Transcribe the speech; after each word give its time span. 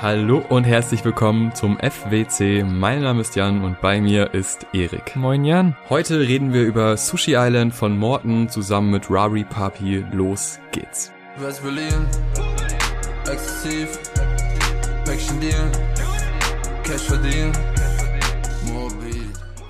Hallo 0.00 0.44
und 0.48 0.62
herzlich 0.62 1.04
willkommen 1.04 1.52
zum 1.56 1.76
FWC. 1.76 2.62
Mein 2.62 3.02
Name 3.02 3.20
ist 3.20 3.34
Jan 3.34 3.64
und 3.64 3.80
bei 3.80 4.00
mir 4.00 4.32
ist 4.32 4.64
Erik. 4.72 5.16
Moin 5.16 5.44
Jan. 5.44 5.76
Heute 5.88 6.20
reden 6.20 6.52
wir 6.52 6.62
über 6.62 6.96
Sushi 6.96 7.34
Island 7.34 7.74
von 7.74 7.98
Morton 7.98 8.48
zusammen 8.48 8.92
mit 8.92 9.10
Rari 9.10 9.42
Papi. 9.42 10.04
Los 10.12 10.60
geht's. 10.70 11.10
West 11.38 11.64
Berlin, 11.64 12.06
exzessiv, 13.28 13.98
Päckchen 15.04 15.40
Deal, 15.40 15.72
Cash 16.84 17.02
verdienen. 17.02 17.52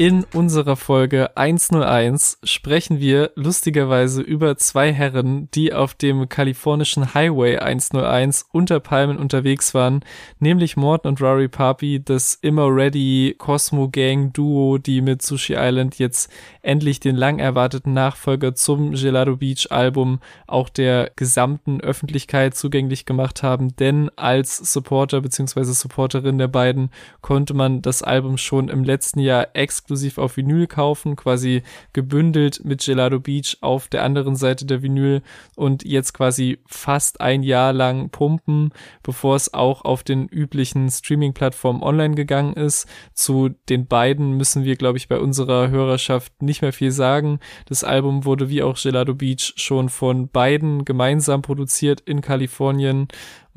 In 0.00 0.24
unserer 0.32 0.76
Folge 0.76 1.36
101 1.36 2.38
sprechen 2.44 3.00
wir 3.00 3.32
lustigerweise 3.34 4.22
über 4.22 4.56
zwei 4.56 4.92
Herren, 4.92 5.50
die 5.54 5.72
auf 5.72 5.92
dem 5.94 6.28
kalifornischen 6.28 7.14
Highway 7.14 7.58
101 7.58 8.46
unter 8.52 8.78
Palmen 8.78 9.18
unterwegs 9.18 9.74
waren, 9.74 10.04
nämlich 10.38 10.76
Morton 10.76 11.08
und 11.08 11.20
Rory 11.20 11.48
Papi, 11.48 12.00
das 12.00 12.36
immer 12.36 12.72
ready 12.72 13.34
Cosmo 13.38 13.88
Gang 13.88 14.32
Duo, 14.32 14.78
die 14.78 15.00
mit 15.00 15.22
Sushi 15.22 15.54
Island 15.58 15.98
jetzt 15.98 16.30
endlich 16.68 17.00
den 17.00 17.16
lang 17.16 17.38
erwarteten 17.38 17.94
Nachfolger 17.94 18.54
zum 18.54 18.92
Gelato 18.92 19.36
Beach 19.36 19.68
Album 19.70 20.20
auch 20.46 20.68
der 20.68 21.10
gesamten 21.16 21.80
Öffentlichkeit 21.80 22.54
zugänglich 22.54 23.06
gemacht 23.06 23.42
haben, 23.42 23.74
denn 23.76 24.10
als 24.16 24.58
Supporter 24.58 25.22
bzw. 25.22 25.64
Supporterin 25.64 26.36
der 26.36 26.48
beiden 26.48 26.90
konnte 27.22 27.54
man 27.54 27.80
das 27.80 28.02
Album 28.02 28.36
schon 28.36 28.68
im 28.68 28.84
letzten 28.84 29.20
Jahr 29.20 29.48
exklusiv 29.54 30.18
auf 30.18 30.36
Vinyl 30.36 30.66
kaufen, 30.66 31.16
quasi 31.16 31.62
gebündelt 31.94 32.62
mit 32.66 32.84
Gelato 32.84 33.18
Beach 33.18 33.56
auf 33.62 33.88
der 33.88 34.04
anderen 34.04 34.36
Seite 34.36 34.66
der 34.66 34.82
Vinyl 34.82 35.22
und 35.56 35.84
jetzt 35.86 36.12
quasi 36.12 36.58
fast 36.66 37.22
ein 37.22 37.42
Jahr 37.42 37.72
lang 37.72 38.10
pumpen, 38.10 38.74
bevor 39.02 39.36
es 39.36 39.54
auch 39.54 39.86
auf 39.86 40.02
den 40.02 40.28
üblichen 40.28 40.90
Streaming-Plattformen 40.90 41.82
online 41.82 42.14
gegangen 42.14 42.52
ist. 42.52 42.86
Zu 43.14 43.54
den 43.70 43.86
beiden 43.86 44.32
müssen 44.32 44.64
wir, 44.64 44.76
glaube 44.76 44.98
ich, 44.98 45.08
bei 45.08 45.18
unserer 45.18 45.70
Hörerschaft 45.70 46.42
nicht 46.42 46.57
mehr 46.62 46.72
viel 46.72 46.90
sagen. 46.90 47.40
Das 47.66 47.84
Album 47.84 48.24
wurde 48.24 48.48
wie 48.48 48.62
auch 48.62 48.76
Gelato 48.80 49.14
Beach 49.14 49.54
schon 49.56 49.88
von 49.88 50.28
beiden 50.28 50.84
gemeinsam 50.84 51.42
produziert 51.42 52.00
in 52.00 52.20
Kalifornien 52.20 53.08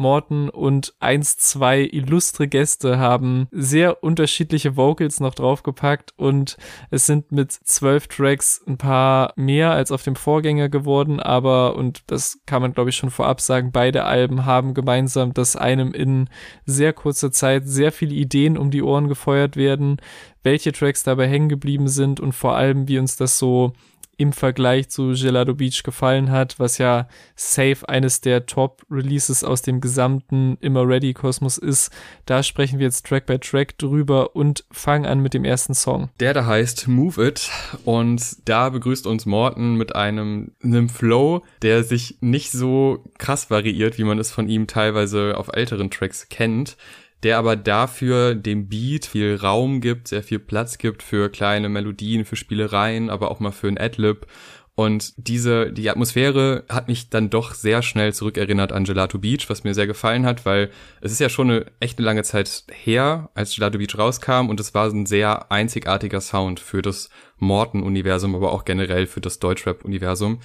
Morton 0.02 0.50
und 0.50 0.94
eins, 1.00 1.38
zwei 1.38 1.82
illustre 1.82 2.48
Gäste 2.48 2.98
haben 2.98 3.48
sehr 3.52 4.04
unterschiedliche 4.04 4.76
Vocals 4.76 5.20
noch 5.20 5.34
draufgepackt 5.34 6.14
und 6.18 6.58
es 6.90 7.06
sind 7.06 7.32
mit 7.32 7.52
zwölf 7.52 8.08
Tracks 8.08 8.62
ein 8.68 8.78
paar 8.78 9.34
mehr 9.36 9.72
als 9.72 9.92
auf 9.92 10.04
dem 10.04 10.16
Vorgänger 10.16 10.70
geworden, 10.70 11.20
aber, 11.20 11.76
und 11.76 12.02
das 12.08 12.40
kann 12.46 12.62
man 12.62 12.74
glaube 12.74 12.90
ich 12.90 12.96
schon 12.98 13.12
vorab 13.12 13.40
sagen, 13.40 13.72
beide 13.72 14.04
Alben 14.04 14.46
haben 14.46 14.74
gemeinsam, 14.74 15.34
dass 15.34 15.56
einem 15.56 15.94
in 15.94 16.30
sehr 16.66 16.94
kurzer 16.94 17.32
Zeit 17.32 17.68
sehr 17.68 17.92
viele 17.92 18.16
Ideen 18.16 18.58
um 18.58 18.72
die 18.72 18.84
Ohren 18.84 19.08
gefeuert 19.08 19.56
werden, 19.56 19.98
welche 20.44 20.72
Tracks 20.72 21.04
dabei 21.04 21.28
hängen 21.28 21.50
geblieben 21.50 21.88
sind 21.88 22.20
und 22.20 22.34
vor 22.34 22.56
allem, 22.56 22.88
wie 22.88 22.98
uns 22.98 23.16
das 23.16 23.38
so 23.38 23.74
im 24.18 24.34
Vergleich 24.34 24.90
zu 24.90 25.14
Gelato 25.14 25.56
Beach 25.56 25.84
gefallen 25.84 26.30
hat, 26.32 26.60
was 26.60 26.78
ja 26.78 27.08
safe 27.36 27.88
eines 27.88 28.22
der 28.22 28.46
Top-Releases 28.46 29.44
aus 29.44 29.62
dem 29.62 29.82
gesamten 29.82 30.58
Immer 30.62 30.88
Ready 30.88 31.14
Kosmos 31.14 31.58
ist. 31.58 31.92
Da 32.26 32.44
sprechen 32.44 32.80
wir 32.80 32.86
jetzt 32.86 33.06
Track 33.06 33.26
by 33.26 33.40
Track 33.40 33.78
drüber 33.78 34.36
und 34.36 34.64
fangen 34.72 35.06
an 35.06 35.22
mit 35.22 35.34
dem 35.34 35.44
ersten 35.44 35.74
Song. 35.74 36.10
Der 36.20 36.34
da 36.34 36.46
heißt 36.46 36.88
Move 36.88 37.28
It 37.28 37.50
und 37.84 38.48
da 38.48 38.70
begrüßt 38.70 39.08
uns 39.08 39.26
Morton 39.26 39.76
mit 39.76 39.96
einem, 39.96 40.52
einem 40.64 40.90
Flow, 40.90 41.44
der 41.62 41.84
sich 41.84 42.18
nicht 42.22 42.52
so 42.52 43.04
krass 43.18 43.50
variiert, 43.50 43.98
wie 43.98 44.04
man 44.04 44.20
es 44.20 44.32
von 44.32 44.48
ihm 44.48 44.68
teilweise 44.68 45.38
auf 45.38 45.50
älteren 45.54 45.90
Tracks 45.90 46.30
kennt 46.30 46.78
der 47.24 47.38
aber 47.38 47.56
dafür 47.56 48.36
dem 48.36 48.68
Beat 48.68 49.06
viel 49.06 49.36
Raum 49.36 49.82
gibt, 49.82 50.08
sehr 50.08 50.24
viel 50.24 50.40
Platz 50.40 50.78
gibt 50.78 51.04
für 51.04 51.30
kleine 51.30 51.70
Melodien, 51.70 52.26
für 52.26 52.36
Spielereien, 52.36 53.10
aber 53.10 53.32
auch 53.32 53.40
mal 53.40 53.52
für 53.52 53.68
ein 53.68 53.78
Adlib. 53.78 54.28
Und 54.74 55.14
diese, 55.18 55.72
die 55.72 55.90
Atmosphäre 55.90 56.64
hat 56.70 56.88
mich 56.88 57.10
dann 57.10 57.30
doch 57.30 57.54
sehr 57.54 57.82
schnell 57.82 58.14
zurückerinnert 58.14 58.72
an 58.72 58.86
Gelato 58.86 59.20
Beach, 59.20 59.50
was 59.50 59.64
mir 59.64 59.74
sehr 59.74 59.86
gefallen 59.86 60.26
hat, 60.26 60.46
weil 60.46 60.72
es 61.02 61.12
ist 61.12 61.20
ja 61.20 61.30
schon 61.30 61.52
eine 61.52 61.66
echt 61.80 62.00
eine 62.00 62.06
lange 62.06 62.24
Zeit 62.24 62.64
her, 62.72 63.30
als 63.36 63.54
Gelato 63.54 63.78
Beach 63.78 63.98
rauskam 63.98 64.50
und 64.50 64.60
es 64.60 64.74
war 64.74 64.90
ein 64.90 65.06
sehr 65.06 65.52
einzigartiger 65.52 66.22
Sound 66.22 66.60
für 66.60 66.82
das 66.82 67.10
Morton-Universum, 67.38 68.34
aber 68.34 68.54
auch 68.54 68.66
generell 68.66 69.08
für 69.08 69.22
das 69.22 69.40
Deutschrap-Universum. 69.40 70.40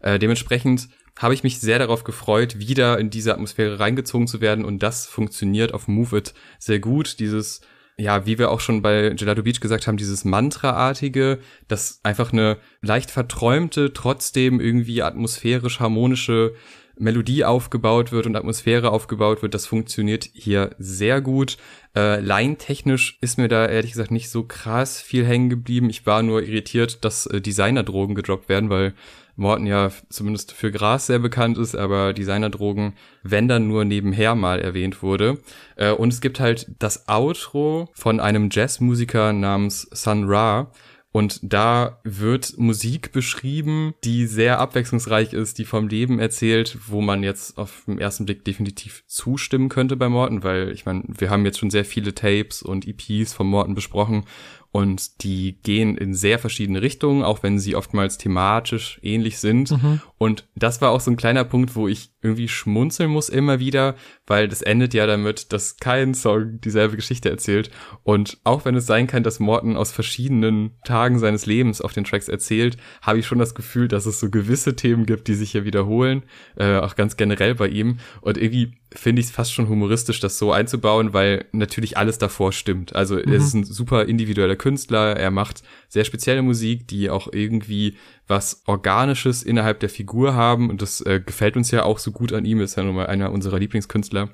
Äh, 0.00 0.18
dementsprechend 0.18 0.88
habe 1.18 1.34
ich 1.34 1.42
mich 1.42 1.60
sehr 1.60 1.78
darauf 1.78 2.04
gefreut, 2.04 2.58
wieder 2.58 2.98
in 2.98 3.10
diese 3.10 3.32
Atmosphäre 3.32 3.78
reingezogen 3.78 4.26
zu 4.26 4.40
werden 4.40 4.64
und 4.64 4.82
das 4.82 5.06
funktioniert 5.06 5.74
auf 5.74 5.88
Move 5.88 6.16
It 6.16 6.34
sehr 6.58 6.78
gut. 6.78 7.18
Dieses, 7.18 7.60
ja, 7.98 8.26
wie 8.26 8.38
wir 8.38 8.50
auch 8.50 8.60
schon 8.60 8.82
bei 8.82 9.10
Gelato 9.10 9.42
Beach 9.42 9.60
gesagt 9.60 9.86
haben, 9.86 9.96
dieses 9.96 10.24
Mantra-artige, 10.24 11.38
das 11.68 12.00
einfach 12.02 12.32
eine 12.32 12.58
leicht 12.80 13.10
verträumte, 13.10 13.92
trotzdem 13.92 14.60
irgendwie 14.60 15.02
atmosphärisch 15.02 15.80
harmonische 15.80 16.54
Melodie 16.98 17.44
aufgebaut 17.44 18.12
wird 18.12 18.26
und 18.26 18.36
Atmosphäre 18.36 18.90
aufgebaut 18.90 19.42
wird, 19.42 19.54
das 19.54 19.66
funktioniert 19.66 20.28
hier 20.32 20.74
sehr 20.78 21.20
gut. 21.20 21.56
Äh, 21.96 22.20
Line-technisch 22.20 23.18
ist 23.20 23.38
mir 23.38 23.48
da 23.48 23.66
ehrlich 23.66 23.92
gesagt 23.92 24.10
nicht 24.10 24.30
so 24.30 24.44
krass 24.44 25.00
viel 25.00 25.24
hängen 25.26 25.50
geblieben. 25.50 25.90
Ich 25.90 26.06
war 26.06 26.22
nur 26.22 26.42
irritiert, 26.42 27.04
dass 27.04 27.26
äh, 27.26 27.40
Designer-Drogen 27.40 28.14
gedroppt 28.14 28.48
werden, 28.48 28.70
weil 28.70 28.94
Morton 29.36 29.66
ja 29.66 29.90
zumindest 30.08 30.52
für 30.52 30.70
Gras 30.70 31.06
sehr 31.06 31.18
bekannt 31.18 31.58
ist, 31.58 31.74
aber 31.74 32.12
Designerdrogen, 32.12 32.94
wenn 33.22 33.48
dann 33.48 33.68
nur 33.68 33.84
nebenher 33.84 34.34
mal 34.34 34.60
erwähnt 34.60 35.02
wurde. 35.02 35.38
Äh, 35.76 35.92
und 35.92 36.12
es 36.12 36.20
gibt 36.20 36.40
halt 36.40 36.70
das 36.78 37.08
Outro 37.08 37.88
von 37.94 38.20
einem 38.20 38.48
Jazzmusiker 38.50 39.32
namens 39.32 39.88
Sun 39.92 40.24
Ra, 40.28 40.72
und 41.12 41.40
da 41.42 42.00
wird 42.04 42.54
Musik 42.56 43.12
beschrieben, 43.12 43.92
die 44.02 44.26
sehr 44.26 44.58
abwechslungsreich 44.58 45.34
ist, 45.34 45.58
die 45.58 45.66
vom 45.66 45.88
Leben 45.88 46.18
erzählt, 46.18 46.78
wo 46.86 47.02
man 47.02 47.22
jetzt 47.22 47.58
auf 47.58 47.82
den 47.86 47.98
ersten 47.98 48.24
Blick 48.24 48.46
definitiv 48.46 49.04
zustimmen 49.06 49.68
könnte 49.68 49.96
bei 49.96 50.08
Morton, 50.08 50.42
weil 50.42 50.70
ich 50.70 50.86
meine, 50.86 51.04
wir 51.06 51.28
haben 51.28 51.44
jetzt 51.44 51.58
schon 51.58 51.68
sehr 51.68 51.84
viele 51.84 52.14
Tapes 52.14 52.62
und 52.62 52.88
EPs 52.88 53.34
von 53.34 53.46
Morton 53.46 53.74
besprochen 53.74 54.24
und 54.72 55.22
die 55.22 55.58
gehen 55.62 55.96
in 55.98 56.14
sehr 56.14 56.38
verschiedene 56.38 56.80
Richtungen, 56.80 57.22
auch 57.22 57.42
wenn 57.42 57.58
sie 57.58 57.76
oftmals 57.76 58.16
thematisch 58.16 58.98
ähnlich 59.02 59.38
sind. 59.38 59.70
Mhm. 59.70 60.00
Und 60.16 60.48
das 60.54 60.80
war 60.80 60.90
auch 60.90 61.00
so 61.00 61.10
ein 61.10 61.18
kleiner 61.18 61.44
Punkt, 61.44 61.76
wo 61.76 61.88
ich 61.88 62.11
irgendwie 62.22 62.48
schmunzeln 62.48 63.10
muss 63.10 63.28
immer 63.28 63.58
wieder, 63.58 63.96
weil 64.26 64.48
das 64.48 64.62
endet 64.62 64.94
ja 64.94 65.06
damit, 65.06 65.52
dass 65.52 65.76
kein 65.76 66.14
Song 66.14 66.60
dieselbe 66.60 66.96
Geschichte 66.96 67.28
erzählt. 67.28 67.70
Und 68.04 68.38
auch 68.44 68.64
wenn 68.64 68.76
es 68.76 68.86
sein 68.86 69.06
kann, 69.06 69.22
dass 69.22 69.40
Morton 69.40 69.76
aus 69.76 69.92
verschiedenen 69.92 70.72
Tagen 70.84 71.18
seines 71.18 71.46
Lebens 71.46 71.80
auf 71.80 71.92
den 71.92 72.04
Tracks 72.04 72.28
erzählt, 72.28 72.76
habe 73.02 73.18
ich 73.18 73.26
schon 73.26 73.38
das 73.38 73.54
Gefühl, 73.54 73.88
dass 73.88 74.06
es 74.06 74.20
so 74.20 74.30
gewisse 74.30 74.76
Themen 74.76 75.04
gibt, 75.04 75.26
die 75.28 75.34
sich 75.34 75.52
hier 75.52 75.64
wiederholen, 75.64 76.22
äh, 76.56 76.76
auch 76.76 76.94
ganz 76.94 77.16
generell 77.16 77.56
bei 77.56 77.68
ihm. 77.68 77.98
Und 78.20 78.38
irgendwie 78.38 78.78
finde 78.94 79.20
ich 79.20 79.26
es 79.26 79.32
fast 79.32 79.52
schon 79.52 79.68
humoristisch, 79.68 80.20
das 80.20 80.38
so 80.38 80.52
einzubauen, 80.52 81.12
weil 81.12 81.46
natürlich 81.52 81.96
alles 81.96 82.18
davor 82.18 82.52
stimmt. 82.52 82.94
Also 82.94 83.16
mhm. 83.16 83.22
er 83.26 83.34
ist 83.34 83.54
ein 83.54 83.64
super 83.64 84.04
individueller 84.04 84.56
Künstler, 84.56 85.16
er 85.16 85.30
macht 85.30 85.62
sehr 85.92 86.06
spezielle 86.06 86.40
Musik, 86.40 86.88
die 86.88 87.10
auch 87.10 87.28
irgendwie 87.30 87.98
was 88.26 88.62
Organisches 88.64 89.42
innerhalb 89.42 89.78
der 89.80 89.90
Figur 89.90 90.32
haben 90.32 90.70
und 90.70 90.80
das 90.80 91.02
äh, 91.02 91.20
gefällt 91.20 91.54
uns 91.54 91.70
ja 91.70 91.82
auch 91.82 91.98
so 91.98 92.12
gut 92.12 92.32
an 92.32 92.46
ihm, 92.46 92.62
ist 92.62 92.76
ja 92.76 92.82
nun 92.82 92.94
mal 92.94 93.08
einer 93.08 93.30
unserer 93.30 93.58
Lieblingskünstler 93.58 94.30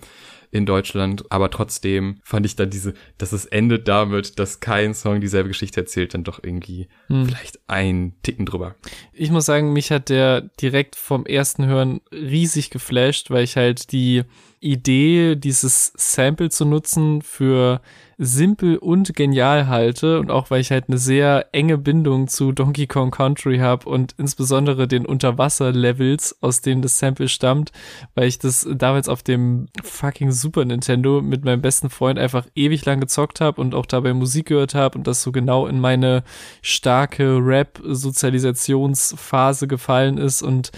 in 0.52 0.66
Deutschland, 0.66 1.24
aber 1.32 1.50
trotzdem 1.50 2.20
fand 2.22 2.46
ich 2.46 2.54
dann 2.54 2.70
diese, 2.70 2.94
dass 3.18 3.32
es 3.32 3.44
endet 3.44 3.88
damit, 3.88 4.38
dass 4.38 4.60
kein 4.60 4.94
Song 4.94 5.20
dieselbe 5.20 5.48
Geschichte 5.48 5.80
erzählt, 5.80 6.14
dann 6.14 6.22
doch 6.22 6.38
irgendwie 6.40 6.86
hm. 7.08 7.26
vielleicht 7.26 7.58
ein 7.66 8.14
Ticken 8.22 8.46
drüber. 8.46 8.76
Ich 9.12 9.32
muss 9.32 9.44
sagen, 9.44 9.72
mich 9.72 9.90
hat 9.90 10.10
der 10.10 10.42
direkt 10.42 10.94
vom 10.94 11.26
ersten 11.26 11.66
Hören 11.66 12.00
riesig 12.12 12.70
geflasht, 12.70 13.30
weil 13.30 13.42
ich 13.42 13.56
halt 13.56 13.90
die 13.90 14.22
Idee, 14.60 15.34
dieses 15.34 15.92
Sample 15.96 16.50
zu 16.50 16.64
nutzen 16.64 17.20
für 17.20 17.80
simpel 18.18 18.76
und 18.78 19.14
genial 19.14 19.68
halte 19.68 20.18
und 20.18 20.32
auch 20.32 20.50
weil 20.50 20.60
ich 20.60 20.72
halt 20.72 20.88
eine 20.88 20.98
sehr 20.98 21.46
enge 21.52 21.78
Bindung 21.78 22.26
zu 22.26 22.50
Donkey 22.50 22.88
Kong 22.88 23.12
Country 23.12 23.58
habe 23.58 23.88
und 23.88 24.16
insbesondere 24.18 24.88
den 24.88 25.06
Unterwasser-Levels, 25.06 26.38
aus 26.40 26.60
denen 26.60 26.82
das 26.82 26.98
Sample 26.98 27.28
stammt, 27.28 27.70
weil 28.16 28.26
ich 28.26 28.40
das 28.40 28.66
damals 28.74 29.08
auf 29.08 29.22
dem 29.22 29.68
fucking 29.84 30.32
Super 30.32 30.64
Nintendo 30.64 31.22
mit 31.22 31.44
meinem 31.44 31.62
besten 31.62 31.90
Freund 31.90 32.18
einfach 32.18 32.44
ewig 32.56 32.84
lang 32.84 32.98
gezockt 32.98 33.40
habe 33.40 33.60
und 33.60 33.76
auch 33.76 33.86
dabei 33.86 34.14
Musik 34.14 34.46
gehört 34.46 34.74
habe 34.74 34.98
und 34.98 35.06
das 35.06 35.22
so 35.22 35.30
genau 35.30 35.68
in 35.68 35.78
meine 35.78 36.24
starke 36.60 37.38
Rap-Sozialisationsphase 37.40 39.68
gefallen 39.68 40.18
ist 40.18 40.42
und 40.42 40.72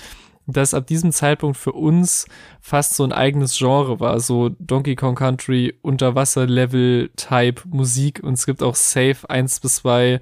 dass 0.47 0.75
ab 0.75 0.87
diesem 0.87 1.13
Zeitpunkt 1.13 1.57
für 1.57 1.73
uns 1.73 2.27
fast 2.61 2.95
so 2.95 3.05
ein 3.05 3.13
eigenes 3.13 3.57
Genre 3.57 4.01
war, 4.01 4.21
so 4.21 4.51
Donkey 4.59 4.95
Kong 4.95 5.15
Country 5.15 5.75
Unterwasser-Level-Type 5.83 7.63
Musik. 7.69 8.21
Und 8.23 8.35
es 8.35 8.47
gibt 8.47 8.63
auch 8.63 8.75
Safe 8.75 9.29
1 9.29 9.61
bis 9.61 9.77
2 9.77 10.21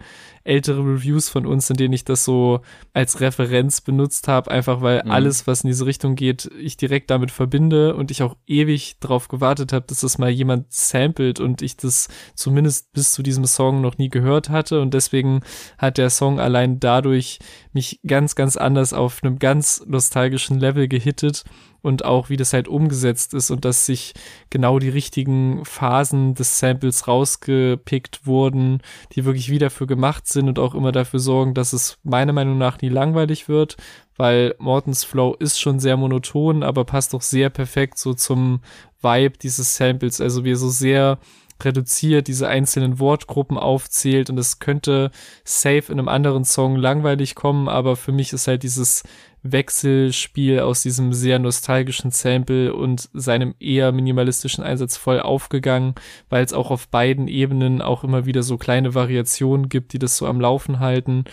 ältere 0.49 0.81
Reviews 0.81 1.29
von 1.29 1.47
uns, 1.47 1.69
in 1.69 1.77
denen 1.77 1.93
ich 1.93 2.05
das 2.05 2.25
so 2.25 2.61
als 2.95 3.21
Referenz 3.21 3.83
benutzt 3.83 4.29
habe, 4.29 4.51
einfach 4.51 4.81
weil 4.81 5.03
mhm. 5.05 5.11
alles, 5.11 5.47
was 5.47 5.63
in 5.63 5.69
diese 5.69 5.85
Richtung 5.85 6.15
geht, 6.15 6.51
ich 6.59 6.77
direkt 6.77 7.11
damit 7.11 7.31
verbinde 7.31 7.95
und 7.95 8.11
ich 8.11 8.23
auch 8.23 8.37
ewig 8.47 8.99
drauf 8.99 9.29
gewartet 9.29 9.73
habe, 9.73 9.85
dass 9.87 10.01
das 10.01 10.17
mal 10.17 10.31
jemand 10.31 10.73
samplet 10.73 11.39
und 11.39 11.61
ich 11.61 11.77
das 11.77 12.09
zumindest 12.35 12.93
bis 12.93 13.13
zu 13.13 13.23
diesem 13.23 13.45
Song 13.45 13.83
noch 13.83 13.99
nie 13.99 14.09
gehört 14.09 14.49
hatte. 14.49 14.81
Und 14.81 14.95
deswegen 14.95 15.43
hat 15.77 15.99
der 15.99 16.09
Song 16.09 16.41
allein 16.41 16.81
dadurch 16.81 17.39
mich 17.73 18.01
ganz, 18.07 18.35
ganz 18.35 18.57
anders 18.57 18.95
auf 18.95 19.23
einem 19.23 19.39
ganz 19.39 19.85
nostalgischen 19.87 20.59
Level 20.59 20.89
gehittet 20.89 21.45
und 21.83 22.05
auch 22.05 22.29
wie 22.29 22.37
das 22.37 22.53
halt 22.53 22.69
umgesetzt 22.69 23.35
ist 23.35 23.51
und 23.51 23.65
dass 23.65 23.87
sich 23.87 24.15
genau 24.51 24.79
die 24.79 24.89
richtigen 24.89 25.65
Phasen 25.65 26.35
des 26.35 26.59
Samples 26.59 27.07
rausgepickt 27.07 28.27
wurden, 28.27 28.83
die 29.13 29.25
wirklich 29.25 29.51
wieder 29.51 29.71
für 29.71 29.87
gemacht 29.87 30.27
sind 30.27 30.49
und 30.49 30.59
auch 30.59 30.75
immer 30.75 30.93
dafür 30.93 31.21
sorgen, 31.21 31.55
dass 31.55 31.73
es 31.73 31.99
meiner 32.03 32.33
Meinung 32.33 32.59
nach 32.59 32.81
nie 32.81 32.89
langweilig 32.89 33.49
wird, 33.49 33.77
weil 34.17 34.55
Mortons 34.59 35.05
Flow 35.05 35.35
ist 35.39 35.61
schon 35.61 35.79
sehr 35.79 35.97
monoton, 35.97 36.63
aber 36.63 36.85
passt 36.85 37.15
doch 37.15 37.23
sehr 37.23 37.51
perfekt 37.51 37.99
so 37.99 38.15
zum 38.15 38.61
Vibe 39.01 39.39
dieses 39.39 39.77
Samples, 39.77 40.21
also 40.21 40.45
wie 40.45 40.55
so 40.55 40.69
sehr 40.69 41.19
reduziert, 41.63 42.29
diese 42.29 42.49
einzelnen 42.49 42.99
Wortgruppen 42.99 43.59
aufzählt 43.59 44.31
und 44.31 44.39
es 44.39 44.59
könnte 44.59 45.11
safe 45.45 45.91
in 45.93 45.99
einem 45.99 46.09
anderen 46.09 46.45
Song 46.45 46.77
langweilig 46.77 47.35
kommen, 47.35 47.69
aber 47.69 47.97
für 47.97 48.13
mich 48.13 48.33
ist 48.33 48.47
halt 48.47 48.63
dieses 48.63 49.03
Wechselspiel 49.43 50.61
aus 50.61 50.83
diesem 50.83 51.13
sehr 51.13 51.39
nostalgischen 51.39 52.11
Sample 52.11 52.75
und 52.75 53.09
seinem 53.13 53.55
eher 53.61 53.93
minimalistischen 53.93 54.65
Einsatz 54.65 54.97
voll 54.97 55.21
aufgegangen, 55.21 55.95
weil 56.29 56.45
es 56.45 56.53
auch 56.53 56.71
auf 56.71 56.89
beiden 56.89 57.29
Ebenen 57.29 57.81
auch 57.83 58.05
immer 58.05 58.27
wieder 58.27 58.43
so 58.43 58.59
kleine 58.59 58.95
Variationen 58.95 59.69
gibt, 59.69 59.93
die 59.93 59.99
das 59.99 60.17
so 60.17 60.27
am 60.27 60.41
Laufen 60.41 60.81
halten. 60.81 61.25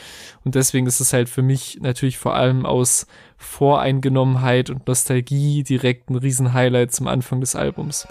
Und 0.43 0.55
deswegen 0.55 0.87
ist 0.87 0.99
es 0.99 1.13
halt 1.13 1.29
für 1.29 1.41
mich 1.41 1.79
natürlich 1.81 2.17
vor 2.17 2.35
allem 2.35 2.65
aus 2.65 3.07
Voreingenommenheit 3.37 4.69
und 4.69 4.87
Nostalgie 4.87 5.63
direkt 5.63 6.09
ein 6.09 6.15
Riesenhighlight 6.15 6.91
zum 6.91 7.07
Anfang 7.07 7.41
des 7.41 7.55
Albums. 7.55 8.07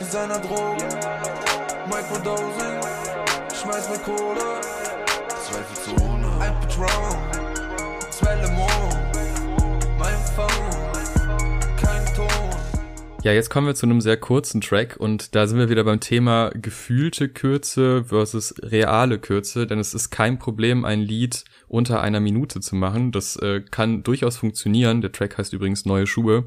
Designer 0.00 0.38
Drogen, 0.40 0.88
Microdosing, 1.86 2.80
schmeiß 3.54 3.88
mir 3.90 3.98
Kohle, 3.98 4.53
Ja, 13.24 13.32
jetzt 13.32 13.48
kommen 13.48 13.66
wir 13.66 13.74
zu 13.74 13.86
einem 13.86 14.02
sehr 14.02 14.18
kurzen 14.18 14.60
Track 14.60 14.96
und 14.98 15.34
da 15.34 15.46
sind 15.46 15.58
wir 15.58 15.70
wieder 15.70 15.82
beim 15.82 15.98
Thema 15.98 16.50
gefühlte 16.50 17.30
Kürze 17.30 18.04
versus 18.04 18.54
reale 18.60 19.18
Kürze, 19.18 19.66
denn 19.66 19.78
es 19.78 19.94
ist 19.94 20.10
kein 20.10 20.38
Problem, 20.38 20.84
ein 20.84 21.00
Lied 21.00 21.44
unter 21.66 22.02
einer 22.02 22.20
Minute 22.20 22.60
zu 22.60 22.76
machen. 22.76 23.12
Das 23.12 23.36
äh, 23.36 23.62
kann 23.62 24.02
durchaus 24.02 24.36
funktionieren. 24.36 25.00
Der 25.00 25.10
Track 25.10 25.38
heißt 25.38 25.54
übrigens 25.54 25.86
Neue 25.86 26.06
Schuhe. 26.06 26.44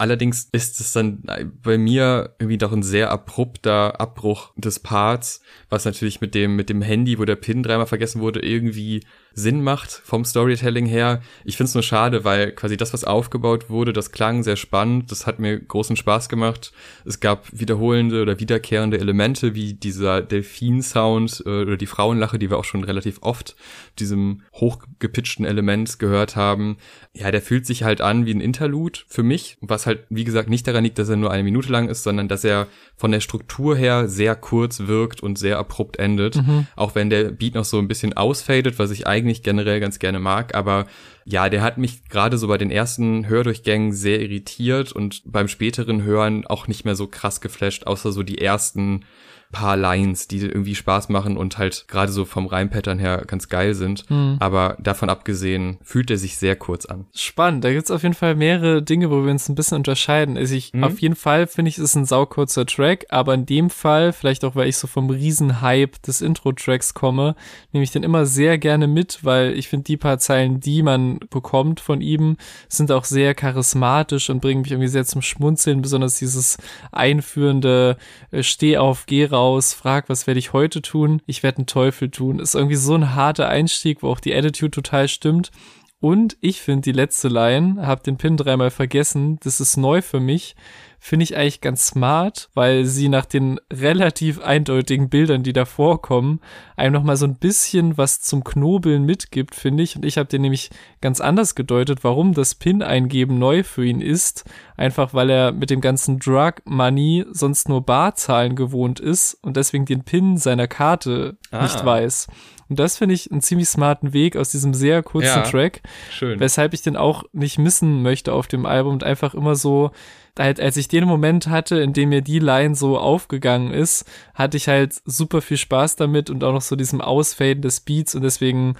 Allerdings 0.00 0.48
ist 0.52 0.80
es 0.80 0.94
dann 0.94 1.22
bei 1.62 1.76
mir 1.76 2.34
irgendwie 2.38 2.56
doch 2.56 2.72
ein 2.72 2.82
sehr 2.82 3.10
abrupter 3.10 4.00
Abbruch 4.00 4.54
des 4.56 4.78
Parts, 4.80 5.42
was 5.68 5.84
natürlich 5.84 6.22
mit 6.22 6.34
dem, 6.34 6.56
mit 6.56 6.70
dem 6.70 6.80
Handy, 6.80 7.18
wo 7.18 7.26
der 7.26 7.36
Pin 7.36 7.62
dreimal 7.62 7.86
vergessen 7.86 8.22
wurde, 8.22 8.40
irgendwie 8.40 9.02
Sinn 9.34 9.62
macht 9.62 9.90
vom 9.90 10.24
Storytelling 10.24 10.86
her. 10.86 11.20
Ich 11.44 11.56
finde 11.56 11.68
es 11.68 11.74
nur 11.74 11.82
schade, 11.82 12.24
weil 12.24 12.52
quasi 12.52 12.76
das, 12.78 12.92
was 12.92 13.04
aufgebaut 13.04 13.68
wurde, 13.68 13.92
das 13.92 14.10
klang 14.10 14.42
sehr 14.42 14.56
spannend, 14.56 15.10
das 15.10 15.26
hat 15.26 15.38
mir 15.38 15.58
großen 15.58 15.96
Spaß 15.96 16.30
gemacht. 16.30 16.72
Es 17.04 17.20
gab 17.20 17.46
wiederholende 17.52 18.22
oder 18.22 18.40
wiederkehrende 18.40 18.98
Elemente, 18.98 19.54
wie 19.54 19.74
dieser 19.74 20.22
Delfin-Sound 20.22 21.42
äh, 21.44 21.62
oder 21.62 21.76
die 21.76 21.86
Frauenlache, 21.86 22.38
die 22.38 22.50
wir 22.50 22.58
auch 22.58 22.64
schon 22.64 22.84
relativ 22.84 23.18
oft 23.20 23.54
diesem 23.98 24.42
hochgepitchten 24.54 25.44
Element 25.44 25.98
gehört 25.98 26.36
haben. 26.36 26.78
Ja, 27.12 27.30
der 27.30 27.42
fühlt 27.42 27.66
sich 27.66 27.82
halt 27.82 28.00
an 28.00 28.26
wie 28.26 28.32
ein 28.34 28.40
Interlude 28.40 29.00
für 29.06 29.22
mich, 29.22 29.58
was 29.60 29.86
halt, 29.86 29.89
wie 30.08 30.24
gesagt, 30.24 30.48
nicht 30.48 30.66
daran 30.66 30.84
liegt, 30.84 30.98
dass 30.98 31.08
er 31.08 31.16
nur 31.16 31.30
eine 31.30 31.42
Minute 31.42 31.70
lang 31.70 31.88
ist, 31.88 32.02
sondern 32.02 32.28
dass 32.28 32.44
er 32.44 32.66
von 32.96 33.12
der 33.12 33.20
Struktur 33.20 33.76
her 33.76 34.08
sehr 34.08 34.34
kurz 34.36 34.80
wirkt 34.80 35.22
und 35.22 35.38
sehr 35.38 35.58
abrupt 35.58 35.98
endet. 35.98 36.36
Mhm. 36.36 36.66
Auch 36.76 36.94
wenn 36.94 37.10
der 37.10 37.30
Beat 37.30 37.54
noch 37.54 37.64
so 37.64 37.78
ein 37.78 37.88
bisschen 37.88 38.12
ausfadet, 38.12 38.78
was 38.78 38.90
ich 38.90 39.06
eigentlich 39.06 39.42
generell 39.42 39.80
ganz 39.80 39.98
gerne 39.98 40.18
mag. 40.18 40.54
Aber 40.54 40.86
ja, 41.24 41.48
der 41.48 41.62
hat 41.62 41.78
mich 41.78 42.08
gerade 42.08 42.38
so 42.38 42.48
bei 42.48 42.58
den 42.58 42.70
ersten 42.70 43.28
Hördurchgängen 43.28 43.92
sehr 43.92 44.20
irritiert 44.20 44.92
und 44.92 45.22
beim 45.24 45.48
späteren 45.48 46.02
Hören 46.02 46.46
auch 46.46 46.66
nicht 46.66 46.84
mehr 46.84 46.96
so 46.96 47.06
krass 47.06 47.40
geflasht, 47.40 47.86
außer 47.86 48.12
so 48.12 48.22
die 48.22 48.38
ersten 48.38 49.04
paar 49.52 49.76
Lines, 49.76 50.28
die 50.28 50.38
irgendwie 50.38 50.74
Spaß 50.74 51.08
machen 51.08 51.36
und 51.36 51.58
halt 51.58 51.86
gerade 51.88 52.12
so 52.12 52.24
vom 52.24 52.46
Reimpattern 52.46 52.98
her 52.98 53.24
ganz 53.26 53.48
geil 53.48 53.74
sind. 53.74 54.08
Mhm. 54.08 54.36
Aber 54.38 54.76
davon 54.80 55.10
abgesehen 55.10 55.78
fühlt 55.82 56.10
er 56.10 56.18
sich 56.18 56.36
sehr 56.36 56.56
kurz 56.56 56.86
an. 56.86 57.06
Spannend. 57.14 57.64
Da 57.64 57.72
gibt's 57.72 57.90
auf 57.90 58.02
jeden 58.02 58.14
Fall 58.14 58.36
mehrere 58.36 58.82
Dinge, 58.82 59.10
wo 59.10 59.24
wir 59.24 59.30
uns 59.30 59.48
ein 59.48 59.54
bisschen 59.54 59.76
unterscheiden. 59.76 60.36
Also 60.36 60.54
ich, 60.54 60.72
mhm. 60.72 60.84
auf 60.84 61.00
jeden 61.00 61.16
Fall 61.16 61.46
finde 61.46 61.68
ich, 61.68 61.78
es 61.78 61.84
ist 61.84 61.96
ein 61.96 62.04
saukurzer 62.04 62.64
Track, 62.64 63.06
aber 63.08 63.34
in 63.34 63.46
dem 63.46 63.70
Fall, 63.70 64.12
vielleicht 64.12 64.44
auch, 64.44 64.54
weil 64.54 64.68
ich 64.68 64.76
so 64.76 64.86
vom 64.86 65.10
Riesenhype 65.10 65.98
des 66.06 66.20
Intro-Tracks 66.20 66.94
komme, 66.94 67.34
nehme 67.72 67.82
ich 67.82 67.90
den 67.90 68.04
immer 68.04 68.26
sehr 68.26 68.58
gerne 68.58 68.86
mit, 68.86 69.24
weil 69.24 69.52
ich 69.58 69.68
finde, 69.68 69.84
die 69.84 69.96
paar 69.96 70.18
Zeilen, 70.18 70.60
die 70.60 70.82
man 70.82 71.18
bekommt 71.30 71.80
von 71.80 72.00
ihm, 72.00 72.36
sind 72.68 72.92
auch 72.92 73.04
sehr 73.04 73.34
charismatisch 73.34 74.30
und 74.30 74.40
bringen 74.40 74.62
mich 74.62 74.70
irgendwie 74.70 74.88
sehr 74.88 75.04
zum 75.04 75.22
Schmunzeln, 75.22 75.82
besonders 75.82 76.18
dieses 76.18 76.58
einführende 76.92 77.96
äh, 78.30 78.42
Steh 78.42 78.78
auf, 78.78 79.06
geh 79.06 79.24
raus 79.24 79.39
raus, 79.40 79.72
frag, 79.72 80.08
was 80.08 80.26
werde 80.26 80.38
ich 80.38 80.52
heute 80.52 80.82
tun? 80.82 81.22
Ich 81.26 81.42
werde 81.42 81.58
einen 81.58 81.66
Teufel 81.66 82.10
tun. 82.10 82.38
Ist 82.40 82.54
irgendwie 82.54 82.76
so 82.76 82.94
ein 82.94 83.14
harter 83.14 83.48
Einstieg, 83.48 84.02
wo 84.02 84.08
auch 84.08 84.20
die 84.20 84.34
Attitude 84.34 84.70
total 84.70 85.08
stimmt. 85.08 85.50
Und 85.98 86.36
ich 86.40 86.60
finde 86.60 86.82
die 86.82 86.92
letzte 86.92 87.28
Line, 87.28 87.86
hab 87.86 88.02
den 88.02 88.16
Pin 88.16 88.36
dreimal 88.36 88.70
vergessen, 88.70 89.38
das 89.42 89.60
ist 89.60 89.76
neu 89.76 90.02
für 90.02 90.20
mich 90.20 90.56
finde 91.02 91.24
ich 91.24 91.34
eigentlich 91.34 91.62
ganz 91.62 91.86
smart, 91.86 92.50
weil 92.52 92.84
sie 92.84 93.08
nach 93.08 93.24
den 93.24 93.58
relativ 93.72 94.38
eindeutigen 94.40 95.08
Bildern, 95.08 95.42
die 95.42 95.54
da 95.54 95.64
vorkommen, 95.64 96.40
einem 96.76 96.92
noch 96.92 97.02
mal 97.02 97.16
so 97.16 97.24
ein 97.24 97.36
bisschen 97.36 97.96
was 97.96 98.20
zum 98.20 98.44
Knobeln 98.44 99.06
mitgibt, 99.06 99.54
finde 99.54 99.82
ich. 99.82 99.96
Und 99.96 100.04
ich 100.04 100.18
habe 100.18 100.28
den 100.28 100.42
nämlich 100.42 100.68
ganz 101.00 101.22
anders 101.22 101.54
gedeutet, 101.54 102.04
warum 102.04 102.34
das 102.34 102.54
Pin-Eingeben 102.54 103.38
neu 103.38 103.62
für 103.62 103.84
ihn 103.84 104.02
ist. 104.02 104.44
Einfach 104.76 105.14
weil 105.14 105.30
er 105.30 105.52
mit 105.52 105.70
dem 105.70 105.80
ganzen 105.80 106.18
Drug-Money 106.18 107.24
sonst 107.30 107.70
nur 107.70 107.80
Barzahlen 107.80 108.54
gewohnt 108.54 109.00
ist 109.00 109.34
und 109.42 109.56
deswegen 109.56 109.86
den 109.86 110.04
Pin 110.04 110.36
seiner 110.36 110.68
Karte 110.68 111.38
ah. 111.50 111.62
nicht 111.62 111.82
weiß. 111.82 112.26
Und 112.68 112.78
das 112.78 112.98
finde 112.98 113.16
ich 113.16 113.32
einen 113.32 113.40
ziemlich 113.40 113.68
smarten 113.68 114.12
Weg 114.12 114.36
aus 114.36 114.50
diesem 114.50 114.74
sehr 114.74 115.02
kurzen 115.02 115.26
ja, 115.26 115.42
Track. 115.42 115.80
Schön. 116.10 116.38
Weshalb 116.38 116.72
ich 116.72 116.82
den 116.82 116.96
auch 116.96 117.24
nicht 117.32 117.58
missen 117.58 118.02
möchte 118.02 118.32
auf 118.32 118.46
dem 118.46 118.64
Album 118.64 118.92
und 118.92 119.02
einfach 119.02 119.34
immer 119.34 119.56
so 119.56 119.90
halt, 120.38 120.60
als 120.60 120.76
ich 120.76 120.88
den 120.88 121.04
Moment 121.04 121.48
hatte, 121.48 121.80
in 121.80 121.92
dem 121.92 122.10
mir 122.10 122.22
die 122.22 122.38
Line 122.38 122.74
so 122.74 122.98
aufgegangen 122.98 123.72
ist, 123.72 124.04
hatte 124.34 124.56
ich 124.56 124.68
halt 124.68 124.94
super 125.04 125.42
viel 125.42 125.56
Spaß 125.56 125.96
damit 125.96 126.30
und 126.30 126.44
auch 126.44 126.52
noch 126.52 126.62
so 126.62 126.76
diesem 126.76 127.00
Ausfaden 127.00 127.62
des 127.62 127.80
Beats 127.80 128.14
und 128.14 128.22
deswegen 128.22 128.76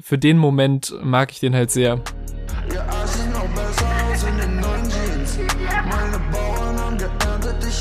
für 0.00 0.18
den 0.18 0.38
Moment 0.38 0.94
mag 1.02 1.32
ich 1.32 1.40
den 1.40 1.54
halt 1.54 1.70
sehr. 1.70 2.00
Ja, 2.72 2.84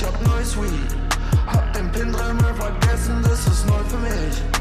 ich 0.02 0.08
hab 0.08 0.26
neues 0.26 0.58
Weed. 0.58 0.96
Hab 1.46 1.74
den 1.74 1.92
Pin 1.92 2.12
dreimal 2.12 2.54
vergessen, 2.56 3.22
das 3.24 3.46
ist 3.46 3.68
neu 3.68 3.84
für 3.88 3.98
mich. 3.98 4.61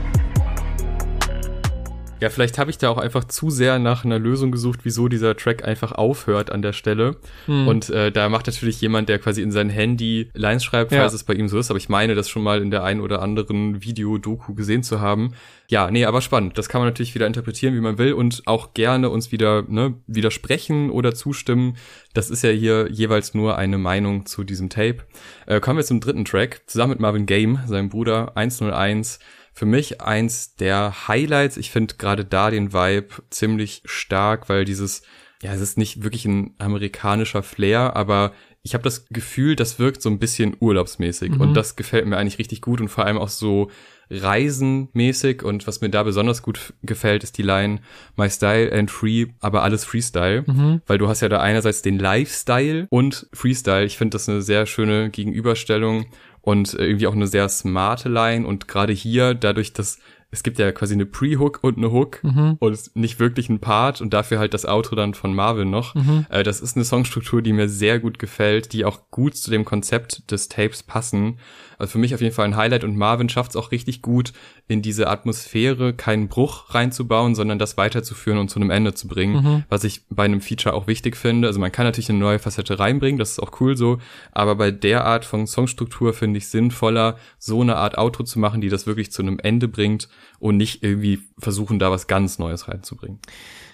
Ja, 2.20 2.28
vielleicht 2.28 2.58
habe 2.58 2.70
ich 2.70 2.78
da 2.78 2.90
auch 2.90 2.98
einfach 2.98 3.24
zu 3.24 3.50
sehr 3.50 3.78
nach 3.78 4.04
einer 4.04 4.18
Lösung 4.18 4.52
gesucht, 4.52 4.80
wieso 4.82 5.08
dieser 5.08 5.36
Track 5.36 5.64
einfach 5.66 5.92
aufhört 5.92 6.52
an 6.52 6.62
der 6.62 6.72
Stelle. 6.72 7.16
Hm. 7.46 7.66
Und 7.66 7.90
äh, 7.90 8.12
da 8.12 8.28
macht 8.28 8.46
natürlich 8.46 8.80
jemand, 8.80 9.08
der 9.08 9.18
quasi 9.18 9.42
in 9.42 9.52
sein 9.52 9.70
Handy 9.70 10.30
Lines 10.34 10.64
schreibt, 10.64 10.90
falls 10.92 11.12
ja. 11.12 11.16
es 11.16 11.24
bei 11.24 11.34
ihm 11.34 11.48
so 11.48 11.58
ist. 11.58 11.70
Aber 11.70 11.78
ich 11.78 11.88
meine, 11.88 12.14
das 12.14 12.28
schon 12.28 12.42
mal 12.42 12.60
in 12.60 12.70
der 12.70 12.84
einen 12.84 13.00
oder 13.00 13.22
anderen 13.22 13.82
Video-Doku 13.82 14.54
gesehen 14.54 14.82
zu 14.82 15.00
haben. 15.00 15.32
Ja, 15.68 15.90
nee, 15.90 16.04
aber 16.04 16.20
spannend. 16.20 16.58
Das 16.58 16.68
kann 16.68 16.80
man 16.80 16.88
natürlich 16.88 17.14
wieder 17.14 17.26
interpretieren, 17.26 17.74
wie 17.74 17.80
man 17.80 17.96
will 17.96 18.12
und 18.12 18.42
auch 18.46 18.74
gerne 18.74 19.08
uns 19.08 19.32
wieder 19.32 19.62
ne, 19.68 19.94
widersprechen 20.06 20.90
oder 20.90 21.14
zustimmen. 21.14 21.76
Das 22.12 22.28
ist 22.28 22.42
ja 22.42 22.50
hier 22.50 22.88
jeweils 22.90 23.34
nur 23.34 23.56
eine 23.56 23.78
Meinung 23.78 24.26
zu 24.26 24.42
diesem 24.42 24.68
Tape. 24.68 24.98
Äh, 25.46 25.60
kommen 25.60 25.78
wir 25.78 25.84
zum 25.84 26.00
dritten 26.00 26.24
Track. 26.24 26.62
Zusammen 26.66 26.90
mit 26.90 27.00
Marvin 27.00 27.24
Game, 27.24 27.60
seinem 27.66 27.88
Bruder 27.88 28.36
101 28.36 29.20
für 29.52 29.66
mich 29.66 30.00
eins 30.00 30.54
der 30.56 31.08
Highlights. 31.08 31.56
Ich 31.56 31.70
finde 31.70 31.94
gerade 31.96 32.24
da 32.24 32.50
den 32.50 32.72
Vibe 32.72 33.08
ziemlich 33.30 33.82
stark, 33.84 34.48
weil 34.48 34.64
dieses, 34.64 35.02
ja, 35.42 35.52
es 35.52 35.60
ist 35.60 35.78
nicht 35.78 36.02
wirklich 36.02 36.24
ein 36.24 36.54
amerikanischer 36.58 37.42
Flair, 37.42 37.96
aber 37.96 38.32
ich 38.62 38.74
habe 38.74 38.84
das 38.84 39.06
Gefühl, 39.08 39.56
das 39.56 39.78
wirkt 39.78 40.02
so 40.02 40.10
ein 40.10 40.18
bisschen 40.18 40.54
urlaubsmäßig 40.60 41.30
Mhm. 41.32 41.40
und 41.40 41.54
das 41.54 41.76
gefällt 41.76 42.06
mir 42.06 42.18
eigentlich 42.18 42.38
richtig 42.38 42.60
gut 42.60 42.80
und 42.80 42.88
vor 42.88 43.06
allem 43.06 43.16
auch 43.18 43.30
so 43.30 43.70
reisenmäßig 44.10 45.42
und 45.42 45.66
was 45.66 45.80
mir 45.80 45.88
da 45.90 46.02
besonders 46.02 46.42
gut 46.42 46.74
gefällt, 46.82 47.22
ist 47.24 47.38
die 47.38 47.42
Line 47.42 47.78
My 48.16 48.28
Style 48.28 48.72
and 48.72 48.90
Free, 48.90 49.26
aber 49.40 49.62
alles 49.62 49.84
Freestyle, 49.84 50.44
Mhm. 50.46 50.82
weil 50.86 50.98
du 50.98 51.08
hast 51.08 51.20
ja 51.20 51.28
da 51.28 51.40
einerseits 51.40 51.82
den 51.82 51.98
Lifestyle 51.98 52.86
und 52.90 53.28
Freestyle. 53.32 53.84
Ich 53.84 53.96
finde 53.98 54.14
das 54.16 54.28
eine 54.28 54.42
sehr 54.42 54.66
schöne 54.66 55.10
Gegenüberstellung 55.10 56.06
und 56.42 56.74
irgendwie 56.74 57.06
auch 57.06 57.14
eine 57.14 57.26
sehr 57.26 57.48
smarte 57.48 58.08
Line. 58.08 58.46
Und 58.46 58.68
gerade 58.68 58.92
hier 58.92 59.34
dadurch, 59.34 59.72
dass 59.72 59.98
es 60.32 60.42
gibt 60.42 60.58
ja 60.58 60.70
quasi 60.72 60.94
eine 60.94 61.06
Pre-Hook 61.06 61.58
und 61.62 61.76
eine 61.78 61.90
Hook 61.90 62.22
Mhm. 62.22 62.56
und 62.60 62.90
nicht 62.94 63.18
wirklich 63.18 63.48
ein 63.48 63.58
Part 63.58 64.00
und 64.00 64.12
dafür 64.14 64.38
halt 64.38 64.54
das 64.54 64.64
Outro 64.64 64.94
dann 64.96 65.14
von 65.14 65.34
Marvin 65.34 65.70
noch. 65.70 65.94
Mhm. 65.94 66.26
Äh, 66.30 66.42
das 66.44 66.60
ist 66.60 66.76
eine 66.76 66.84
Songstruktur, 66.84 67.42
die 67.42 67.52
mir 67.52 67.68
sehr 67.68 67.98
gut 67.98 68.18
gefällt, 68.18 68.72
die 68.72 68.84
auch 68.84 69.10
gut 69.10 69.34
zu 69.36 69.50
dem 69.50 69.64
Konzept 69.64 70.30
des 70.30 70.48
Tapes 70.48 70.82
passen. 70.82 71.38
Also 71.78 71.92
für 71.92 71.98
mich 71.98 72.14
auf 72.14 72.20
jeden 72.20 72.34
Fall 72.34 72.44
ein 72.44 72.56
Highlight 72.56 72.84
und 72.84 72.96
Marvin 72.96 73.28
schafft 73.30 73.50
es 73.50 73.56
auch 73.56 73.72
richtig 73.72 74.02
gut, 74.02 74.32
in 74.68 74.82
diese 74.82 75.08
Atmosphäre 75.08 75.94
keinen 75.94 76.28
Bruch 76.28 76.74
reinzubauen, 76.74 77.34
sondern 77.34 77.58
das 77.58 77.76
weiterzuführen 77.76 78.38
und 78.38 78.50
zu 78.50 78.60
einem 78.60 78.70
Ende 78.70 78.94
zu 78.94 79.08
bringen, 79.08 79.42
Mhm. 79.42 79.64
was 79.68 79.84
ich 79.84 80.02
bei 80.10 80.24
einem 80.24 80.40
Feature 80.42 80.74
auch 80.74 80.86
wichtig 80.86 81.16
finde. 81.16 81.48
Also 81.48 81.58
man 81.58 81.72
kann 81.72 81.86
natürlich 81.86 82.10
eine 82.10 82.18
neue 82.18 82.38
Facette 82.38 82.78
reinbringen, 82.78 83.18
das 83.18 83.32
ist 83.32 83.40
auch 83.40 83.60
cool 83.60 83.76
so, 83.76 83.98
aber 84.32 84.54
bei 84.56 84.70
der 84.70 85.04
Art 85.06 85.24
von 85.24 85.46
Songstruktur 85.46 86.12
finde 86.12 86.38
ich 86.38 86.48
sinnvoller, 86.48 87.16
so 87.38 87.62
eine 87.62 87.76
Art 87.76 87.96
Outro 87.98 88.24
zu 88.24 88.38
machen, 88.38 88.60
die 88.60 88.68
das 88.68 88.86
wirklich 88.86 89.10
zu 89.10 89.22
einem 89.22 89.38
Ende 89.38 89.66
bringt 89.66 90.08
und 90.38 90.56
nicht 90.56 90.82
irgendwie 90.82 91.20
versuchen, 91.38 91.78
da 91.78 91.90
was 91.90 92.06
ganz 92.06 92.38
Neues 92.38 92.68
reinzubringen. 92.68 93.18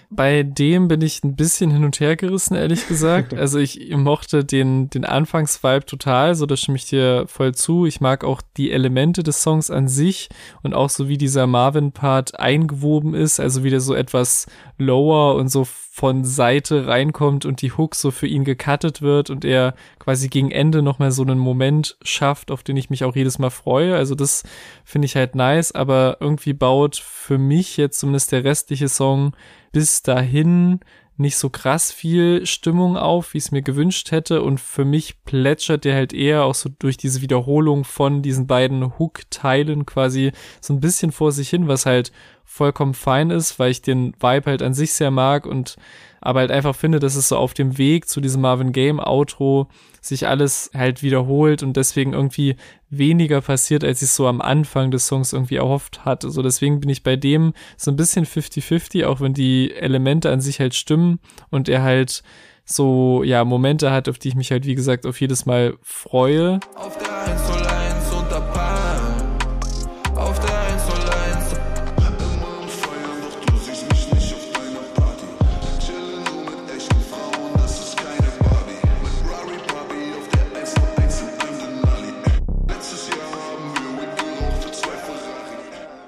Bei 0.09 0.43
dem 0.43 0.87
bin 0.87 1.01
ich 1.01 1.23
ein 1.23 1.35
bisschen 1.35 1.69
hin 1.69 1.83
und 1.83 1.99
her 1.99 2.15
gerissen, 2.15 2.55
ehrlich 2.55 2.87
gesagt. 2.87 3.33
Also 3.37 3.59
ich 3.59 3.95
mochte 3.95 4.43
den, 4.43 4.89
den 4.89 5.05
Anfangsvibe 5.05 5.85
total, 5.85 6.35
so 6.35 6.45
da 6.45 6.57
stimme 6.57 6.77
ich 6.77 6.85
dir 6.85 7.25
voll 7.27 7.53
zu. 7.53 7.85
Ich 7.85 8.01
mag 8.01 8.23
auch 8.23 8.41
die 8.57 8.71
Elemente 8.71 9.23
des 9.23 9.41
Songs 9.41 9.69
an 9.69 9.87
sich 9.87 10.29
und 10.63 10.73
auch 10.73 10.89
so 10.89 11.07
wie 11.07 11.17
dieser 11.17 11.45
Marvin-Part 11.47 12.39
eingewoben 12.39 13.13
ist, 13.13 13.39
also 13.39 13.63
wie 13.63 13.69
der 13.69 13.79
so 13.79 13.93
etwas 13.93 14.47
lower 14.77 15.35
und 15.35 15.49
so 15.49 15.65
von 15.97 16.23
Seite 16.23 16.85
reinkommt 16.85 17.45
und 17.45 17.61
die 17.63 17.71
Hook 17.71 17.95
so 17.95 18.11
für 18.11 18.27
ihn 18.27 18.43
gecuttet 18.43 19.01
wird 19.01 19.31
und 19.31 19.43
er 19.43 19.73
quasi 19.97 20.27
gegen 20.27 20.51
Ende 20.51 20.83
nochmal 20.83 21.11
so 21.11 21.23
einen 21.23 21.39
Moment 21.39 21.97
schafft, 22.03 22.51
auf 22.51 22.61
den 22.61 22.77
ich 22.77 22.91
mich 22.91 23.03
auch 23.03 23.15
jedes 23.15 23.39
Mal 23.39 23.49
freue. 23.49 23.95
Also 23.95 24.13
das 24.13 24.43
finde 24.85 25.07
ich 25.07 25.15
halt 25.15 25.33
nice, 25.33 25.71
aber 25.71 26.17
irgendwie 26.19 26.53
baut 26.53 26.97
für 26.97 27.39
mich 27.39 27.77
jetzt 27.77 27.99
zumindest 27.99 28.31
der 28.31 28.43
restliche 28.43 28.89
Song 28.89 29.33
bis 29.71 30.03
dahin 30.03 30.79
nicht 31.17 31.37
so 31.37 31.49
krass 31.49 31.91
viel 31.91 32.45
Stimmung 32.45 32.95
auf, 32.95 33.33
wie 33.33 33.39
ich 33.39 33.45
es 33.45 33.51
mir 33.51 33.63
gewünscht 33.63 34.11
hätte. 34.11 34.43
Und 34.43 34.59
für 34.59 34.85
mich 34.85 35.23
plätschert 35.23 35.83
der 35.83 35.95
halt 35.95 36.13
eher 36.13 36.43
auch 36.43 36.53
so 36.53 36.69
durch 36.69 36.95
diese 36.95 37.21
Wiederholung 37.21 37.83
von 37.83 38.21
diesen 38.21 38.45
beiden 38.45 38.97
Hook-Teilen 38.99 39.85
quasi 39.87 40.31
so 40.61 40.73
ein 40.73 40.79
bisschen 40.79 41.11
vor 41.11 41.31
sich 41.31 41.49
hin, 41.49 41.67
was 41.67 41.87
halt 41.87 42.11
vollkommen 42.45 42.93
fein 42.93 43.31
ist, 43.31 43.57
weil 43.57 43.71
ich 43.71 43.81
den 43.81 44.13
Vibe 44.13 44.45
halt 44.45 44.61
an 44.61 44.73
sich 44.73 44.93
sehr 44.93 45.11
mag 45.11 45.45
und 45.45 45.75
aber 46.21 46.41
halt 46.41 46.51
einfach 46.51 46.75
finde, 46.75 46.99
dass 46.99 47.15
es 47.15 47.29
so 47.29 47.37
auf 47.37 47.53
dem 47.53 47.77
Weg 47.77 48.07
zu 48.07 48.21
diesem 48.21 48.41
Marvin 48.41 48.71
Game 48.71 48.99
Outro 48.99 49.67
sich 50.01 50.27
alles 50.27 50.71
halt 50.73 51.03
wiederholt 51.03 51.63
und 51.63 51.77
deswegen 51.77 52.13
irgendwie 52.13 52.55
weniger 52.89 53.41
passiert, 53.41 53.83
als 53.83 54.01
ich 54.01 54.09
so 54.09 54.27
am 54.27 54.41
Anfang 54.41 54.91
des 54.91 55.07
Songs 55.07 55.33
irgendwie 55.33 55.55
erhofft 55.55 56.05
hatte. 56.05 56.29
So 56.29 56.41
deswegen 56.41 56.79
bin 56.79 56.89
ich 56.89 57.03
bei 57.03 57.15
dem 57.15 57.53
so 57.75 57.91
ein 57.91 57.97
bisschen 57.97 58.25
50-50, 58.25 59.05
auch 59.05 59.19
wenn 59.21 59.33
die 59.33 59.73
Elemente 59.73 60.31
an 60.31 60.41
sich 60.41 60.59
halt 60.59 60.75
stimmen 60.75 61.19
und 61.49 61.69
er 61.69 61.83
halt 61.83 62.23
so, 62.65 63.23
ja, 63.23 63.45
Momente 63.45 63.91
hat, 63.91 64.09
auf 64.09 64.19
die 64.19 64.29
ich 64.29 64.35
mich 64.35 64.51
halt, 64.51 64.65
wie 64.65 64.75
gesagt, 64.75 65.05
auf 65.05 65.21
jedes 65.21 65.45
Mal 65.45 65.77
freue. 65.81 66.59
Auf 66.75 66.97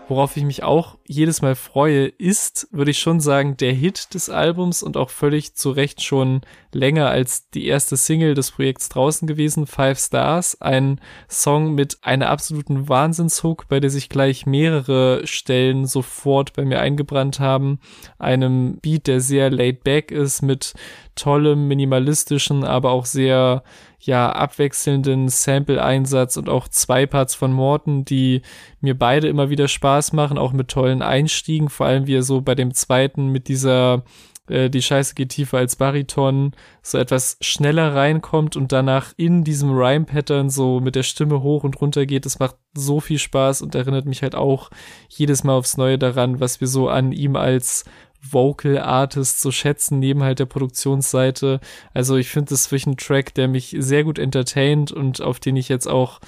Worauf 0.10 0.36
ich 0.38 0.44
mich 0.44 0.64
auch 0.64 0.98
jedes 1.06 1.44
Mal 1.44 1.54
freue, 1.54 2.08
ist, 2.08 2.68
würde 2.72 2.90
ich 2.90 2.98
schon 2.98 3.20
sagen, 3.20 3.58
der 3.58 3.74
Hit 3.74 4.16
des 4.16 4.32
Albums 4.32 4.82
und 4.82 4.98
auch 4.98 5.12
völlig 5.12 5.54
zu 5.54 5.70
Recht 5.70 6.02
schon 6.02 6.42
länger 6.74 7.10
als 7.12 7.52
die 7.52 7.68
erste 7.68 7.96
Single 7.96 8.34
des 8.34 8.50
Projekts 8.50 8.90
draußen 8.90 9.28
gewesen, 9.28 9.68
Five 9.68 10.00
Stars. 10.00 10.60
Ein 10.62 11.00
Song 11.30 11.76
mit 11.76 12.00
einer 12.02 12.30
absoluten 12.30 12.90
Wahnsinnshook, 12.90 13.68
bei 13.68 13.80
der 13.80 13.92
sich 13.92 14.10
gleich 14.10 14.48
mehrere 14.48 15.28
Stellen 15.28 15.86
sofort 15.86 16.54
bei 16.54 16.66
mir 16.66 16.80
eingebrannt 16.80 17.40
haben. 17.40 17.80
Einem 18.18 18.80
Beat, 18.82 19.06
der 19.06 19.22
sehr 19.22 19.52
laid 19.52 19.84
back 19.84 20.10
ist, 20.10 20.42
mit 20.42 20.74
tollem, 21.14 21.68
minimalistischen, 21.68 22.64
aber 22.64 22.90
auch 22.90 23.06
sehr 23.06 23.62
ja, 24.00 24.32
abwechselnden 24.32 25.30
Sample-Einsatz 25.30 26.38
und 26.38 26.50
auch 26.50 26.68
zwei 26.68 27.06
Parts 27.06 27.36
von 27.36 27.52
Morton, 27.52 28.06
die 28.06 28.42
mir 28.82 28.98
beide 28.98 29.28
immer 29.28 29.50
wieder 29.50 29.68
Spaß 29.68 30.14
machen, 30.14 30.38
auch 30.38 30.54
mit 30.54 30.70
tollen 30.70 31.02
Einstiegen, 31.02 31.70
vor 31.70 31.88
allem 31.88 32.08
wie 32.08 32.16
er 32.16 32.24
so 32.24 32.42
bei 32.42 32.56
dem 32.56 32.74
zweiten 32.74 33.28
mit 33.28 33.48
dieser 33.48 34.04
äh, 34.50 34.70
die 34.70 34.82
Scheiße 34.82 35.16
geht 35.16 35.30
tiefer 35.30 35.58
als 35.58 35.76
Bariton 35.76 36.52
so 36.82 36.98
etwas 36.98 37.38
schneller 37.42 37.96
reinkommt 37.96 38.56
und 38.56 38.72
danach 38.72 39.14
in 39.16 39.44
diesem 39.44 39.72
Rhyme-Pattern 39.72 40.50
so 40.50 40.80
mit 40.80 40.96
der 40.96 41.04
Stimme 41.04 41.42
hoch 41.42 41.64
und 41.64 41.80
runter 41.80 42.06
geht. 42.06 42.26
Das 42.26 42.40
macht 42.40 42.56
so 42.74 43.00
viel 43.00 43.20
Spaß 43.20 43.62
und 43.62 43.76
erinnert 43.76 44.06
mich 44.06 44.24
halt 44.24 44.36
auch 44.36 44.70
jedes 45.08 45.44
Mal 45.44 45.54
aufs 45.54 45.78
Neue 45.78 45.98
daran, 45.98 46.40
was 46.40 46.60
wir 46.62 46.68
so 46.68 46.90
an 46.90 47.12
ihm 47.12 47.36
als 47.36 47.86
Vocal 48.22 48.78
Artist 48.78 49.42
so 49.42 49.52
schätzen, 49.52 50.00
neben 50.00 50.24
halt 50.24 50.40
der 50.40 50.46
Produktionsseite. 50.46 51.60
Also 51.94 52.16
ich 52.18 52.30
finde 52.30 52.50
das 52.50 52.72
wirklich 52.72 52.88
ein 52.88 52.98
Track, 52.98 53.34
der 53.34 53.48
mich 53.48 53.76
sehr 53.80 54.04
gut 54.04 54.20
entertaint 54.20 54.92
und 54.92 55.22
auf 55.22 55.40
den 55.40 55.56
ich 55.56 55.70
jetzt 55.70 55.88
auch 55.88 56.20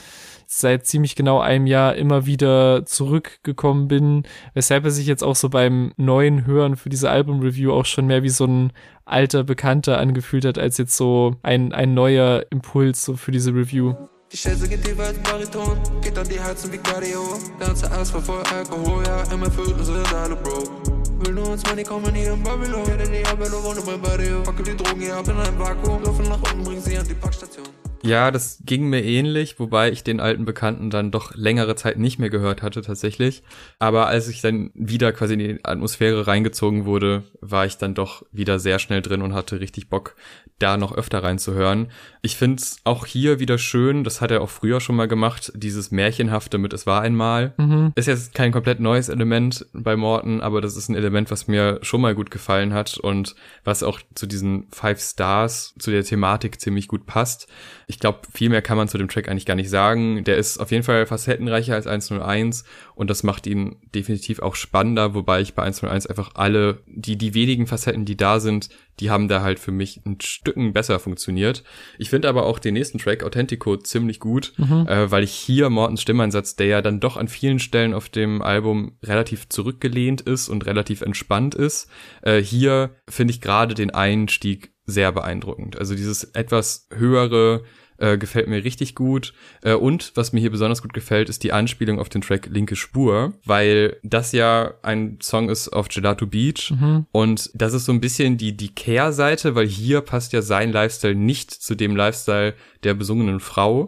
seit 0.54 0.86
ziemlich 0.86 1.16
genau 1.16 1.40
einem 1.40 1.66
Jahr 1.66 1.96
immer 1.96 2.26
wieder 2.26 2.86
zurückgekommen 2.86 3.88
bin, 3.88 4.24
weshalb 4.54 4.84
er 4.84 4.92
sich 4.92 5.08
jetzt 5.08 5.24
auch 5.24 5.36
so 5.36 5.48
beim 5.48 5.94
neuen 5.96 6.46
Hören 6.46 6.76
für 6.76 6.90
diese 6.90 7.10
Album-Review 7.10 7.72
auch 7.72 7.86
schon 7.86 8.06
mehr 8.06 8.22
wie 8.22 8.30
so 8.30 8.46
ein 8.46 8.74
alter 9.06 9.46
Bekannter 9.46 9.98
angefühlt 9.98 10.44
hat, 10.44 10.58
als 10.58 10.78
jetzt 10.78 10.98
so 10.98 11.38
ein, 11.42 11.72
ein 11.72 11.94
neuer 11.94 12.46
Impuls 12.50 13.06
so 13.06 13.16
für 13.16 13.32
diese 13.32 13.54
Review. 13.54 13.94
Die 14.32 14.38
Schätze 14.38 14.68
geht 14.68 14.84
tiefer 14.84 15.04
als 15.04 15.20
Bariton, 15.20 15.78
geht 16.02 16.18
an 16.18 16.28
die 16.28 16.40
Herzen 16.40 16.72
wie 16.72 16.78
Cardio. 16.78 17.22
Ganze 17.60 17.90
Angst 17.92 18.12
vor 18.12 18.44
Alkohol, 18.54 19.04
ja, 19.06 19.24
immer 19.34 19.50
Viertel 19.52 19.84
sind 19.84 20.14
alle 20.14 20.36
broke. 20.36 21.01
Will 21.24 21.34
nur 21.34 21.54
ins 21.54 21.64
Money 21.68 21.84
kommen 21.84 22.16
hier 22.16 22.34
in 22.34 22.42
Babylon. 22.42 22.88
Werde 22.88 23.08
die 23.08 23.24
Abello 23.26 23.64
wohne 23.64 23.82
beim 23.82 24.02
Barrio. 24.02 24.42
Packe 24.42 24.64
die 24.64 24.76
Drogen 24.76 25.02
hier 25.02 25.16
ab 25.16 25.28
in 25.28 25.38
ein 25.38 25.60
Vakuum. 25.60 26.04
Laufen 26.04 26.26
nach 26.28 26.42
unten, 26.52 26.64
bring 26.64 26.82
sie 26.82 26.98
an 26.98 27.08
die 27.08 27.14
Packstation. 27.14 27.68
Ja, 28.04 28.32
das 28.32 28.64
ging 28.66 28.90
mir 28.90 29.04
ähnlich, 29.04 29.60
wobei 29.60 29.92
ich 29.92 30.04
den 30.04 30.20
alten 30.20 30.44
Bekannten 30.44 30.90
dann 30.90 31.12
doch 31.12 31.36
längere 31.36 31.76
Zeit 31.76 32.00
nicht 32.00 32.18
mehr 32.18 32.32
gehört 32.32 32.64
hatte 32.64 32.82
tatsächlich. 32.82 33.44
Aber 33.78 34.08
als 34.08 34.28
ich 34.28 34.42
dann 34.42 34.72
wieder 34.74 35.14
quasi 35.14 35.34
in 35.34 35.40
die 35.40 35.60
Atmosphäre 35.64 36.26
reingezogen 36.26 36.86
wurde, 36.86 37.24
war 37.42 37.68
ich 37.68 37.78
dann 37.78 37.94
doch 37.94 38.26
wieder 38.32 38.58
sehr 38.58 38.80
schnell 38.80 39.04
drin 39.04 39.22
und 39.22 39.36
hatte 39.36 39.60
richtig 39.60 39.90
Bock, 39.90 40.16
da 40.58 40.78
noch 40.78 40.96
öfter 40.96 41.24
reinzuhören. 41.24 41.92
Ich 42.24 42.38
find's 42.38 42.78
auch 42.84 43.08
hier 43.08 43.40
wieder 43.40 43.58
schön, 43.58 44.04
das 44.04 44.22
hat 44.22 44.30
er 44.30 44.42
auch 44.42 44.50
früher 44.50 44.80
schon 44.80 44.96
mal 44.96 45.08
gemacht, 45.08 45.52
dieses 45.56 45.90
Märchenhafte 45.90 46.60
mit 46.60 46.72
Es 46.72 46.86
war 46.86 47.02
einmal. 47.02 47.56
Mhm. 47.58 47.94
Ist 47.96 48.08
jetzt 48.08 48.36
kein 48.36 48.52
komplett 48.52 48.80
neues 48.80 49.10
Element 49.10 49.66
bei 49.74 49.96
Morton, 49.96 50.40
aber 50.40 50.62
das 50.62 50.78
ist 50.78 50.88
ein 50.88 50.96
Element, 50.96 51.32
was 51.32 51.48
mir 51.48 51.80
schon 51.82 52.00
mal 52.00 52.14
gut 52.14 52.30
gefallen 52.30 52.74
hat 52.74 53.00
und 53.00 53.36
was 53.64 53.82
auch 53.82 54.00
zu 54.14 54.28
diesen 54.28 54.68
Five 54.72 55.02
Stars, 55.02 55.74
zu 55.80 55.90
der 55.90 56.04
Thematik 56.04 56.62
ziemlich 56.62 56.88
gut 56.88 57.08
passt. 57.08 57.48
Ich 57.88 58.00
glaube, 58.00 58.20
viel 58.32 58.50
mehr 58.50 58.62
kann 58.62 58.78
man 58.78 58.88
zu 58.88 59.00
dem 59.00 59.10
Track 59.10 59.28
eigentlich 59.28 59.48
gar 59.48 59.56
nicht 59.56 59.72
sagen. 59.72 60.24
Der 60.24 60.38
ist 60.38 60.60
auf 60.60 60.70
jeden 60.70 60.84
Fall 60.84 61.08
facettenreicher 61.08 61.74
als 61.74 61.88
101 61.88 62.66
und 62.94 63.10
das 63.10 63.24
macht 63.24 63.48
ihn 63.48 63.78
definitiv 63.96 64.40
auch 64.42 64.54
spannender, 64.54 65.16
wobei 65.16 65.42
ich 65.42 65.56
bei 65.56 65.64
101 65.64 66.06
einfach 66.06 66.36
alle, 66.36 66.84
die, 66.86 67.18
die 67.18 67.34
wenigen 67.34 67.66
Facetten, 67.66 68.06
die 68.06 68.16
da 68.16 68.40
sind, 68.40 68.70
die 69.00 69.10
haben 69.10 69.28
da 69.28 69.42
halt 69.42 69.60
für 69.60 69.72
mich 69.72 70.02
ein 70.06 70.22
Stücken 70.22 70.74
besser 70.74 71.00
funktioniert. 71.00 71.64
Ich 71.98 72.11
finde 72.12 72.28
aber 72.28 72.46
auch 72.46 72.60
den 72.60 72.74
nächsten 72.74 73.00
Track, 73.00 73.24
Authentico, 73.24 73.78
ziemlich 73.78 74.20
gut, 74.20 74.54
äh, 74.86 75.10
weil 75.10 75.24
ich 75.24 75.32
hier 75.32 75.70
Mortens 75.70 76.02
Stimmeinsatz, 76.02 76.58
der 76.58 76.68
ja 76.68 76.82
dann 76.82 77.00
doch 77.00 77.16
an 77.16 77.30
vielen 77.30 77.58
Stellen 77.58 77.94
auf 77.94 78.10
dem 78.10 78.42
Album 78.42 78.98
relativ 79.02 79.48
zurückgelehnt 79.48 80.20
ist 80.20 80.50
und 80.50 80.66
relativ 80.66 81.02
entspannt 81.02 81.56
ist, 81.56 81.90
äh, 82.22 82.42
hier 82.42 82.98
finde 83.10 83.32
ich 83.32 83.40
gerade 83.40 83.76
den 83.76 83.92
Einstieg 83.92 84.74
sehr 84.86 85.14
beeindruckend. 85.14 85.80
Also 85.80 85.96
dieses 85.96 86.26
etwas 86.26 86.90
höhere, 86.94 87.64
Äh, 88.02 88.18
gefällt 88.18 88.48
mir 88.48 88.64
richtig 88.64 88.96
gut. 88.96 89.32
Äh, 89.62 89.76
und 89.76 90.14
was 90.16 90.34
mir 90.34 90.40
hier 90.40 90.50
besonders 90.50 90.82
gut 90.82 90.92
gefällt, 90.92 91.30
ist 91.30 91.44
die 91.44 91.54
Anspielung 91.54 92.00
auf 92.00 92.10
den 92.10 92.22
Track 92.22 92.48
Linke 92.48 92.76
Spur, 92.76 93.34
weil 93.46 93.98
das 94.02 94.32
ja 94.32 94.74
ein 94.82 95.20
Song 95.22 95.50
ist 95.50 95.70
auf 95.70 95.88
Gelato 95.88 96.26
Beach 96.26 96.74
und 97.12 97.52
das 97.54 97.74
ist 97.74 97.86
so 97.86 97.92
ein 97.92 98.02
bisschen 98.02 98.38
die, 98.38 98.58
die 98.58 98.74
Kehrseite, 98.74 99.54
weil 99.54 99.68
hier 99.68 100.02
passt 100.02 100.34
ja 100.34 100.42
sein 100.42 100.72
Lifestyle 100.72 101.14
nicht 101.14 101.52
zu 101.52 101.76
dem 101.76 101.96
Lifestyle 101.96 102.56
der 102.84 102.96
besungenen 102.96 103.40
Frau. 103.40 103.86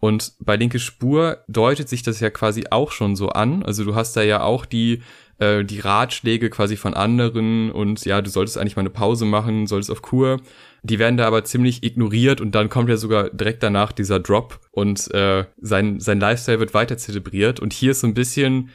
Und 0.00 0.32
bei 0.40 0.56
Linke 0.56 0.78
Spur 0.78 1.38
deutet 1.46 1.90
sich 1.90 2.02
das 2.02 2.20
ja 2.20 2.30
quasi 2.30 2.64
auch 2.70 2.92
schon 2.92 3.14
so 3.14 3.28
an. 3.28 3.62
Also 3.62 3.84
du 3.84 3.94
hast 3.94 4.16
da 4.16 4.22
ja 4.22 4.42
auch 4.42 4.64
die 4.64 5.02
äh, 5.40 5.64
die 5.64 5.80
Ratschläge 5.80 6.50
quasi 6.50 6.76
von 6.76 6.94
anderen 6.94 7.70
und 7.72 8.04
ja, 8.04 8.22
du 8.22 8.30
solltest 8.30 8.58
eigentlich 8.58 8.76
mal 8.76 8.80
eine 8.82 8.90
Pause 8.90 9.24
machen, 9.24 9.66
solltest 9.66 9.90
auf 9.90 10.02
Kur. 10.02 10.40
Die 10.82 10.98
werden 10.98 11.16
da 11.16 11.26
aber 11.26 11.44
ziemlich 11.44 11.82
ignoriert 11.82 12.40
und 12.40 12.54
dann 12.54 12.68
kommt 12.68 12.88
ja 12.88 12.96
sogar 12.96 13.30
direkt 13.30 13.62
danach 13.62 13.92
dieser 13.92 14.20
Drop 14.20 14.60
und 14.70 15.12
äh, 15.12 15.44
sein, 15.60 16.00
sein 16.00 16.20
Lifestyle 16.20 16.60
wird 16.60 16.74
weiter 16.74 16.96
zelebriert. 16.96 17.60
Und 17.60 17.72
hier 17.72 17.90
ist 17.90 18.00
so 18.00 18.06
ein 18.06 18.14
bisschen 18.14 18.70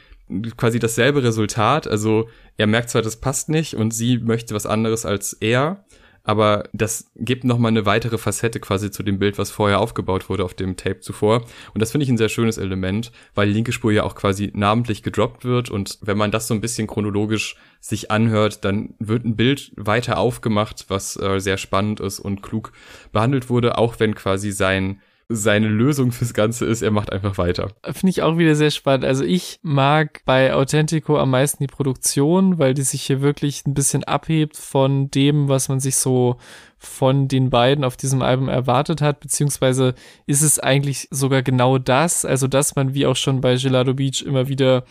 quasi 0.56 0.78
dasselbe 0.78 1.22
Resultat. 1.22 1.86
Also 1.86 2.28
er 2.56 2.66
merkt 2.66 2.90
zwar, 2.90 3.02
das 3.02 3.16
passt 3.16 3.48
nicht 3.48 3.74
und 3.74 3.92
sie 3.92 4.18
möchte 4.18 4.54
was 4.54 4.66
anderes 4.66 5.06
als 5.06 5.34
er, 5.34 5.84
aber 6.26 6.68
das 6.72 7.10
gibt 7.14 7.44
nochmal 7.44 7.70
eine 7.70 7.86
weitere 7.86 8.18
Facette 8.18 8.58
quasi 8.58 8.90
zu 8.90 9.04
dem 9.04 9.20
Bild, 9.20 9.38
was 9.38 9.52
vorher 9.52 9.78
aufgebaut 9.78 10.28
wurde 10.28 10.44
auf 10.44 10.54
dem 10.54 10.76
Tape 10.76 10.98
zuvor. 10.98 11.42
Und 11.72 11.80
das 11.80 11.92
finde 11.92 12.02
ich 12.02 12.10
ein 12.10 12.18
sehr 12.18 12.28
schönes 12.28 12.58
Element, 12.58 13.12
weil 13.36 13.46
die 13.46 13.54
linke 13.54 13.70
Spur 13.70 13.92
ja 13.92 14.02
auch 14.02 14.16
quasi 14.16 14.50
namentlich 14.52 15.04
gedroppt 15.04 15.44
wird 15.44 15.70
und 15.70 15.98
wenn 16.02 16.18
man 16.18 16.32
das 16.32 16.48
so 16.48 16.54
ein 16.54 16.60
bisschen 16.60 16.88
chronologisch 16.88 17.56
sich 17.80 18.10
anhört, 18.10 18.64
dann 18.64 18.94
wird 18.98 19.24
ein 19.24 19.36
Bild 19.36 19.70
weiter 19.76 20.18
aufgemacht, 20.18 20.86
was 20.88 21.16
äh, 21.16 21.38
sehr 21.38 21.58
spannend 21.58 22.00
ist 22.00 22.18
und 22.18 22.42
klug 22.42 22.72
behandelt 23.12 23.48
wurde, 23.48 23.78
auch 23.78 24.00
wenn 24.00 24.16
quasi 24.16 24.50
sein 24.50 25.00
seine 25.28 25.68
Lösung 25.68 26.12
fürs 26.12 26.34
Ganze 26.34 26.66
ist, 26.66 26.82
er 26.82 26.92
macht 26.92 27.12
einfach 27.12 27.36
weiter. 27.36 27.72
Finde 27.84 28.10
ich 28.10 28.22
auch 28.22 28.38
wieder 28.38 28.54
sehr 28.54 28.70
spannend. 28.70 29.04
Also 29.04 29.24
ich 29.24 29.58
mag 29.62 30.22
bei 30.24 30.54
Authentico 30.54 31.18
am 31.18 31.30
meisten 31.30 31.64
die 31.64 31.72
Produktion, 31.72 32.58
weil 32.58 32.74
die 32.74 32.82
sich 32.82 33.02
hier 33.02 33.22
wirklich 33.22 33.66
ein 33.66 33.74
bisschen 33.74 34.04
abhebt 34.04 34.56
von 34.56 35.10
dem, 35.10 35.48
was 35.48 35.68
man 35.68 35.80
sich 35.80 35.96
so 35.96 36.36
von 36.78 37.26
den 37.26 37.50
beiden 37.50 37.84
auf 37.84 37.96
diesem 37.96 38.22
Album 38.22 38.48
erwartet 38.48 39.00
hat, 39.00 39.18
beziehungsweise 39.20 39.94
ist 40.26 40.42
es 40.42 40.60
eigentlich 40.60 41.08
sogar 41.10 41.42
genau 41.42 41.78
das, 41.78 42.24
also 42.24 42.46
dass 42.46 42.76
man 42.76 42.94
wie 42.94 43.06
auch 43.06 43.16
schon 43.16 43.40
bei 43.40 43.56
Gelado 43.56 43.94
Beach 43.94 44.22
immer 44.22 44.46
wieder 44.48 44.84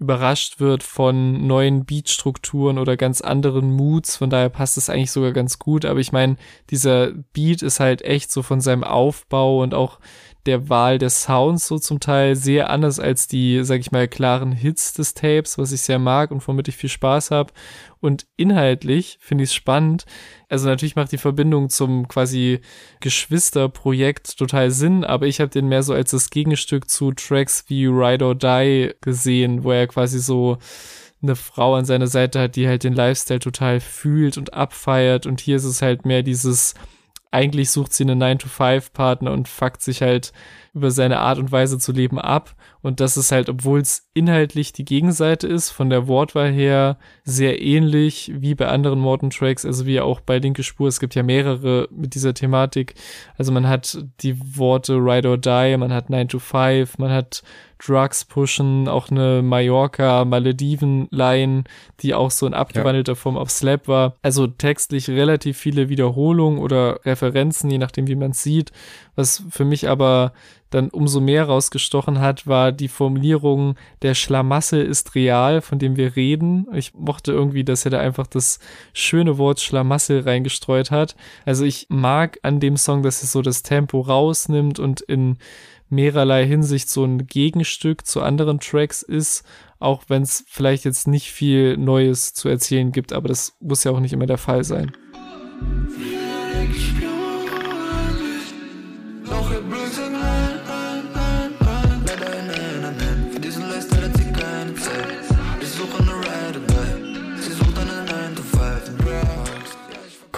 überrascht 0.00 0.60
wird 0.60 0.82
von 0.82 1.46
neuen 1.46 1.84
Beatstrukturen 1.84 2.78
oder 2.78 2.96
ganz 2.96 3.20
anderen 3.20 3.70
Moods. 3.70 4.16
Von 4.16 4.30
daher 4.30 4.48
passt 4.48 4.78
es 4.78 4.88
eigentlich 4.88 5.12
sogar 5.12 5.32
ganz 5.32 5.58
gut. 5.58 5.84
Aber 5.84 6.00
ich 6.00 6.10
meine, 6.10 6.36
dieser 6.70 7.12
Beat 7.34 7.60
ist 7.60 7.80
halt 7.80 8.02
echt 8.02 8.32
so 8.32 8.42
von 8.42 8.62
seinem 8.62 8.82
Aufbau 8.82 9.62
und 9.62 9.74
auch 9.74 10.00
der 10.46 10.68
Wahl 10.68 10.98
des 10.98 11.22
Sounds 11.22 11.66
so 11.66 11.78
zum 11.78 12.00
Teil 12.00 12.34
sehr 12.34 12.70
anders 12.70 12.98
als 12.98 13.28
die, 13.28 13.62
sag 13.62 13.80
ich 13.80 13.92
mal, 13.92 14.08
klaren 14.08 14.52
Hits 14.52 14.92
des 14.94 15.14
Tapes, 15.14 15.58
was 15.58 15.72
ich 15.72 15.82
sehr 15.82 15.98
mag 15.98 16.30
und 16.30 16.46
womit 16.46 16.68
ich 16.68 16.76
viel 16.76 16.88
Spaß 16.88 17.30
habe. 17.30 17.52
Und 18.00 18.26
inhaltlich 18.36 19.18
finde 19.20 19.44
ich 19.44 19.50
es 19.50 19.54
spannend. 19.54 20.06
Also 20.48 20.68
natürlich 20.68 20.96
macht 20.96 21.12
die 21.12 21.18
Verbindung 21.18 21.68
zum 21.68 22.08
quasi 22.08 22.60
Geschwisterprojekt 23.00 24.38
total 24.38 24.70
Sinn, 24.70 25.04
aber 25.04 25.26
ich 25.26 25.40
habe 25.40 25.50
den 25.50 25.68
mehr 25.68 25.82
so 25.82 25.92
als 25.92 26.12
das 26.12 26.30
Gegenstück 26.30 26.88
zu 26.88 27.12
Tracks 27.12 27.64
wie 27.68 27.86
Ride 27.86 28.24
or 28.24 28.34
Die 28.34 28.94
gesehen, 29.02 29.64
wo 29.64 29.72
er 29.72 29.86
quasi 29.86 30.18
so 30.18 30.58
eine 31.22 31.36
Frau 31.36 31.74
an 31.74 31.84
seiner 31.84 32.06
Seite 32.06 32.40
hat, 32.40 32.56
die 32.56 32.66
halt 32.66 32.82
den 32.84 32.94
Lifestyle 32.94 33.40
total 33.40 33.80
fühlt 33.80 34.38
und 34.38 34.54
abfeiert. 34.54 35.26
Und 35.26 35.40
hier 35.40 35.56
ist 35.56 35.64
es 35.64 35.82
halt 35.82 36.06
mehr 36.06 36.22
dieses, 36.22 36.74
eigentlich 37.30 37.70
sucht 37.70 37.92
sie 37.92 38.04
einen 38.04 38.22
9-to-5-Partner 38.22 39.32
und 39.32 39.48
fuckt 39.48 39.82
sich 39.82 40.02
halt 40.02 40.32
über 40.74 40.90
seine 40.90 41.18
Art 41.18 41.38
und 41.38 41.52
Weise 41.52 41.78
zu 41.78 41.92
leben 41.92 42.18
ab. 42.18 42.54
Und 42.82 43.00
das 43.00 43.16
ist 43.16 43.32
halt, 43.32 43.48
obwohl 43.48 43.80
es 43.80 44.08
inhaltlich 44.14 44.72
die 44.72 44.84
Gegenseite 44.84 45.46
ist, 45.46 45.70
von 45.70 45.90
der 45.90 46.06
Wortwahl 46.06 46.50
her 46.50 46.98
sehr 47.24 47.60
ähnlich 47.60 48.32
wie 48.34 48.54
bei 48.54 48.68
anderen 48.68 49.00
Morton-Tracks, 49.00 49.66
also 49.66 49.86
wie 49.86 50.00
auch 50.00 50.20
bei 50.20 50.38
Linke 50.38 50.62
Spur. 50.62 50.88
Es 50.88 51.00
gibt 51.00 51.14
ja 51.14 51.22
mehrere 51.22 51.88
mit 51.90 52.14
dieser 52.14 52.34
Thematik. 52.34 52.94
Also 53.36 53.52
man 53.52 53.68
hat 53.68 54.04
die 54.20 54.36
Worte 54.56 54.94
Ride 54.94 55.28
or 55.28 55.38
Die, 55.38 55.76
man 55.76 55.92
hat 55.92 56.08
9 56.08 56.28
to 56.28 56.38
5, 56.38 56.98
man 56.98 57.10
hat 57.10 57.42
Drugs 57.84 58.24
pushen, 58.24 58.88
auch 58.88 59.10
eine 59.10 59.42
Mallorca, 59.42 60.24
Malediven-Line, 60.24 61.64
die 62.00 62.14
auch 62.14 62.30
so 62.30 62.46
in 62.46 62.54
abgewandelter 62.54 63.16
Form 63.16 63.36
auf 63.36 63.50
Slap 63.50 63.88
war. 63.88 64.16
Also 64.22 64.46
textlich 64.46 65.08
relativ 65.08 65.56
viele 65.56 65.88
Wiederholungen 65.88 66.58
oder 66.58 67.00
Referenzen, 67.04 67.70
je 67.70 67.78
nachdem, 67.78 68.06
wie 68.06 68.16
man 68.16 68.32
es 68.32 68.42
sieht. 68.42 68.72
Was 69.16 69.44
für 69.50 69.64
mich 69.64 69.88
aber 69.88 70.32
dann 70.70 70.88
umso 70.88 71.20
mehr 71.20 71.44
rausgestochen 71.44 72.20
hat, 72.20 72.46
war 72.46 72.72
die 72.72 72.88
Formulierung, 72.88 73.74
der 74.02 74.14
Schlamassel 74.14 74.82
ist 74.82 75.14
real, 75.14 75.60
von 75.60 75.78
dem 75.78 75.96
wir 75.96 76.16
reden. 76.16 76.66
Ich 76.72 76.94
mochte 76.94 77.32
irgendwie, 77.32 77.64
dass 77.64 77.84
er 77.84 77.90
da 77.90 78.00
einfach 78.00 78.26
das 78.26 78.60
schöne 78.92 79.36
Wort 79.38 79.60
Schlamassel 79.60 80.20
reingestreut 80.20 80.90
hat. 80.90 81.16
Also 81.44 81.64
ich 81.64 81.86
mag 81.88 82.38
an 82.42 82.60
dem 82.60 82.76
Song, 82.76 83.02
dass 83.02 83.22
er 83.22 83.28
so 83.28 83.42
das 83.42 83.62
Tempo 83.62 84.00
rausnimmt 84.00 84.78
und 84.78 85.00
in 85.00 85.38
mehrerlei 85.90 86.46
Hinsicht 86.46 86.88
so 86.88 87.04
ein 87.04 87.26
Gegenstück 87.26 88.06
zu 88.06 88.22
anderen 88.22 88.60
Tracks 88.60 89.02
ist, 89.02 89.44
auch 89.80 90.04
wenn 90.08 90.22
es 90.22 90.44
vielleicht 90.46 90.84
jetzt 90.84 91.08
nicht 91.08 91.32
viel 91.32 91.76
Neues 91.76 92.32
zu 92.32 92.48
erzählen 92.48 92.92
gibt, 92.92 93.12
aber 93.12 93.28
das 93.28 93.56
muss 93.60 93.84
ja 93.84 93.90
auch 93.90 94.00
nicht 94.00 94.12
immer 94.12 94.26
der 94.26 94.38
Fall 94.38 94.62
sein. 94.62 94.92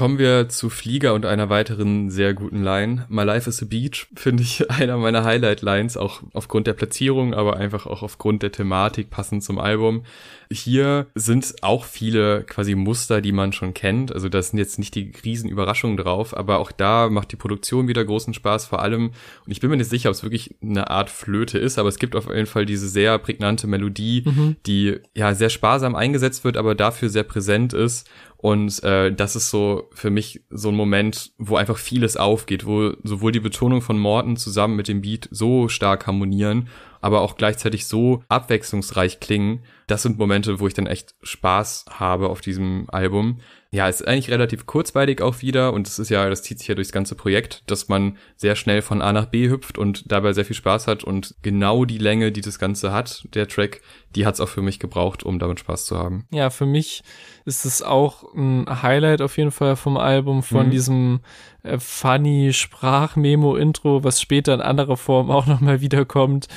Kommen 0.02 0.18
wir 0.18 0.48
zu 0.48 0.68
Flieger 0.68 1.14
und 1.14 1.24
einer 1.24 1.48
weiteren 1.48 2.10
sehr 2.10 2.34
guten 2.34 2.64
Line. 2.64 3.06
My 3.08 3.22
Life 3.22 3.48
is 3.48 3.62
a 3.62 3.66
Beach 3.66 4.08
finde 4.16 4.42
ich 4.42 4.68
einer 4.80 4.96
meiner 4.96 5.22
Highlight-Lines, 5.22 5.96
auch 5.96 6.24
aufgrund 6.32 6.66
der 6.66 6.72
Platzierung, 6.72 7.34
aber 7.34 7.56
einfach 7.56 7.86
auch 7.86 8.02
aufgrund 8.02 8.42
der 8.42 8.50
Thematik 8.50 9.10
passend 9.10 9.44
zum 9.44 9.60
Album. 9.60 10.02
Hier 10.50 11.06
sind 11.14 11.54
auch 11.62 11.84
viele 11.84 12.42
quasi 12.42 12.74
Muster, 12.74 13.20
die 13.20 13.30
man 13.30 13.52
schon 13.52 13.74
kennt. 13.74 14.12
Also 14.12 14.28
das 14.28 14.48
sind 14.48 14.58
jetzt 14.58 14.80
nicht 14.80 14.96
die 14.96 15.12
riesen 15.24 15.48
Überraschungen 15.48 15.96
drauf, 15.96 16.36
aber 16.36 16.58
auch 16.58 16.72
da 16.72 17.08
macht 17.08 17.30
die 17.30 17.36
Produktion 17.36 17.86
wieder 17.86 18.04
großen 18.04 18.34
Spaß, 18.34 18.66
vor 18.66 18.82
allem. 18.82 19.12
Und 19.46 19.52
ich 19.52 19.60
bin 19.60 19.70
mir 19.70 19.76
nicht 19.76 19.88
sicher, 19.88 20.08
ob 20.08 20.16
es 20.16 20.24
wirklich 20.24 20.56
eine 20.60 20.90
Art 20.90 21.10
Flöte 21.10 21.60
ist, 21.60 21.78
aber 21.78 21.88
es 21.88 22.00
gibt 22.00 22.16
auf 22.16 22.28
jeden 22.28 22.46
Fall 22.46 22.66
diese 22.66 22.88
sehr 22.88 23.20
prägnante 23.20 23.68
Melodie, 23.68 24.24
die 24.66 24.98
ja 25.14 25.32
sehr 25.32 25.48
sparsam 25.48 25.94
eingesetzt 25.94 26.42
wird, 26.42 26.56
aber 26.56 26.74
dafür 26.74 27.08
sehr 27.08 27.22
präsent 27.22 27.72
ist. 27.72 28.10
Und 28.42 28.82
äh, 28.82 29.14
das 29.14 29.36
ist 29.36 29.50
so 29.50 29.88
für 29.94 30.10
mich 30.10 30.42
so 30.50 30.70
ein 30.70 30.74
Moment, 30.74 31.30
wo 31.38 31.54
einfach 31.54 31.78
vieles 31.78 32.16
aufgeht, 32.16 32.66
wo 32.66 32.92
sowohl 33.04 33.30
die 33.30 33.38
Betonung 33.38 33.82
von 33.82 33.96
Morton 33.96 34.36
zusammen 34.36 34.74
mit 34.74 34.88
dem 34.88 35.00
Beat 35.00 35.28
so 35.30 35.68
stark 35.68 36.08
harmonieren, 36.08 36.66
aber 37.00 37.20
auch 37.20 37.36
gleichzeitig 37.36 37.86
so 37.86 38.24
abwechslungsreich 38.28 39.20
klingen. 39.20 39.60
Das 39.92 40.00
sind 40.00 40.18
Momente, 40.18 40.58
wo 40.58 40.66
ich 40.66 40.72
dann 40.72 40.86
echt 40.86 41.14
Spaß 41.22 41.84
habe 41.90 42.30
auf 42.30 42.40
diesem 42.40 42.86
Album. 42.88 43.40
Ja, 43.70 43.88
es 43.90 44.00
ist 44.00 44.06
eigentlich 44.08 44.30
relativ 44.30 44.64
kurzweilig 44.64 45.20
auch 45.20 45.42
wieder 45.42 45.74
und 45.74 45.86
es 45.86 45.98
ist 45.98 46.08
ja, 46.08 46.28
das 46.30 46.42
zieht 46.42 46.58
sich 46.58 46.68
ja 46.68 46.74
durchs 46.74 46.92
ganze 46.92 47.14
Projekt, 47.14 47.62
dass 47.66 47.88
man 47.88 48.16
sehr 48.36 48.56
schnell 48.56 48.80
von 48.80 49.02
A 49.02 49.12
nach 49.12 49.26
B 49.26 49.50
hüpft 49.50 49.76
und 49.76 50.10
dabei 50.10 50.32
sehr 50.32 50.46
viel 50.46 50.56
Spaß 50.56 50.86
hat 50.86 51.04
und 51.04 51.34
genau 51.42 51.84
die 51.84 51.98
Länge, 51.98 52.32
die 52.32 52.40
das 52.40 52.58
Ganze 52.58 52.90
hat, 52.90 53.26
der 53.34 53.48
Track, 53.48 53.82
die 54.14 54.24
hat 54.24 54.32
es 54.34 54.40
auch 54.40 54.48
für 54.48 54.62
mich 54.62 54.78
gebraucht, 54.78 55.24
um 55.24 55.38
damit 55.38 55.60
Spaß 55.60 55.84
zu 55.84 55.98
haben. 55.98 56.26
Ja, 56.32 56.48
für 56.48 56.66
mich 56.66 57.02
ist 57.44 57.66
es 57.66 57.82
auch 57.82 58.32
ein 58.34 58.66
Highlight 58.82 59.20
auf 59.20 59.36
jeden 59.36 59.50
Fall 59.50 59.76
vom 59.76 59.98
Album, 59.98 60.42
von 60.42 60.68
Mhm. 60.68 60.70
diesem 60.70 61.20
äh, 61.62 61.78
funny 61.78 62.52
Sprachmemo-Intro, 62.52 64.04
was 64.04 64.20
später 64.20 64.54
in 64.54 64.60
anderer 64.60 64.96
Form 64.96 65.30
auch 65.30 65.46
nochmal 65.46 65.80
wiederkommt. 65.80 66.48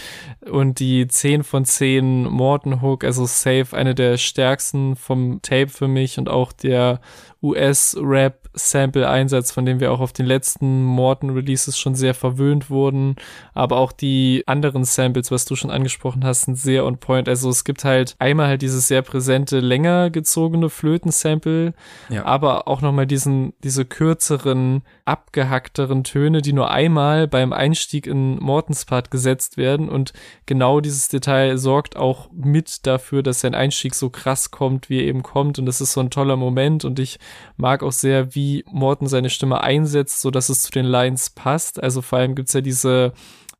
Und 0.50 0.80
die 0.80 1.08
10 1.08 1.44
von 1.44 1.66
10 1.66 2.24
Morton 2.24 2.82
Hook, 2.82 3.04
also 3.04 3.26
safe, 3.26 3.68
eine 3.72 3.96
der 3.96 4.18
stärksten 4.18 4.96
vom 4.96 5.42
Tape 5.42 5.70
für 5.70 5.88
mich 5.88 6.18
und 6.18 6.30
auch 6.30 6.52
der 6.52 7.00
US-Rap-Sample-Einsatz, 7.46 9.52
von 9.52 9.66
dem 9.66 9.80
wir 9.80 9.92
auch 9.92 10.00
auf 10.00 10.14
den 10.14 10.26
letzten 10.26 10.84
Morton-Releases 10.84 11.78
schon 11.78 11.96
sehr 11.96 12.14
verwöhnt 12.14 12.70
wurden. 12.70 13.16
Aber 13.54 13.78
auch 13.78 13.92
die 13.92 14.44
anderen 14.48 14.86
Samples, 14.86 15.32
was 15.32 15.46
du 15.46 15.56
schon 15.56 15.72
angesprochen 15.72 16.24
hast, 16.26 16.44
sind 16.44 16.58
sehr 16.58 16.86
on 16.86 16.98
point. 16.98 17.30
Also 17.30 17.50
es 17.50 17.64
gibt 17.64 17.84
halt 17.84 18.16
einmal 18.20 18.48
halt 18.48 18.62
dieses 18.62 18.88
sehr 18.88 19.02
präsente, 19.02 19.60
länger 19.60 20.10
gezogene 20.10 20.70
Flöten-Sample, 20.70 21.74
Ja. 22.10 22.26
aber 22.26 22.68
auch 22.68 22.82
nochmal 22.82 23.08
diesen, 23.08 23.54
diese 23.64 23.86
kürzeren, 23.86 24.84
abgehackteren 25.06 26.04
Töne, 26.04 26.42
die 26.42 26.54
nur 26.54 26.72
einmal 26.72 27.28
beim 27.28 27.54
Einstieg 27.54 28.08
in 28.08 28.38
Mortens 28.40 28.86
Part 28.86 29.12
gesetzt 29.12 29.58
werden. 29.58 29.90
Und 29.90 30.14
genau 30.46 30.82
dieses 30.82 31.08
Detail 31.08 31.58
sorgt 31.58 31.96
auch 31.98 32.30
mit 32.32 32.86
dafür, 32.88 33.24
dass 33.24 33.42
sein 33.42 33.56
Einstieg 33.56 33.96
so 33.96 34.10
krass 34.10 34.52
kommt, 34.52 34.90
wie 34.90 35.00
er 35.00 35.06
eben 35.06 35.24
kommt. 35.24 35.60
Und 35.60 35.66
das 35.66 35.82
ist 35.82 35.94
so 35.94 36.02
ein 36.02 36.10
toller 36.10 36.36
Moment. 36.36 36.86
Und 36.86 37.00
ich 37.00 37.20
mag 37.58 37.84
auch 37.84 37.92
sehr, 37.92 38.36
wie 38.36 38.64
Morton 38.72 39.08
seine 39.08 39.30
Stimme 39.30 39.62
einsetzt, 39.62 40.22
so 40.22 40.32
dass 40.32 40.50
es 40.50 40.64
zu 40.64 40.72
den 40.72 40.86
Lines 40.86 41.30
passt. 41.30 41.82
Also 41.82 42.02
vor 42.02 42.20
allem 42.20 42.36
gibt's 42.36 42.54
ja 42.54 42.62
diese 42.62 43.14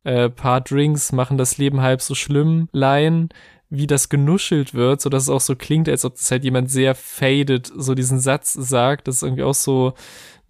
äh, 0.04 0.30
paar 0.30 0.60
Drinks 0.60 1.12
machen 1.12 1.36
das 1.36 1.58
Leben 1.58 1.80
halb 1.80 2.00
so 2.00 2.14
schlimm 2.14 2.68
Line, 2.72 3.28
wie 3.70 3.86
das 3.86 4.08
genuschelt 4.08 4.72
wird, 4.72 5.00
so 5.00 5.10
dass 5.10 5.24
es 5.24 5.28
auch 5.28 5.40
so 5.40 5.56
klingt, 5.56 5.88
als 5.88 6.04
ob 6.04 6.14
das 6.14 6.30
halt 6.30 6.44
jemand 6.44 6.70
sehr 6.70 6.94
faded 6.94 7.70
so 7.74 7.94
diesen 7.94 8.20
Satz 8.20 8.52
sagt. 8.52 9.08
Das 9.08 9.16
ist 9.16 9.22
irgendwie 9.22 9.42
auch 9.42 9.54
so 9.54 9.94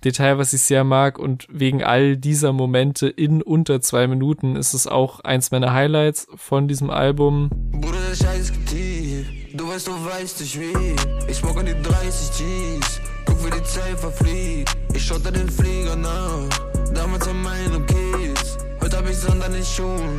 Detail, 0.05 0.39
was 0.39 0.53
ich 0.53 0.63
sehr 0.63 0.85
mag. 0.85 1.19
Und 1.19 1.47
wegen 1.51 1.83
all 1.83 2.17
dieser 2.17 2.53
Momente 2.53 3.09
in 3.09 3.43
unter 3.43 3.81
zwei 3.81 4.07
Minuten 4.07 4.57
ist 4.57 4.75
es 4.75 4.87
auch 4.87 5.21
eins 5.21 5.51
meiner 5.51 5.73
Highlights 5.73 6.29
von 6.37 6.69
diesem 6.69 6.91
Album. 6.91 7.51
Bruder, 7.73 7.99
der 8.11 8.17
Scheiß 8.17 8.53
geht 8.53 8.67
tief. 8.67 9.27
Du 9.55 9.69
weißt, 9.69 9.87
du 9.87 9.93
weißt 9.93 10.41
nicht 10.41 10.61
wie. 10.61 10.97
Ich 11.31 11.37
smoke 11.39 11.61
an 11.61 11.67
die 11.67 11.83
30 11.83 12.39
G's. 12.39 13.01
Guck, 13.27 13.45
wie 13.45 13.51
die 13.51 13.63
Zeit 13.65 13.99
verfliegt. 13.99 14.77
Ich 14.95 15.05
schotte 15.05 15.31
den 15.31 15.49
Flieger 15.49 15.97
nach. 15.97 16.49
Damals 16.95 17.29
an 17.29 17.43
meinem 17.43 17.85
Kies. 17.87 18.59
Heute 18.81 18.97
hab 18.97 19.09
ich 19.09 19.17
Sand 19.17 19.45
an 19.45 19.53
den 19.53 19.65
Schuhen. 19.65 20.19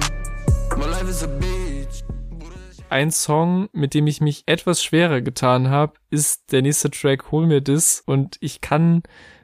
My 0.77 0.85
life 0.85 1.09
is 1.09 1.23
a 1.23 1.27
der 1.27 1.87
Ein 2.89 3.11
Song, 3.11 3.69
mit 3.73 3.93
dem 3.93 4.05
ich 4.05 4.21
mich 4.21 4.43
etwas 4.45 4.83
schwerer 4.83 5.21
getan 5.21 5.69
habe, 5.69 5.93
ist 6.11 6.51
der 6.51 6.61
nächste 6.61 6.91
Track 6.91 7.31
Hol 7.31 7.47
mir 7.47 7.61
das 7.61 8.03
und 8.05 8.37
ich 8.41 8.61
kann 8.61 9.01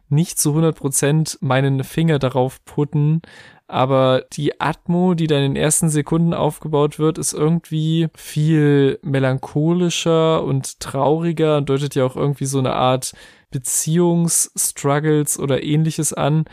nicht 0.09 0.39
zu 0.39 0.51
100% 0.51 1.37
meinen 1.41 1.83
Finger 1.83 2.19
darauf 2.19 2.63
putten, 2.65 3.21
aber 3.67 4.25
die 4.33 4.59
Atmo, 4.59 5.13
die 5.13 5.27
da 5.27 5.37
in 5.37 5.53
den 5.53 5.55
ersten 5.55 5.89
Sekunden 5.89 6.33
aufgebaut 6.33 6.99
wird, 6.99 7.17
ist 7.17 7.33
irgendwie 7.33 8.07
viel 8.15 8.99
melancholischer 9.01 10.43
und 10.43 10.79
trauriger 10.79 11.57
und 11.57 11.69
deutet 11.69 11.95
ja 11.95 12.05
auch 12.05 12.15
irgendwie 12.15 12.45
so 12.45 12.59
eine 12.59 12.73
Art 12.73 13.13
Beziehungsstruggles 13.51 15.39
oder 15.39 15.63
ähnliches 15.63 16.11
an, 16.11 16.45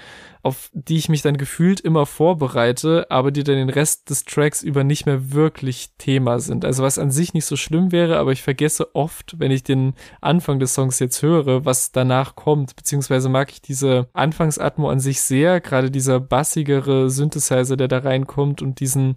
auf 0.42 0.70
die 0.72 0.96
ich 0.96 1.09
mich 1.09 1.22
dann 1.22 1.37
gefühlt 1.37 1.81
immer 1.81 2.07
vorbereite, 2.07 3.07
aber 3.11 3.31
die 3.31 3.44
dann 3.44 3.57
den 3.57 3.68
Rest 3.68 4.09
des 4.11 4.24
Tracks 4.24 4.62
über 4.62 4.85
nicht 4.85 5.07
mehr 5.07 5.33
wirklich 5.33 5.90
Thema 5.98 6.38
sind. 6.38 6.64
Also 6.64 6.83
was 6.83 6.98
an 6.98 7.11
sich 7.11 7.35
nicht 7.35 7.44
so 7.44 7.57
schlimm 7.57 7.92
wäre, 7.92 8.18
aber 8.18 8.33
ich 8.33 8.42
vergesse 8.42 8.94
oft, 8.94 9.38
wenn 9.38 9.50
ich 9.50 9.62
den 9.62 9.94
Anfang 10.20 10.59
des 10.59 10.74
Songs 10.74 10.98
jetzt 10.98 11.22
höre, 11.22 11.64
was 11.64 11.92
danach 11.92 12.37
kommt, 12.37 12.76
beziehungsweise 12.76 13.29
mag 13.29 13.50
ich 13.50 13.61
diese 13.61 14.09
Anfangsatmo 14.12 14.88
an 14.88 15.00
sich 15.00 15.20
sehr, 15.20 15.61
gerade 15.61 15.90
dieser 15.90 16.20
bassigere 16.20 17.11
Synthesizer, 17.11 17.76
der 17.76 17.88
da 17.88 17.98
reinkommt 17.98 18.62
und 18.62 18.81
diesen 18.81 19.16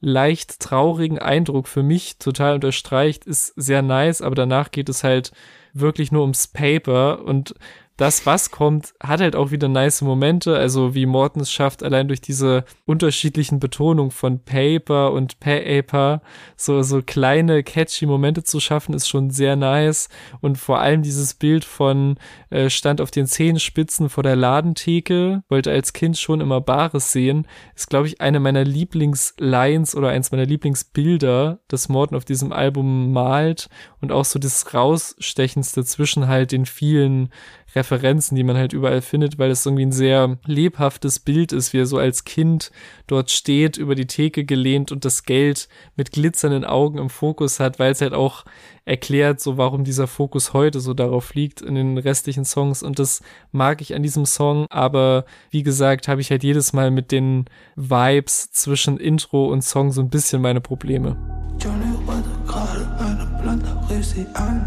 leicht 0.00 0.60
traurigen 0.60 1.18
Eindruck 1.18 1.68
für 1.68 1.82
mich 1.82 2.18
total 2.18 2.54
unterstreicht, 2.54 3.26
ist 3.26 3.52
sehr 3.56 3.82
nice, 3.82 4.22
aber 4.22 4.34
danach 4.34 4.70
geht 4.70 4.88
es 4.88 5.04
halt 5.04 5.32
wirklich 5.72 6.10
nur 6.10 6.22
ums 6.22 6.48
Paper 6.48 7.22
und 7.24 7.54
das, 8.00 8.24
was 8.24 8.50
kommt, 8.50 8.94
hat 9.02 9.20
halt 9.20 9.36
auch 9.36 9.50
wieder 9.50 9.68
nice 9.68 10.00
Momente, 10.00 10.56
also 10.56 10.94
wie 10.94 11.04
Morton 11.04 11.42
es 11.42 11.52
schafft, 11.52 11.82
allein 11.82 12.08
durch 12.08 12.22
diese 12.22 12.64
unterschiedlichen 12.86 13.60
Betonungen 13.60 14.10
von 14.10 14.42
Paper 14.42 15.12
und 15.12 15.38
Paper 15.38 16.22
so, 16.56 16.82
so 16.82 17.02
kleine, 17.02 17.62
catchy 17.62 18.06
Momente 18.06 18.42
zu 18.42 18.58
schaffen, 18.58 18.94
ist 18.94 19.06
schon 19.06 19.28
sehr 19.28 19.54
nice. 19.54 20.08
Und 20.40 20.56
vor 20.56 20.80
allem 20.80 21.02
dieses 21.02 21.34
Bild 21.34 21.66
von 21.66 22.16
äh, 22.48 22.70
stand 22.70 23.02
auf 23.02 23.10
den 23.10 23.26
Zehenspitzen 23.26 24.08
vor 24.08 24.22
der 24.22 24.34
Ladentheke, 24.34 25.42
wollte 25.50 25.70
als 25.70 25.92
Kind 25.92 26.16
schon 26.16 26.40
immer 26.40 26.62
Bares 26.62 27.12
sehen, 27.12 27.46
ist, 27.74 27.90
glaube 27.90 28.06
ich, 28.06 28.22
eine 28.22 28.40
meiner 28.40 28.64
Lieblingslines 28.64 29.94
oder 29.94 30.08
eins 30.08 30.32
meiner 30.32 30.46
Lieblingsbilder, 30.46 31.58
das 31.68 31.90
Morton 31.90 32.16
auf 32.16 32.24
diesem 32.24 32.50
Album 32.50 33.12
malt 33.12 33.68
und 34.00 34.10
auch 34.10 34.24
so 34.24 34.38
das 34.38 34.72
Rausstechendste 34.72 35.84
zwischen 35.84 36.28
halt 36.28 36.52
den 36.52 36.64
vielen 36.64 37.28
Referenzen, 37.74 38.36
die 38.36 38.42
man 38.42 38.56
halt 38.56 38.72
überall 38.72 39.02
findet, 39.02 39.38
weil 39.38 39.50
es 39.50 39.64
irgendwie 39.64 39.86
ein 39.86 39.92
sehr 39.92 40.38
lebhaftes 40.46 41.20
Bild 41.20 41.52
ist, 41.52 41.72
wie 41.72 41.78
er 41.78 41.86
so 41.86 41.98
als 41.98 42.24
Kind 42.24 42.70
dort 43.06 43.30
steht, 43.30 43.76
über 43.76 43.94
die 43.94 44.06
Theke 44.06 44.44
gelehnt 44.44 44.92
und 44.92 45.04
das 45.04 45.24
Geld 45.24 45.68
mit 45.96 46.12
glitzernden 46.12 46.64
Augen 46.64 46.98
im 46.98 47.10
Fokus 47.10 47.60
hat, 47.60 47.78
weil 47.78 47.92
es 47.92 48.00
halt 48.00 48.14
auch 48.14 48.44
erklärt, 48.84 49.40
so 49.40 49.56
warum 49.56 49.84
dieser 49.84 50.06
Fokus 50.06 50.52
heute 50.52 50.80
so 50.80 50.94
darauf 50.94 51.34
liegt 51.34 51.60
in 51.60 51.74
den 51.74 51.98
restlichen 51.98 52.44
Songs 52.44 52.82
und 52.82 52.98
das 52.98 53.22
mag 53.52 53.80
ich 53.80 53.94
an 53.94 54.02
diesem 54.02 54.26
Song, 54.26 54.66
aber 54.70 55.24
wie 55.50 55.62
gesagt, 55.62 56.08
habe 56.08 56.20
ich 56.20 56.30
halt 56.30 56.42
jedes 56.42 56.72
Mal 56.72 56.90
mit 56.90 57.12
den 57.12 57.44
Vibes 57.76 58.50
zwischen 58.50 58.98
Intro 58.98 59.46
und 59.46 59.62
Song 59.62 59.92
so 59.92 60.00
ein 60.00 60.10
bisschen 60.10 60.42
meine 60.42 60.60
Probleme. 60.60 61.16
Johnny 61.60 61.94
wollte 62.06 62.28
gerade 62.46 62.88
eine 62.98 63.38
Blonde, 63.42 63.80
rief 63.90 64.04
sie 64.04 64.26
an. 64.34 64.66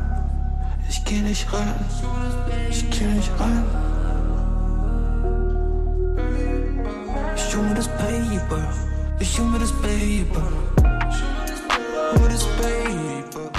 Ich 0.89 1.03
geh 1.05 1.21
nicht 1.21 1.51
rein, 1.51 1.73
ich 2.93 2.99
geh 2.99 3.05
nicht 3.07 3.31
rein. 3.39 3.63
Ich 7.35 7.55
hol 7.55 7.63
mir 7.63 7.75
das 7.75 7.87
Paper, 7.87 8.73
ich 9.19 9.39
hol 9.39 9.59
das 9.59 9.71
Paper. 9.71 10.51
Hol 12.11 12.21
mir 12.21 12.29
das 12.29 12.45
Paper. 12.45 13.51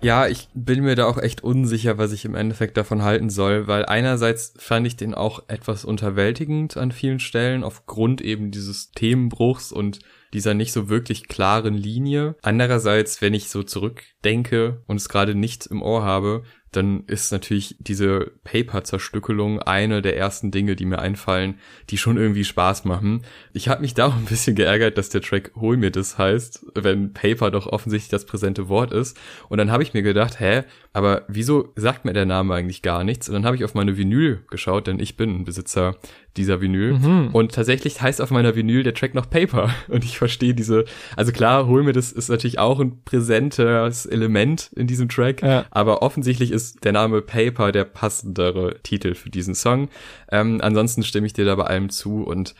Ja, 0.00 0.26
ich 0.26 0.48
bin 0.54 0.82
mir 0.82 0.96
da 0.96 1.06
auch 1.06 1.18
echt 1.18 1.44
unsicher, 1.44 1.96
was 1.96 2.12
ich 2.12 2.24
im 2.24 2.34
Endeffekt 2.34 2.76
davon 2.76 3.02
halten 3.02 3.30
soll, 3.30 3.68
weil 3.68 3.84
einerseits 3.86 4.54
fand 4.56 4.86
ich 4.86 4.96
den 4.96 5.14
auch 5.14 5.44
etwas 5.48 5.84
unterwältigend 5.84 6.76
an 6.76 6.92
vielen 6.92 7.20
Stellen 7.20 7.62
aufgrund 7.62 8.20
eben 8.20 8.50
dieses 8.50 8.90
Themenbruchs 8.90 9.70
und 9.70 10.00
dieser 10.32 10.54
nicht 10.54 10.72
so 10.72 10.88
wirklich 10.88 11.28
klaren 11.28 11.74
Linie. 11.74 12.36
Andererseits, 12.42 13.20
wenn 13.20 13.34
ich 13.34 13.48
so 13.48 13.62
zurückdenke 13.62 14.82
und 14.86 14.96
es 14.96 15.08
gerade 15.08 15.34
nicht 15.34 15.66
im 15.66 15.82
Ohr 15.82 16.02
habe, 16.02 16.42
dann 16.72 17.04
ist 17.06 17.32
natürlich 17.32 17.76
diese 17.78 18.32
Paper-Zerstückelung 18.44 19.60
eine 19.60 20.00
der 20.00 20.16
ersten 20.16 20.50
Dinge, 20.50 20.74
die 20.74 20.86
mir 20.86 20.98
einfallen, 20.98 21.58
die 21.90 21.98
schon 21.98 22.16
irgendwie 22.16 22.44
Spaß 22.44 22.84
machen. 22.84 23.24
Ich 23.52 23.68
habe 23.68 23.82
mich 23.82 23.94
da 23.94 24.06
auch 24.06 24.16
ein 24.16 24.24
bisschen 24.24 24.56
geärgert, 24.56 24.96
dass 24.96 25.10
der 25.10 25.20
Track 25.20 25.52
Hol 25.54 25.76
mir 25.76 25.90
das 25.90 26.16
heißt, 26.16 26.64
wenn 26.74 27.12
Paper 27.12 27.50
doch 27.50 27.66
offensichtlich 27.66 28.10
das 28.10 28.24
präsente 28.24 28.68
Wort 28.68 28.92
ist. 28.92 29.18
Und 29.50 29.58
dann 29.58 29.70
habe 29.70 29.82
ich 29.82 29.92
mir 29.92 30.02
gedacht, 30.02 30.40
hä, 30.40 30.62
aber 30.94 31.22
wieso 31.28 31.72
sagt 31.74 32.04
mir 32.04 32.12
der 32.12 32.26
Name 32.26 32.54
eigentlich 32.54 32.82
gar 32.82 33.02
nichts? 33.02 33.28
Und 33.28 33.34
dann 33.34 33.44
habe 33.46 33.56
ich 33.56 33.64
auf 33.64 33.74
meine 33.74 33.96
Vinyl 33.96 34.44
geschaut, 34.50 34.86
denn 34.86 35.00
ich 35.00 35.16
bin 35.16 35.30
ein 35.40 35.44
Besitzer 35.44 35.96
dieser 36.36 36.60
Vinyl. 36.60 36.94
Mhm. 36.94 37.28
Und 37.32 37.52
tatsächlich 37.52 38.00
heißt 38.00 38.20
auf 38.20 38.30
meiner 38.30 38.54
Vinyl 38.54 38.82
der 38.82 38.94
Track 38.94 39.14
noch 39.14 39.28
Paper. 39.28 39.70
Und 39.88 40.04
ich 40.04 40.18
verstehe 40.18 40.54
diese, 40.54 40.84
also 41.16 41.32
klar, 41.32 41.66
hol 41.66 41.82
mir 41.82 41.92
das 41.92 42.12
ist 42.12 42.28
natürlich 42.28 42.58
auch 42.58 42.78
ein 42.80 43.02
präsentes 43.04 44.06
Element 44.06 44.70
in 44.76 44.86
diesem 44.86 45.08
Track, 45.08 45.42
Ja. 45.42 45.64
aber 45.70 46.02
offensichtlich 46.02 46.50
ist 46.50 46.84
der 46.84 46.92
Name 46.92 47.22
Paper 47.22 47.72
der 47.72 47.84
passendere 47.84 48.76
Titel 48.82 49.14
für 49.14 49.30
diesen 49.30 49.54
Song. 49.54 49.88
Ähm, 50.30 50.60
ansonsten 50.62 51.02
stimme 51.02 51.26
ich 51.26 51.32
dir 51.32 51.44
da 51.44 51.54
bei 51.54 51.64
allem 51.64 51.88
zu 51.88 52.22
und 52.22 52.54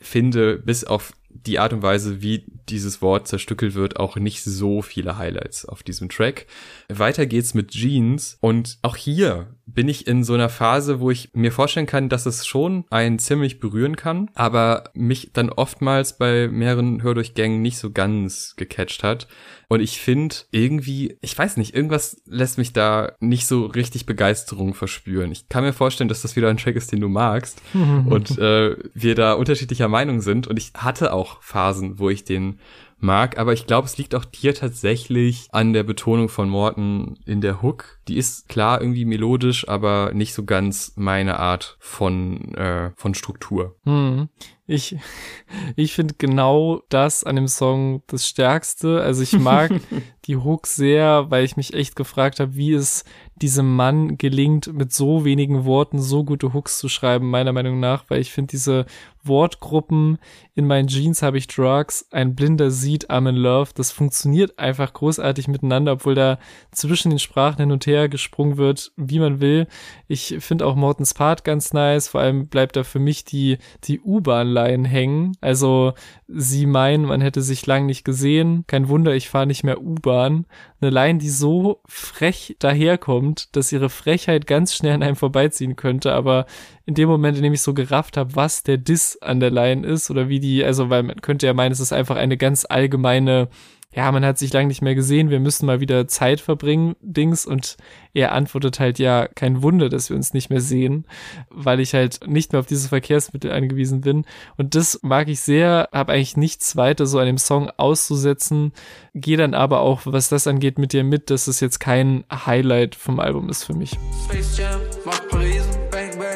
finde 0.00 0.58
bis 0.58 0.84
auf 0.84 1.12
die 1.30 1.58
Art 1.58 1.72
und 1.72 1.82
Weise, 1.82 2.22
wie 2.22 2.44
dieses 2.68 3.00
Wort 3.00 3.28
zerstückelt 3.28 3.74
wird, 3.74 3.98
auch 3.98 4.16
nicht 4.16 4.42
so 4.42 4.82
viele 4.82 5.18
Highlights 5.18 5.64
auf 5.64 5.82
diesem 5.82 6.08
Track. 6.08 6.46
Weiter 6.88 7.26
geht's 7.26 7.54
mit 7.54 7.70
Jeans 7.70 8.38
und 8.40 8.78
auch 8.82 8.96
hier 8.96 9.48
bin 9.66 9.88
ich 9.88 10.06
in 10.06 10.24
so 10.24 10.34
einer 10.34 10.48
Phase, 10.48 11.00
wo 11.00 11.10
ich 11.10 11.30
mir 11.34 11.52
vorstellen 11.52 11.86
kann, 11.86 12.08
dass 12.08 12.26
es 12.26 12.46
schon 12.46 12.84
einen 12.90 13.18
ziemlich 13.18 13.60
berühren 13.60 13.96
kann, 13.96 14.30
aber 14.34 14.84
mich 14.94 15.30
dann 15.34 15.50
oftmals 15.50 16.16
bei 16.16 16.48
mehreren 16.48 17.02
Hördurchgängen 17.02 17.60
nicht 17.60 17.78
so 17.78 17.90
ganz 17.90 18.54
gecatcht 18.56 19.04
hat. 19.04 19.28
Und 19.70 19.80
ich 19.80 20.00
finde 20.00 20.34
irgendwie, 20.50 21.18
ich 21.20 21.36
weiß 21.36 21.58
nicht, 21.58 21.74
irgendwas 21.74 22.22
lässt 22.24 22.56
mich 22.56 22.72
da 22.72 23.12
nicht 23.20 23.46
so 23.46 23.66
richtig 23.66 24.06
Begeisterung 24.06 24.72
verspüren. 24.72 25.30
Ich 25.30 25.50
kann 25.50 25.62
mir 25.62 25.74
vorstellen, 25.74 26.08
dass 26.08 26.22
das 26.22 26.36
wieder 26.36 26.48
ein 26.48 26.56
Track 26.56 26.76
ist, 26.76 26.90
den 26.90 27.00
du 27.00 27.08
magst 27.08 27.60
und 27.74 28.38
äh, 28.38 28.76
wir 28.94 29.14
da 29.14 29.34
unterschiedlicher 29.34 29.88
Meinung 29.88 30.22
sind. 30.22 30.46
Und 30.46 30.56
ich 30.58 30.72
hatte 30.74 31.12
auch 31.18 31.42
Phasen, 31.42 31.98
wo 31.98 32.08
ich 32.08 32.24
den 32.24 32.58
mag, 33.00 33.38
aber 33.38 33.52
ich 33.52 33.66
glaube, 33.66 33.86
es 33.86 33.96
liegt 33.96 34.14
auch 34.14 34.24
hier 34.34 34.54
tatsächlich 34.54 35.48
an 35.52 35.72
der 35.72 35.84
Betonung 35.84 36.28
von 36.28 36.48
Morton 36.48 37.18
in 37.26 37.40
der 37.40 37.62
Hook. 37.62 37.98
Die 38.08 38.16
ist 38.16 38.48
klar 38.48 38.80
irgendwie 38.80 39.04
melodisch, 39.04 39.68
aber 39.68 40.12
nicht 40.14 40.34
so 40.34 40.44
ganz 40.44 40.92
meine 40.96 41.38
Art 41.38 41.76
von, 41.80 42.54
äh, 42.54 42.90
von 42.96 43.14
Struktur. 43.14 43.76
Hm. 43.84 44.28
Ich, 44.66 44.96
ich 45.76 45.94
finde 45.94 46.14
genau 46.18 46.82
das 46.88 47.24
an 47.24 47.36
dem 47.36 47.48
Song 47.48 48.02
das 48.06 48.26
Stärkste. 48.26 49.00
Also 49.00 49.22
ich 49.22 49.32
mag 49.38 49.70
die 50.26 50.36
Hook 50.36 50.66
sehr, 50.66 51.30
weil 51.30 51.44
ich 51.44 51.56
mich 51.56 51.74
echt 51.74 51.96
gefragt 51.96 52.40
habe, 52.40 52.56
wie 52.56 52.72
es 52.72 53.04
diesem 53.36 53.76
Mann 53.76 54.18
gelingt, 54.18 54.72
mit 54.74 54.92
so 54.92 55.24
wenigen 55.24 55.64
Worten 55.64 56.00
so 56.00 56.24
gute 56.24 56.52
Hooks 56.52 56.78
zu 56.78 56.88
schreiben, 56.88 57.30
meiner 57.30 57.52
Meinung 57.52 57.78
nach, 57.78 58.04
weil 58.08 58.20
ich 58.20 58.32
finde 58.32 58.50
diese 58.50 58.86
Wortgruppen, 59.28 60.18
in 60.54 60.66
meinen 60.66 60.88
Jeans 60.88 61.22
habe 61.22 61.38
ich 61.38 61.46
Drugs, 61.46 62.08
ein 62.10 62.34
Blinder 62.34 62.70
sieht 62.70 63.10
I'm 63.10 63.28
in 63.28 63.36
Love, 63.36 63.70
das 63.74 63.92
funktioniert 63.92 64.58
einfach 64.58 64.92
großartig 64.92 65.46
miteinander, 65.46 65.92
obwohl 65.92 66.16
da 66.16 66.38
zwischen 66.72 67.10
den 67.10 67.20
Sprachen 67.20 67.58
hin 67.60 67.70
und 67.70 67.86
her 67.86 68.08
gesprungen 68.08 68.56
wird, 68.56 68.90
wie 68.96 69.20
man 69.20 69.40
will. 69.40 69.68
Ich 70.08 70.36
finde 70.40 70.66
auch 70.66 70.74
Mortens 70.74 71.14
Part 71.14 71.44
ganz 71.44 71.72
nice, 71.72 72.08
vor 72.08 72.20
allem 72.20 72.48
bleibt 72.48 72.76
da 72.76 72.82
für 72.82 72.98
mich 72.98 73.24
die, 73.24 73.58
die 73.84 74.00
U-Bahn-Line 74.00 74.88
hängen. 74.88 75.36
Also 75.40 75.92
sie 76.26 76.66
meinen, 76.66 77.04
man 77.04 77.20
hätte 77.20 77.42
sich 77.42 77.66
lang 77.66 77.86
nicht 77.86 78.04
gesehen. 78.04 78.64
Kein 78.66 78.88
Wunder, 78.88 79.14
ich 79.14 79.28
fahre 79.28 79.46
nicht 79.46 79.64
mehr 79.64 79.80
U-Bahn. 79.80 80.46
Eine 80.80 80.90
Line, 80.90 81.18
die 81.18 81.30
so 81.30 81.80
frech 81.86 82.56
daherkommt, 82.58 83.54
dass 83.56 83.72
ihre 83.72 83.90
Frechheit 83.90 84.46
ganz 84.46 84.74
schnell 84.74 84.94
an 84.94 85.02
einem 85.02 85.16
vorbeiziehen 85.16 85.76
könnte, 85.76 86.12
aber 86.12 86.46
in 86.86 86.94
dem 86.94 87.08
Moment, 87.08 87.36
in 87.36 87.42
dem 87.42 87.52
ich 87.52 87.62
so 87.62 87.74
gerafft 87.74 88.16
habe, 88.16 88.34
was 88.34 88.62
der 88.62 88.78
Diss 88.78 89.17
an 89.20 89.40
der 89.40 89.50
Line 89.50 89.86
ist 89.86 90.10
oder 90.10 90.28
wie 90.28 90.40
die, 90.40 90.64
also 90.64 90.90
weil 90.90 91.02
man 91.02 91.20
könnte 91.20 91.46
ja 91.46 91.54
meinen, 91.54 91.72
es 91.72 91.80
ist 91.80 91.92
einfach 91.92 92.16
eine 92.16 92.36
ganz 92.36 92.66
allgemeine 92.68 93.48
ja, 93.94 94.12
man 94.12 94.24
hat 94.24 94.38
sich 94.38 94.52
lange 94.52 94.68
nicht 94.68 94.82
mehr 94.82 94.94
gesehen, 94.94 95.30
wir 95.30 95.40
müssen 95.40 95.64
mal 95.64 95.80
wieder 95.80 96.06
Zeit 96.06 96.40
verbringen, 96.40 96.94
Dings. 97.00 97.46
Und 97.46 97.78
er 98.12 98.32
antwortet 98.32 98.80
halt, 98.80 98.98
ja, 98.98 99.26
kein 99.28 99.62
Wunder, 99.62 99.88
dass 99.88 100.10
wir 100.10 100.16
uns 100.16 100.34
nicht 100.34 100.50
mehr 100.50 100.60
sehen, 100.60 101.06
weil 101.48 101.80
ich 101.80 101.94
halt 101.94 102.20
nicht 102.26 102.52
mehr 102.52 102.60
auf 102.60 102.66
dieses 102.66 102.88
Verkehrsmittel 102.88 103.50
angewiesen 103.50 104.02
bin. 104.02 104.26
Und 104.58 104.74
das 104.74 105.00
mag 105.02 105.28
ich 105.28 105.40
sehr, 105.40 105.88
habe 105.90 106.12
eigentlich 106.12 106.36
nichts 106.36 106.76
weiter 106.76 107.06
so 107.06 107.18
an 107.18 107.26
dem 107.26 107.38
Song 107.38 107.70
auszusetzen, 107.78 108.72
gehe 109.14 109.38
dann 109.38 109.54
aber 109.54 109.80
auch, 109.80 110.02
was 110.04 110.28
das 110.28 110.46
angeht, 110.46 110.78
mit 110.78 110.92
dir 110.92 111.02
mit, 111.02 111.30
dass 111.30 111.48
es 111.48 111.60
jetzt 111.60 111.80
kein 111.80 112.24
Highlight 112.30 112.94
vom 112.94 113.20
Album 113.20 113.48
ist 113.48 113.64
für 113.64 113.74
mich. 113.74 113.98
Space 114.26 114.58
Jam, 114.58 114.80
mach 115.06 115.26
Parisen, 115.28 115.77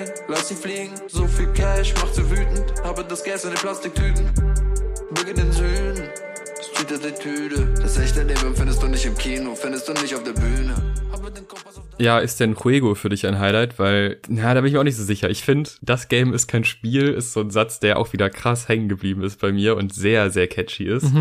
bang, 0.03 0.15
lass 0.29 0.49
sie 0.49 0.55
fliegen. 0.55 0.93
So 1.09 1.27
viel 1.27 1.49
Cash, 1.53 1.95
macht 1.95 2.15
sie 2.15 2.29
wütend, 2.31 2.73
habe 2.83 3.05
das 3.05 3.23
Gas 3.25 3.45
in 3.45 3.51
den 3.51 3.59
Plastiktüten. 3.59 4.27
Bücke 5.15 5.35
den 5.35 5.53
Süden, 5.53 6.09
Street 6.73 6.93
Attitüde. 6.93 7.75
Das 7.81 7.99
echte 7.99 8.23
Leben 8.23 8.55
findest 8.55 8.83
du 8.83 8.87
nicht 8.89 9.05
im 9.05 9.17
Kino, 9.17 9.55
findest 9.55 9.89
du 9.89 9.93
nicht 9.93 10.15
auf 10.15 10.23
der 10.23 10.33
Bühne. 10.33 10.75
Ja, 11.99 12.19
ist 12.19 12.41
denn 12.41 12.57
Juego 12.57 12.95
für 12.95 13.11
dich 13.11 13.27
ein 13.27 13.39
Highlight? 13.39 13.79
Weil, 13.79 14.19
na, 14.29 14.55
da 14.55 14.61
bin 14.61 14.69
ich 14.69 14.73
mir 14.73 14.81
auch 14.81 14.85
nicht 14.85 14.97
so 14.97 15.05
sicher. 15.05 15.31
Ich 15.31 15.45
finde, 15.45 15.71
das 15.83 16.09
Game 16.09 16.33
ist 16.33 16.49
kein 16.49 16.65
Spiel, 16.65 17.09
ist 17.09 17.33
so 17.33 17.41
ein 17.41 17.51
Satz, 17.51 17.79
der 17.79 17.99
auch 17.99 18.13
wieder 18.13 18.29
krass 18.31 18.67
hängen 18.69 18.89
geblieben 18.89 19.23
ist 19.23 19.39
bei 19.41 19.53
mir 19.53 19.77
und 19.77 19.95
sehr, 19.95 20.31
sehr 20.31 20.49
catchy 20.49 20.85
ist. 20.85 21.13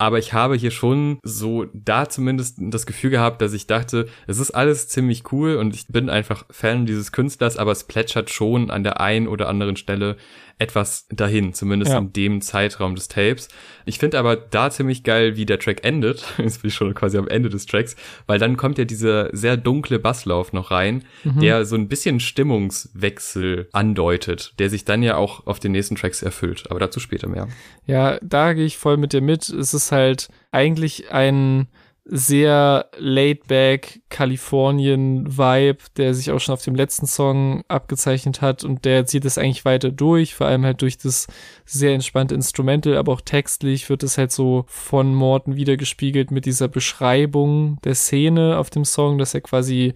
Aber 0.00 0.18
ich 0.18 0.32
habe 0.32 0.54
hier 0.54 0.70
schon 0.70 1.18
so 1.24 1.66
da 1.74 2.08
zumindest 2.08 2.56
das 2.60 2.86
Gefühl 2.86 3.10
gehabt, 3.10 3.42
dass 3.42 3.52
ich 3.52 3.66
dachte, 3.66 4.06
es 4.28 4.38
ist 4.38 4.52
alles 4.52 4.86
ziemlich 4.88 5.32
cool 5.32 5.56
und 5.56 5.74
ich 5.74 5.88
bin 5.88 6.08
einfach 6.08 6.44
Fan 6.50 6.86
dieses 6.86 7.10
Künstlers, 7.10 7.56
aber 7.56 7.72
es 7.72 7.82
plätschert 7.84 8.30
schon 8.30 8.70
an 8.70 8.84
der 8.84 9.00
einen 9.00 9.26
oder 9.26 9.48
anderen 9.48 9.74
Stelle 9.76 10.16
etwas 10.60 11.06
dahin, 11.10 11.54
zumindest 11.54 11.92
Ja. 11.92 11.98
in 11.98 12.12
dem 12.12 12.40
Zeitraum 12.40 12.96
des 12.96 13.06
Tapes. 13.06 13.48
Ich 13.86 13.98
finde 13.98 14.18
aber 14.18 14.34
da 14.34 14.70
ziemlich 14.70 15.04
geil, 15.04 15.36
wie 15.36 15.46
der 15.46 15.60
Track 15.60 15.84
endet. 15.84 16.24
Jetzt 16.38 16.62
bin 16.62 16.68
ich 16.68 16.74
schon 16.74 16.94
quasi 16.94 17.16
am 17.16 17.28
Ende 17.28 17.48
des 17.48 17.66
Tracks, 17.66 17.94
weil 18.26 18.40
dann 18.40 18.56
kommt 18.56 18.76
ja 18.78 18.84
dieser 18.84 19.34
sehr 19.36 19.56
dunkle 19.56 19.98
Basslauf 20.00 20.52
noch 20.52 20.70
rein, 20.72 21.04
der 21.24 21.64
so 21.64 21.76
ein 21.76 21.86
bisschen 21.88 22.18
Stimmungswechsel 22.18 23.68
andeutet, 23.72 24.54
der 24.58 24.70
sich 24.70 24.84
dann 24.84 25.02
ja 25.02 25.16
auch 25.16 25.46
auf 25.46 25.60
den 25.60 25.72
nächsten 25.72 25.96
Tracks 25.96 26.22
erfüllt. 26.22 26.64
Aber 26.70 26.80
dazu 26.80 27.00
später 27.00 27.28
mehr. 27.28 27.48
Ja, 27.86 28.18
da 28.22 28.52
gehe 28.52 28.66
ich 28.66 28.78
voll 28.78 28.96
mit 28.96 29.12
dir 29.12 29.20
mit. 29.20 29.48
Es 29.48 29.74
ist 29.74 29.87
halt 29.92 30.28
eigentlich 30.50 31.10
ein 31.12 31.68
sehr 32.10 32.86
laid-back 32.96 34.00
Kalifornien-Vibe, 34.08 35.78
der 35.98 36.14
sich 36.14 36.30
auch 36.30 36.38
schon 36.38 36.54
auf 36.54 36.64
dem 36.64 36.74
letzten 36.74 37.06
Song 37.06 37.64
abgezeichnet 37.68 38.40
hat 38.40 38.64
und 38.64 38.86
der 38.86 39.04
zieht 39.04 39.26
es 39.26 39.36
eigentlich 39.36 39.66
weiter 39.66 39.90
durch, 39.90 40.34
vor 40.34 40.46
allem 40.46 40.64
halt 40.64 40.80
durch 40.80 40.96
das 40.96 41.26
sehr 41.66 41.92
entspannte 41.92 42.34
Instrumental, 42.34 42.96
aber 42.96 43.12
auch 43.12 43.20
textlich 43.20 43.90
wird 43.90 44.02
es 44.02 44.16
halt 44.16 44.32
so 44.32 44.64
von 44.68 45.14
Morton 45.14 45.56
wiedergespiegelt 45.56 46.30
mit 46.30 46.46
dieser 46.46 46.68
Beschreibung 46.68 47.78
der 47.84 47.94
Szene 47.94 48.56
auf 48.56 48.70
dem 48.70 48.86
Song, 48.86 49.18
dass 49.18 49.34
er 49.34 49.42
quasi 49.42 49.92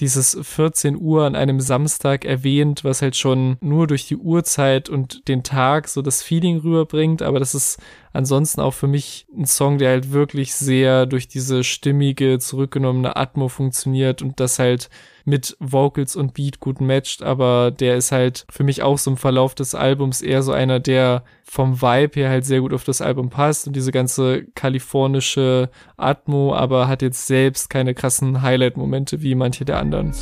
dieses 0.00 0.38
14 0.40 0.96
Uhr 0.96 1.24
an 1.24 1.34
einem 1.34 1.60
Samstag 1.60 2.24
erwähnt, 2.24 2.84
was 2.84 3.02
halt 3.02 3.16
schon 3.16 3.56
nur 3.60 3.86
durch 3.86 4.06
die 4.06 4.16
Uhrzeit 4.16 4.88
und 4.88 5.28
den 5.28 5.42
Tag 5.42 5.88
so 5.88 6.02
das 6.02 6.22
Feeling 6.22 6.58
rüberbringt, 6.58 7.22
aber 7.22 7.38
das 7.38 7.54
ist 7.54 7.78
ansonsten 8.12 8.60
auch 8.60 8.74
für 8.74 8.86
mich 8.86 9.26
ein 9.36 9.46
Song, 9.46 9.78
der 9.78 9.90
halt 9.90 10.12
wirklich 10.12 10.54
sehr 10.54 11.06
durch 11.06 11.28
diese 11.28 11.64
stimmige, 11.64 12.38
zurückgenommene 12.38 13.16
Atmo 13.16 13.48
funktioniert 13.48 14.22
und 14.22 14.40
das 14.40 14.58
halt 14.58 14.88
mit 15.28 15.56
Vocals 15.60 16.16
und 16.16 16.34
Beat 16.34 16.58
gut 16.58 16.80
matcht, 16.80 17.22
aber 17.22 17.70
der 17.70 17.96
ist 17.96 18.12
halt 18.12 18.46
für 18.50 18.64
mich 18.64 18.82
auch 18.82 18.98
so 18.98 19.10
im 19.10 19.16
Verlauf 19.16 19.54
des 19.54 19.74
Albums 19.74 20.22
eher 20.22 20.42
so 20.42 20.52
einer, 20.52 20.80
der 20.80 21.22
vom 21.44 21.80
Vibe 21.80 22.20
her 22.20 22.30
halt 22.30 22.46
sehr 22.46 22.60
gut 22.60 22.72
auf 22.72 22.84
das 22.84 23.00
Album 23.00 23.28
passt 23.28 23.66
und 23.66 23.76
diese 23.76 23.92
ganze 23.92 24.44
kalifornische 24.54 25.70
Atmo, 25.96 26.54
aber 26.54 26.88
hat 26.88 27.02
jetzt 27.02 27.26
selbst 27.26 27.68
keine 27.68 27.94
krassen 27.94 28.42
Highlight-Momente 28.42 29.22
wie 29.22 29.34
manche 29.34 29.64
der 29.64 29.78
anderen. 29.78 30.12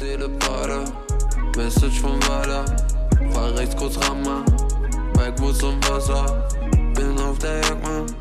Bin 6.94 7.18
auf 7.20 7.38
der 7.38 7.60
Jagd, 7.60 8.14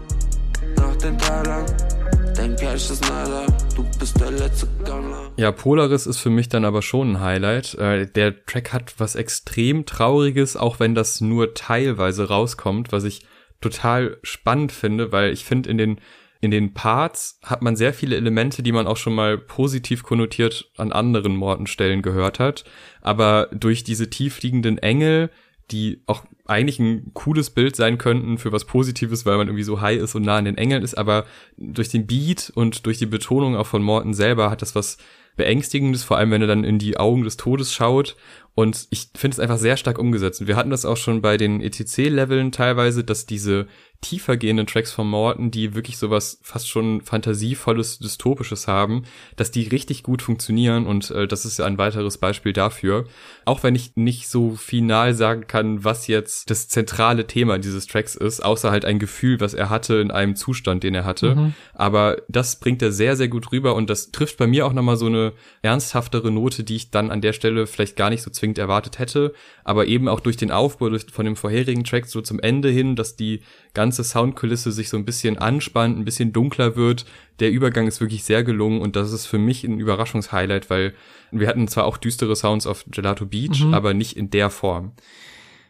nach 0.77 0.95
den 0.97 1.17
Talern. 1.17 1.94
Dein 2.35 2.53
Cash 2.57 2.89
ist 2.89 3.01
nada, 3.07 3.45
du 3.77 3.85
bist 3.97 4.19
der 4.19 4.31
letzte 4.31 4.67
Gammler. 4.83 5.31
Ja, 5.37 5.53
Polaris 5.53 6.05
ist 6.05 6.17
für 6.17 6.29
mich 6.29 6.49
dann 6.49 6.65
aber 6.65 6.81
schon 6.81 7.13
ein 7.13 7.19
Highlight. 7.21 7.75
Äh, 7.75 8.07
der 8.07 8.45
Track 8.45 8.73
hat 8.73 8.95
was 8.97 9.15
extrem 9.15 9.85
Trauriges, 9.85 10.57
auch 10.57 10.81
wenn 10.81 10.95
das 10.95 11.21
nur 11.21 11.53
teilweise 11.53 12.27
rauskommt, 12.27 12.91
was 12.91 13.05
ich 13.05 13.25
total 13.61 14.17
spannend 14.21 14.73
finde, 14.73 15.13
weil 15.13 15.31
ich 15.31 15.45
finde, 15.45 15.69
in 15.69 15.77
den, 15.77 16.01
in 16.41 16.51
den 16.51 16.73
Parts 16.73 17.39
hat 17.41 17.61
man 17.61 17.77
sehr 17.77 17.93
viele 17.93 18.17
Elemente, 18.17 18.63
die 18.63 18.73
man 18.73 18.85
auch 18.85 18.97
schon 18.97 19.15
mal 19.15 19.37
positiv 19.37 20.03
konnotiert 20.03 20.69
an 20.75 20.91
anderen 20.91 21.37
Mortenstellen 21.37 22.01
gehört 22.01 22.39
hat. 22.39 22.65
Aber 23.01 23.47
durch 23.53 23.85
diese 23.85 24.09
tiefliegenden 24.09 24.77
Engel, 24.77 25.29
die 25.71 26.01
auch 26.05 26.23
eigentlich 26.45 26.79
ein 26.79 27.11
cooles 27.13 27.49
Bild 27.49 27.75
sein 27.75 27.97
könnten 27.97 28.37
für 28.37 28.51
was 28.51 28.65
Positives, 28.65 29.25
weil 29.25 29.37
man 29.37 29.47
irgendwie 29.47 29.63
so 29.63 29.81
high 29.81 29.99
ist 29.99 30.15
und 30.15 30.23
nah 30.23 30.37
an 30.37 30.45
den 30.45 30.57
Engeln 30.57 30.83
ist, 30.83 30.95
aber 30.95 31.25
durch 31.57 31.89
den 31.89 32.05
Beat 32.05 32.51
und 32.53 32.85
durch 32.85 32.99
die 32.99 33.07
Betonung 33.07 33.55
auch 33.55 33.67
von 33.67 33.81
Morton 33.81 34.13
selber 34.13 34.51
hat 34.51 34.61
das 34.61 34.75
was 34.75 34.97
Beängstigendes, 35.35 36.03
vor 36.03 36.17
allem 36.17 36.31
wenn 36.31 36.41
er 36.41 36.47
dann 36.47 36.63
in 36.63 36.79
die 36.79 36.97
Augen 36.97 37.23
des 37.23 37.37
Todes 37.37 37.73
schaut. 37.73 38.15
Und 38.53 38.87
ich 38.89 39.09
finde 39.15 39.35
es 39.35 39.39
einfach 39.39 39.57
sehr 39.57 39.75
stark 39.75 39.99
umgesetzt. 39.99 40.39
Und 40.39 40.47
wir 40.47 40.55
hatten 40.55 40.69
das 40.69 40.85
auch 40.85 40.95
schon 40.95 41.21
bei 41.21 41.35
den 41.35 41.59
ETC-Leveln 41.59 42.53
teilweise, 42.53 43.03
dass 43.03 43.25
diese 43.25 43.67
tiefer 44.01 44.37
gehenden 44.37 44.67
Tracks 44.67 44.91
von 44.91 45.07
Morton, 45.07 45.51
die 45.51 45.73
wirklich 45.73 45.97
sowas 45.97 46.39
fast 46.41 46.69
schon 46.69 47.01
fantasievolles, 47.01 47.99
dystopisches 47.99 48.67
haben, 48.67 49.03
dass 49.35 49.51
die 49.51 49.67
richtig 49.67 50.03
gut 50.03 50.21
funktionieren 50.21 50.85
und 50.85 51.11
äh, 51.11 51.27
das 51.27 51.45
ist 51.45 51.59
ja 51.59 51.65
ein 51.65 51.77
weiteres 51.77 52.17
Beispiel 52.17 52.53
dafür. 52.53 53.05
Auch 53.45 53.63
wenn 53.63 53.75
ich 53.75 53.95
nicht 53.95 54.27
so 54.27 54.55
final 54.55 55.13
sagen 55.13 55.47
kann, 55.47 55.83
was 55.83 56.07
jetzt 56.07 56.49
das 56.49 56.67
zentrale 56.67 57.27
Thema 57.27 57.57
dieses 57.57 57.87
Tracks 57.87 58.15
ist, 58.15 58.43
außer 58.43 58.71
halt 58.71 58.85
ein 58.85 58.99
Gefühl, 58.99 59.39
was 59.39 59.53
er 59.53 59.69
hatte 59.69 59.95
in 59.95 60.11
einem 60.11 60.35
Zustand, 60.35 60.83
den 60.83 60.95
er 60.95 61.05
hatte. 61.05 61.53
Aber 61.73 62.17
das 62.27 62.59
bringt 62.59 62.81
er 62.81 62.91
sehr, 62.91 63.15
sehr 63.15 63.27
gut 63.27 63.51
rüber 63.51 63.75
und 63.75 63.89
das 63.89 64.11
trifft 64.11 64.37
bei 64.37 64.47
mir 64.47 64.65
auch 64.65 64.73
nochmal 64.73 64.97
so 64.97 65.07
eine 65.07 65.33
ernsthaftere 65.61 66.31
Note, 66.31 66.63
die 66.63 66.75
ich 66.75 66.91
dann 66.91 67.11
an 67.11 67.21
der 67.21 67.33
Stelle 67.33 67.67
vielleicht 67.67 67.95
gar 67.95 68.09
nicht 68.09 68.21
so 68.21 68.29
zwingend 68.29 68.57
erwartet 68.57 68.99
hätte, 68.99 69.33
aber 69.63 69.87
eben 69.87 70.07
auch 70.07 70.19
durch 70.19 70.37
den 70.37 70.51
Aufbau 70.51 70.89
durch, 70.89 71.05
von 71.11 71.25
dem 71.25 71.35
vorherigen 71.35 71.83
Track 71.83 72.05
so 72.05 72.21
zum 72.21 72.39
Ende 72.39 72.69
hin, 72.69 72.95
dass 72.95 73.15
die 73.15 73.41
ganze 73.85 74.03
Soundkulisse 74.03 74.71
sich 74.71 74.89
so 74.89 74.97
ein 74.97 75.05
bisschen 75.05 75.37
anspannt, 75.37 75.95
ein 75.95 76.05
bisschen 76.05 76.33
dunkler 76.33 76.75
wird. 76.75 77.05
Der 77.39 77.51
Übergang 77.51 77.85
ist 77.85 78.01
wirklich 78.01 78.23
sehr 78.23 78.43
gelungen 78.43 78.81
und 78.81 78.95
das 78.95 79.11
ist 79.11 79.27
für 79.27 79.37
mich 79.37 79.63
ein 79.63 79.79
Überraschungshighlight, 79.79 80.71
weil 80.71 80.95
wir 81.29 81.47
hatten 81.47 81.67
zwar 81.67 81.85
auch 81.85 81.97
düstere 81.97 82.35
Sounds 82.35 82.65
auf 82.65 82.83
Gelato 82.89 83.27
Beach, 83.27 83.63
aber 83.71 83.93
nicht 83.93 84.17
in 84.17 84.31
der 84.31 84.49
Form. 84.49 84.93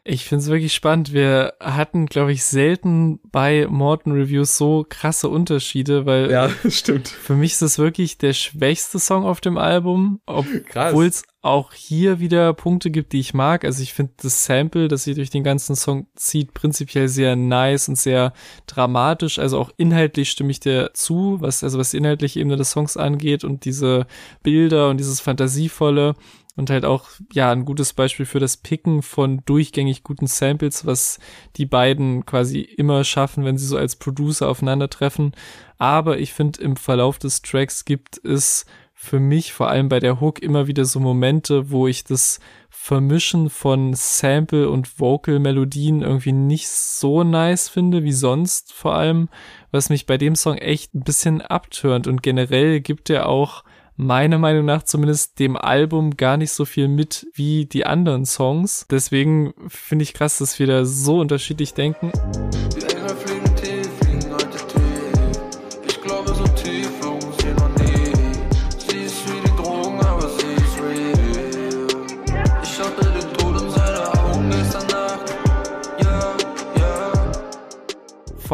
Ich 0.06 0.23
finde 0.23 0.43
es 0.43 0.49
wirklich 0.49 0.73
spannend. 0.73 1.12
Wir 1.12 1.56
hatten, 1.60 2.06
glaube 2.06 2.32
ich, 2.32 2.45
selten 2.45 3.19
bei 3.32 3.67
Morton 3.67 4.13
Reviews 4.13 4.56
so 4.56 4.86
krasse 4.88 5.28
Unterschiede, 5.28 6.06
weil 6.06 6.54
stimmt. 6.69 7.10
für 7.10 7.34
mich 7.34 7.54
ist 7.54 7.63
es 7.63 7.80
wirklich 7.80 8.17
der 8.17 8.34
schwächste 8.34 8.99
Song 8.99 9.25
auf 9.25 9.41
dem 9.41 9.58
Album, 9.58 10.21
obwohl 10.25 11.08
es 11.08 11.23
auch 11.45 11.73
hier 11.73 12.19
wieder 12.19 12.53
Punkte 12.53 12.89
gibt, 12.89 13.13
die 13.13 13.19
ich 13.19 13.34
mag. 13.34 13.65
Also 13.65 13.84
ich 13.84 13.93
finde 13.93 14.13
das 14.21 14.45
Sample, 14.45 14.88
das 14.88 15.03
sie 15.03 15.13
durch 15.13 15.29
den 15.29 15.43
ganzen 15.43 15.75
Song 15.75 16.08
zieht, 16.15 16.53
prinzipiell 16.53 17.08
sehr 17.08 17.36
nice 17.36 17.88
und 17.88 17.97
sehr 17.97 18.34
dramatisch. 18.65 19.38
Also 19.38 19.60
auch 19.60 19.71
inhaltlich 19.77 20.31
stimme 20.31 20.51
ich 20.51 20.60
dir 20.60 20.89
zu, 20.93 21.38
was 21.41 21.63
also 21.63 21.77
was 21.77 21.91
die 21.91 21.97
inhaltliche 21.97 22.39
Ebene 22.39 22.55
des 22.55 22.71
Songs 22.71 22.97
angeht 22.97 23.43
und 23.43 23.65
diese 23.65 24.08
Bilder 24.41 24.89
und 24.89 24.97
dieses 24.97 25.21
fantasievolle 25.21 26.15
und 26.55 26.69
halt 26.69 26.84
auch 26.84 27.10
ja 27.34 27.51
ein 27.51 27.65
gutes 27.65 27.93
Beispiel 27.93 28.25
für 28.25 28.39
das 28.39 28.58
Picken 28.58 29.03
von 29.03 29.43
durchgängig 29.45 30.03
guten 30.03 30.27
Samples, 30.27 30.86
was 30.86 31.19
die 31.58 31.65
beiden 31.65 32.25
quasi 32.25 32.62
immer 32.62 33.03
schaffen, 33.03 33.45
wenn 33.45 33.58
sie 33.58 33.67
so 33.67 33.77
als 33.77 33.97
Producer 33.97 34.49
aufeinandertreffen. 34.49 35.34
Aber 35.77 36.17
ich 36.17 36.34
finde 36.34 36.62
im 36.62 36.75
Verlauf 36.75 37.19
des 37.19 37.41
Tracks 37.41 37.86
gibt 37.86 38.23
es 38.23 38.65
für 39.05 39.19
mich 39.19 39.53
vor 39.53 39.69
allem 39.69 39.87
bei 39.87 39.99
der 39.99 40.19
Hook 40.19 40.41
immer 40.41 40.67
wieder 40.67 40.83
so 40.83 40.99
Momente, 40.99 41.71
wo 41.71 41.87
ich 41.87 42.03
das 42.03 42.39
Vermischen 42.69 43.49
von 43.49 43.93
Sample 43.93 44.69
und 44.69 44.99
Vocal-Melodien 44.99 46.01
irgendwie 46.01 46.33
nicht 46.33 46.67
so 46.67 47.23
nice 47.23 47.69
finde 47.69 48.03
wie 48.03 48.11
sonst 48.11 48.73
vor 48.73 48.95
allem, 48.95 49.29
was 49.71 49.89
mich 49.89 50.05
bei 50.05 50.17
dem 50.17 50.35
Song 50.35 50.57
echt 50.57 50.93
ein 50.93 51.03
bisschen 51.03 51.41
abturnt 51.41 52.07
und 52.07 52.21
generell 52.21 52.81
gibt 52.81 53.09
er 53.09 53.29
auch 53.29 53.63
meiner 53.97 54.37
Meinung 54.37 54.65
nach 54.65 54.83
zumindest 54.83 55.39
dem 55.39 55.55
Album 55.55 56.17
gar 56.17 56.37
nicht 56.37 56.51
so 56.51 56.65
viel 56.65 56.87
mit 56.87 57.27
wie 57.33 57.65
die 57.65 57.85
anderen 57.85 58.25
Songs. 58.25 58.85
Deswegen 58.89 59.53
finde 59.67 60.03
ich 60.03 60.13
krass, 60.13 60.37
dass 60.39 60.59
wir 60.59 60.67
da 60.67 60.85
so 60.85 61.19
unterschiedlich 61.19 61.73
denken. 61.73 62.11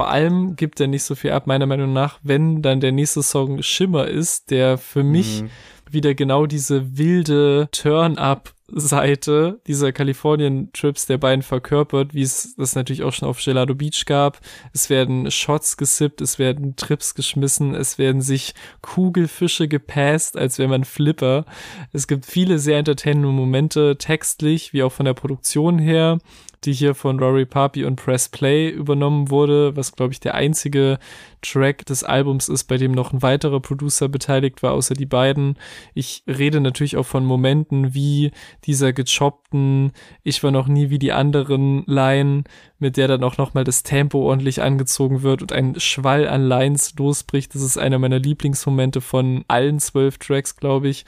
Vor 0.02 0.10
allem 0.10 0.56
gibt 0.56 0.80
er 0.80 0.88
nicht 0.88 1.04
so 1.04 1.14
viel 1.14 1.30
ab, 1.30 1.46
meiner 1.46 1.68
Meinung 1.68 1.94
nach, 1.94 2.18
wenn 2.24 2.64
dann 2.64 2.80
der 2.80 2.92
nächste 2.92 3.22
Song 3.22 3.62
Schimmer 3.62 4.08
ist, 4.08 4.50
der 4.50 4.80
für 4.80 5.04
mich 5.04 5.44
Mhm. 5.44 5.50
wieder 5.92 6.16
genau 6.16 6.48
diese 6.48 6.98
wilde 6.98 7.70
Turn-up 7.72 8.52
Seite 8.74 9.60
dieser 9.68 9.92
Kalifornien-Trips 9.92 11.06
der 11.06 11.20
beiden 11.20 11.44
verkörpert, 11.44 12.16
wie 12.16 12.24
es 12.24 12.56
das 12.56 12.74
natürlich 12.74 13.04
auch 13.04 13.14
schon 13.14 13.28
auf 13.28 13.44
Gelado 13.44 13.76
Beach 13.76 14.06
gab. 14.06 14.40
Es 14.74 14.90
werden 14.90 15.30
Shots 15.30 15.78
gesippt, 15.78 16.20
es 16.22 16.40
werden 16.40 16.76
Trips 16.78 17.14
geschmissen, 17.14 17.76
es 17.76 18.00
werden 18.00 18.22
sich 18.22 18.56
Kugelfische 18.82 19.68
gepasst, 19.68 20.36
als 20.36 20.58
wäre 20.58 20.70
man 20.70 20.84
Flipper. 20.84 21.46
Es 21.92 22.08
gibt 22.08 22.26
viele 22.26 22.58
sehr 22.58 22.80
entertainende 22.80 23.28
Momente, 23.28 23.98
textlich 23.98 24.74
wie 24.74 24.82
auch 24.82 24.92
von 24.94 25.06
der 25.06 25.14
Produktion 25.14 25.78
her, 25.78 26.18
die 26.64 26.74
hier 26.74 26.94
von 26.94 27.20
Rory 27.20 27.46
Papi 27.46 27.86
und 27.86 27.96
Press 27.96 28.30
Play 28.30 28.70
übernommen 28.70 29.30
wurde, 29.30 29.76
was 29.76 29.94
glaube 29.94 30.14
ich 30.14 30.20
der 30.20 30.36
einzige 30.36 31.00
Track 31.42 31.86
des 31.88 32.04
Albums 32.04 32.50
ist, 32.50 32.66
bei 32.66 32.78
dem 32.78 32.92
noch 32.92 33.14
ein 33.14 33.22
weiterer 33.22 33.60
Producer 33.60 34.08
beteiligt 34.08 34.62
war, 34.62 34.74
außer 34.74 34.94
die 34.94 35.06
beiden. 35.08 35.58
Ich 35.94 36.24
rede 36.28 36.62
natürlich 36.62 36.98
auch 36.98 37.06
von 37.06 37.26
Momenten 37.26 37.94
wie 37.94 38.32
dieser 38.66 38.94
gechoppten 38.94 39.92
Ich 40.24 40.44
war 40.44 40.52
noch 40.52 40.68
nie 40.68 40.90
wie 40.90 41.00
die 41.00 41.12
anderen 41.12 41.84
Line, 41.88 42.44
mit 42.78 42.98
der 42.98 43.08
dann 43.08 43.24
auch 43.24 43.38
nochmal 43.38 43.64
das 43.64 43.84
Tempo 43.84 44.20
ordentlich 44.20 44.62
angezogen 44.62 45.24
wird 45.24 45.42
und 45.42 45.52
ein 45.52 45.80
Schwall 45.80 46.28
an 46.28 46.44
Lines 46.44 46.94
losbricht. 46.98 47.56
Das 47.56 47.64
ist 47.64 47.78
einer 47.78 47.98
meiner 47.98 48.20
Lieblingsmomente 48.20 49.02
von 49.02 49.44
allen 49.48 49.80
zwölf 49.80 50.20
Tracks, 50.20 50.56
glaube 50.56 50.90
ich 50.90 51.06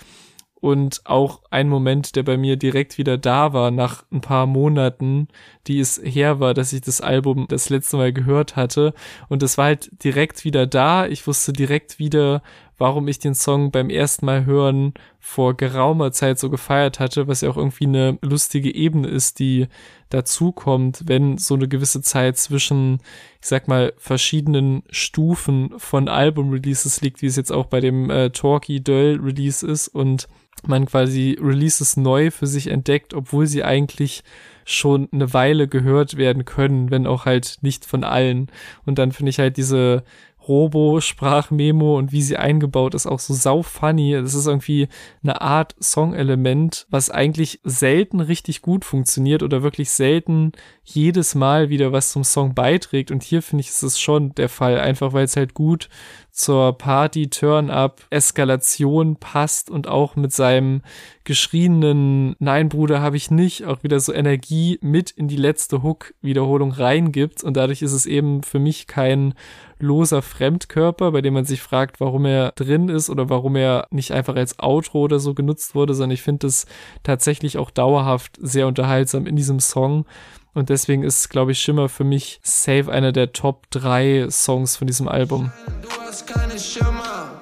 und 0.63 1.01
auch 1.03 1.41
ein 1.49 1.67
Moment, 1.67 2.15
der 2.15 2.23
bei 2.23 2.37
mir 2.37 2.55
direkt 2.55 2.97
wieder 2.97 3.17
da 3.17 3.51
war 3.51 3.69
nach 3.69 4.05
ein 4.13 4.21
paar 4.21 4.45
Monaten, 4.45 5.27
die 5.67 5.77
es 5.81 5.99
her 6.01 6.39
war, 6.39 6.53
dass 6.53 6.71
ich 6.71 6.79
das 6.79 7.01
Album 7.01 7.47
das 7.49 7.69
letzte 7.69 7.97
Mal 7.97 8.13
gehört 8.13 8.55
hatte 8.55 8.93
und 9.27 9.43
das 9.43 9.57
war 9.57 9.65
halt 9.65 9.91
direkt 10.05 10.45
wieder 10.45 10.65
da. 10.65 11.05
Ich 11.05 11.27
wusste 11.27 11.51
direkt 11.51 11.99
wieder, 11.99 12.41
warum 12.83 13.07
ich 13.07 13.17
den 13.17 13.33
Song 13.33 13.71
beim 13.71 13.89
ersten 13.89 14.25
Mal 14.25 14.43
hören 14.43 14.93
vor 15.17 15.55
geraumer 15.55 16.11
Zeit 16.11 16.37
so 16.37 16.49
gefeiert 16.49 16.99
hatte, 16.99 17.29
was 17.29 17.39
ja 17.39 17.49
auch 17.49 17.55
irgendwie 17.55 17.85
eine 17.85 18.19
lustige 18.21 18.75
Ebene 18.75 19.07
ist, 19.07 19.39
die 19.39 19.67
dazu 20.09 20.51
kommt, 20.51 21.03
wenn 21.07 21.37
so 21.37 21.53
eine 21.53 21.69
gewisse 21.69 22.01
Zeit 22.01 22.37
zwischen, 22.37 22.99
ich 23.39 23.47
sag 23.47 23.69
mal, 23.69 23.93
verschiedenen 23.95 24.83
Stufen 24.89 25.69
von 25.77 26.09
Album-Releases 26.09 26.99
liegt, 26.99 27.21
wie 27.21 27.27
es 27.27 27.37
jetzt 27.37 27.53
auch 27.53 27.67
bei 27.67 27.79
dem 27.79 28.09
äh, 28.09 28.31
Talkie 28.31 28.83
Döll 28.83 29.17
Release 29.23 29.65
ist 29.65 29.87
und 29.87 30.27
man 30.67 30.85
quasi 30.85 31.37
Releases 31.41 31.95
neu 31.95 32.31
für 32.31 32.47
sich 32.47 32.67
entdeckt, 32.67 33.13
obwohl 33.13 33.47
sie 33.47 33.63
eigentlich 33.63 34.25
schon 34.65 35.07
eine 35.13 35.33
Weile 35.33 35.69
gehört 35.69 36.17
werden 36.17 36.43
können, 36.43 36.91
wenn 36.91 37.07
auch 37.07 37.25
halt 37.25 37.59
nicht 37.61 37.85
von 37.85 38.03
allen. 38.03 38.47
Und 38.85 38.97
dann 38.97 39.13
finde 39.13 39.29
ich 39.29 39.39
halt 39.39 39.55
diese 39.55 40.03
Robo-Sprachmemo 40.47 41.97
und 41.97 42.11
wie 42.11 42.21
sie 42.21 42.37
eingebaut 42.37 42.93
ist, 42.93 43.07
auch 43.07 43.19
so 43.19 43.33
sau 43.33 43.61
funny. 43.61 44.13
Das 44.13 44.33
ist 44.33 44.47
irgendwie 44.47 44.87
eine 45.23 45.41
Art 45.41 45.75
Song-Element, 45.81 46.87
was 46.89 47.09
eigentlich 47.09 47.59
selten 47.63 48.19
richtig 48.19 48.61
gut 48.61 48.85
funktioniert 48.85 49.43
oder 49.43 49.63
wirklich 49.63 49.89
selten 49.89 50.51
jedes 50.83 51.35
Mal 51.35 51.69
wieder 51.69 51.91
was 51.91 52.11
zum 52.11 52.23
Song 52.23 52.53
beiträgt. 52.53 53.11
Und 53.11 53.23
hier 53.23 53.41
finde 53.41 53.61
ich, 53.61 53.69
ist 53.69 53.83
es 53.83 53.99
schon 53.99 54.35
der 54.35 54.49
Fall, 54.49 54.79
einfach 54.79 55.13
weil 55.13 55.25
es 55.25 55.35
halt 55.35 55.53
gut 55.53 55.89
zur 56.33 56.75
Party, 56.79 57.29
Turn-up, 57.29 58.01
Eskalation 58.09 59.17
passt 59.17 59.69
und 59.69 59.87
auch 59.87 60.15
mit 60.15 60.33
seinem 60.33 60.81
geschrienen 61.25 62.35
Nein, 62.39 62.69
Bruder, 62.69 63.01
habe 63.01 63.17
ich 63.17 63.29
nicht, 63.29 63.65
auch 63.65 63.83
wieder 63.83 63.99
so 63.99 64.11
Energie 64.11 64.79
mit 64.81 65.11
in 65.11 65.27
die 65.27 65.37
letzte 65.37 65.83
Hook-Wiederholung 65.83 66.71
reingibt. 66.71 67.43
Und 67.43 67.55
dadurch 67.55 67.83
ist 67.83 67.93
es 67.93 68.07
eben 68.07 68.41
für 68.41 68.57
mich 68.57 68.87
kein 68.87 69.35
loser 69.77 70.23
Fremdkörper, 70.23 71.11
bei 71.11 71.21
dem 71.21 71.35
man 71.35 71.45
sich 71.45 71.61
fragt, 71.61 71.99
warum 71.99 72.25
er 72.25 72.51
drin 72.53 72.89
ist 72.89 73.11
oder 73.11 73.29
warum 73.29 73.55
er 73.55 73.87
nicht 73.91 74.11
einfach 74.11 74.35
als 74.35 74.57
Outro 74.57 75.01
oder 75.01 75.19
so 75.19 75.35
genutzt 75.35 75.75
wurde, 75.75 75.93
sondern 75.93 76.15
ich 76.15 76.23
finde 76.23 76.47
es 76.47 76.65
tatsächlich 77.03 77.59
auch 77.59 77.69
dauerhaft 77.69 78.37
sehr 78.41 78.65
unterhaltsam 78.65 79.27
in 79.27 79.35
diesem 79.35 79.59
Song. 79.59 80.05
Und 80.53 80.69
deswegen 80.69 81.03
ist, 81.03 81.29
glaube 81.29 81.51
ich, 81.51 81.59
Schimmer 81.59 81.89
für 81.89 82.03
mich 82.03 82.39
safe 82.43 82.91
einer 82.91 83.11
der 83.11 83.33
Top 83.33 83.69
3 83.71 84.27
Songs 84.29 84.77
von 84.77 84.85
diesem 84.85 85.07
Album. 85.07 85.51
Du 85.81 85.89
hast 86.05 86.27
keine 86.27 86.59
Schimmer. 86.59 87.41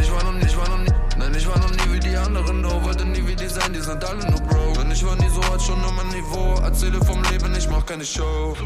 Ich 0.00 0.10
war 0.10 0.24
noch 0.24 0.32
nie, 0.32 0.46
ich 0.46 0.56
war 0.56 0.68
noch 0.70 0.78
nie, 0.78 0.92
nein, 1.18 1.34
ich 1.36 1.46
war 1.46 1.58
noch 1.58 1.70
nie 1.70 1.92
wie 1.92 2.00
die 2.00 2.16
anderen, 2.16 2.62
no, 2.62 2.82
wollte 2.82 3.04
nie 3.04 3.26
wie 3.26 3.36
die 3.36 3.46
sein, 3.46 3.74
die 3.74 3.80
sind 3.80 4.02
alle 4.02 4.30
nur 4.30 4.40
broke. 4.40 4.80
Und 4.80 4.90
ich 4.90 5.04
war 5.04 5.16
nie 5.16 5.28
so 5.28 5.42
hart, 5.44 5.60
schon 5.60 5.78
nur 5.82 5.92
mein 5.92 6.08
Niveau, 6.08 6.54
erzähle 6.62 6.98
vom 7.04 7.22
Leben, 7.24 7.54
ich 7.54 7.68
mach 7.68 7.84
keine 7.84 8.04
Show. 8.04 8.56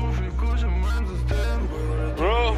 Bro, 2.16 2.56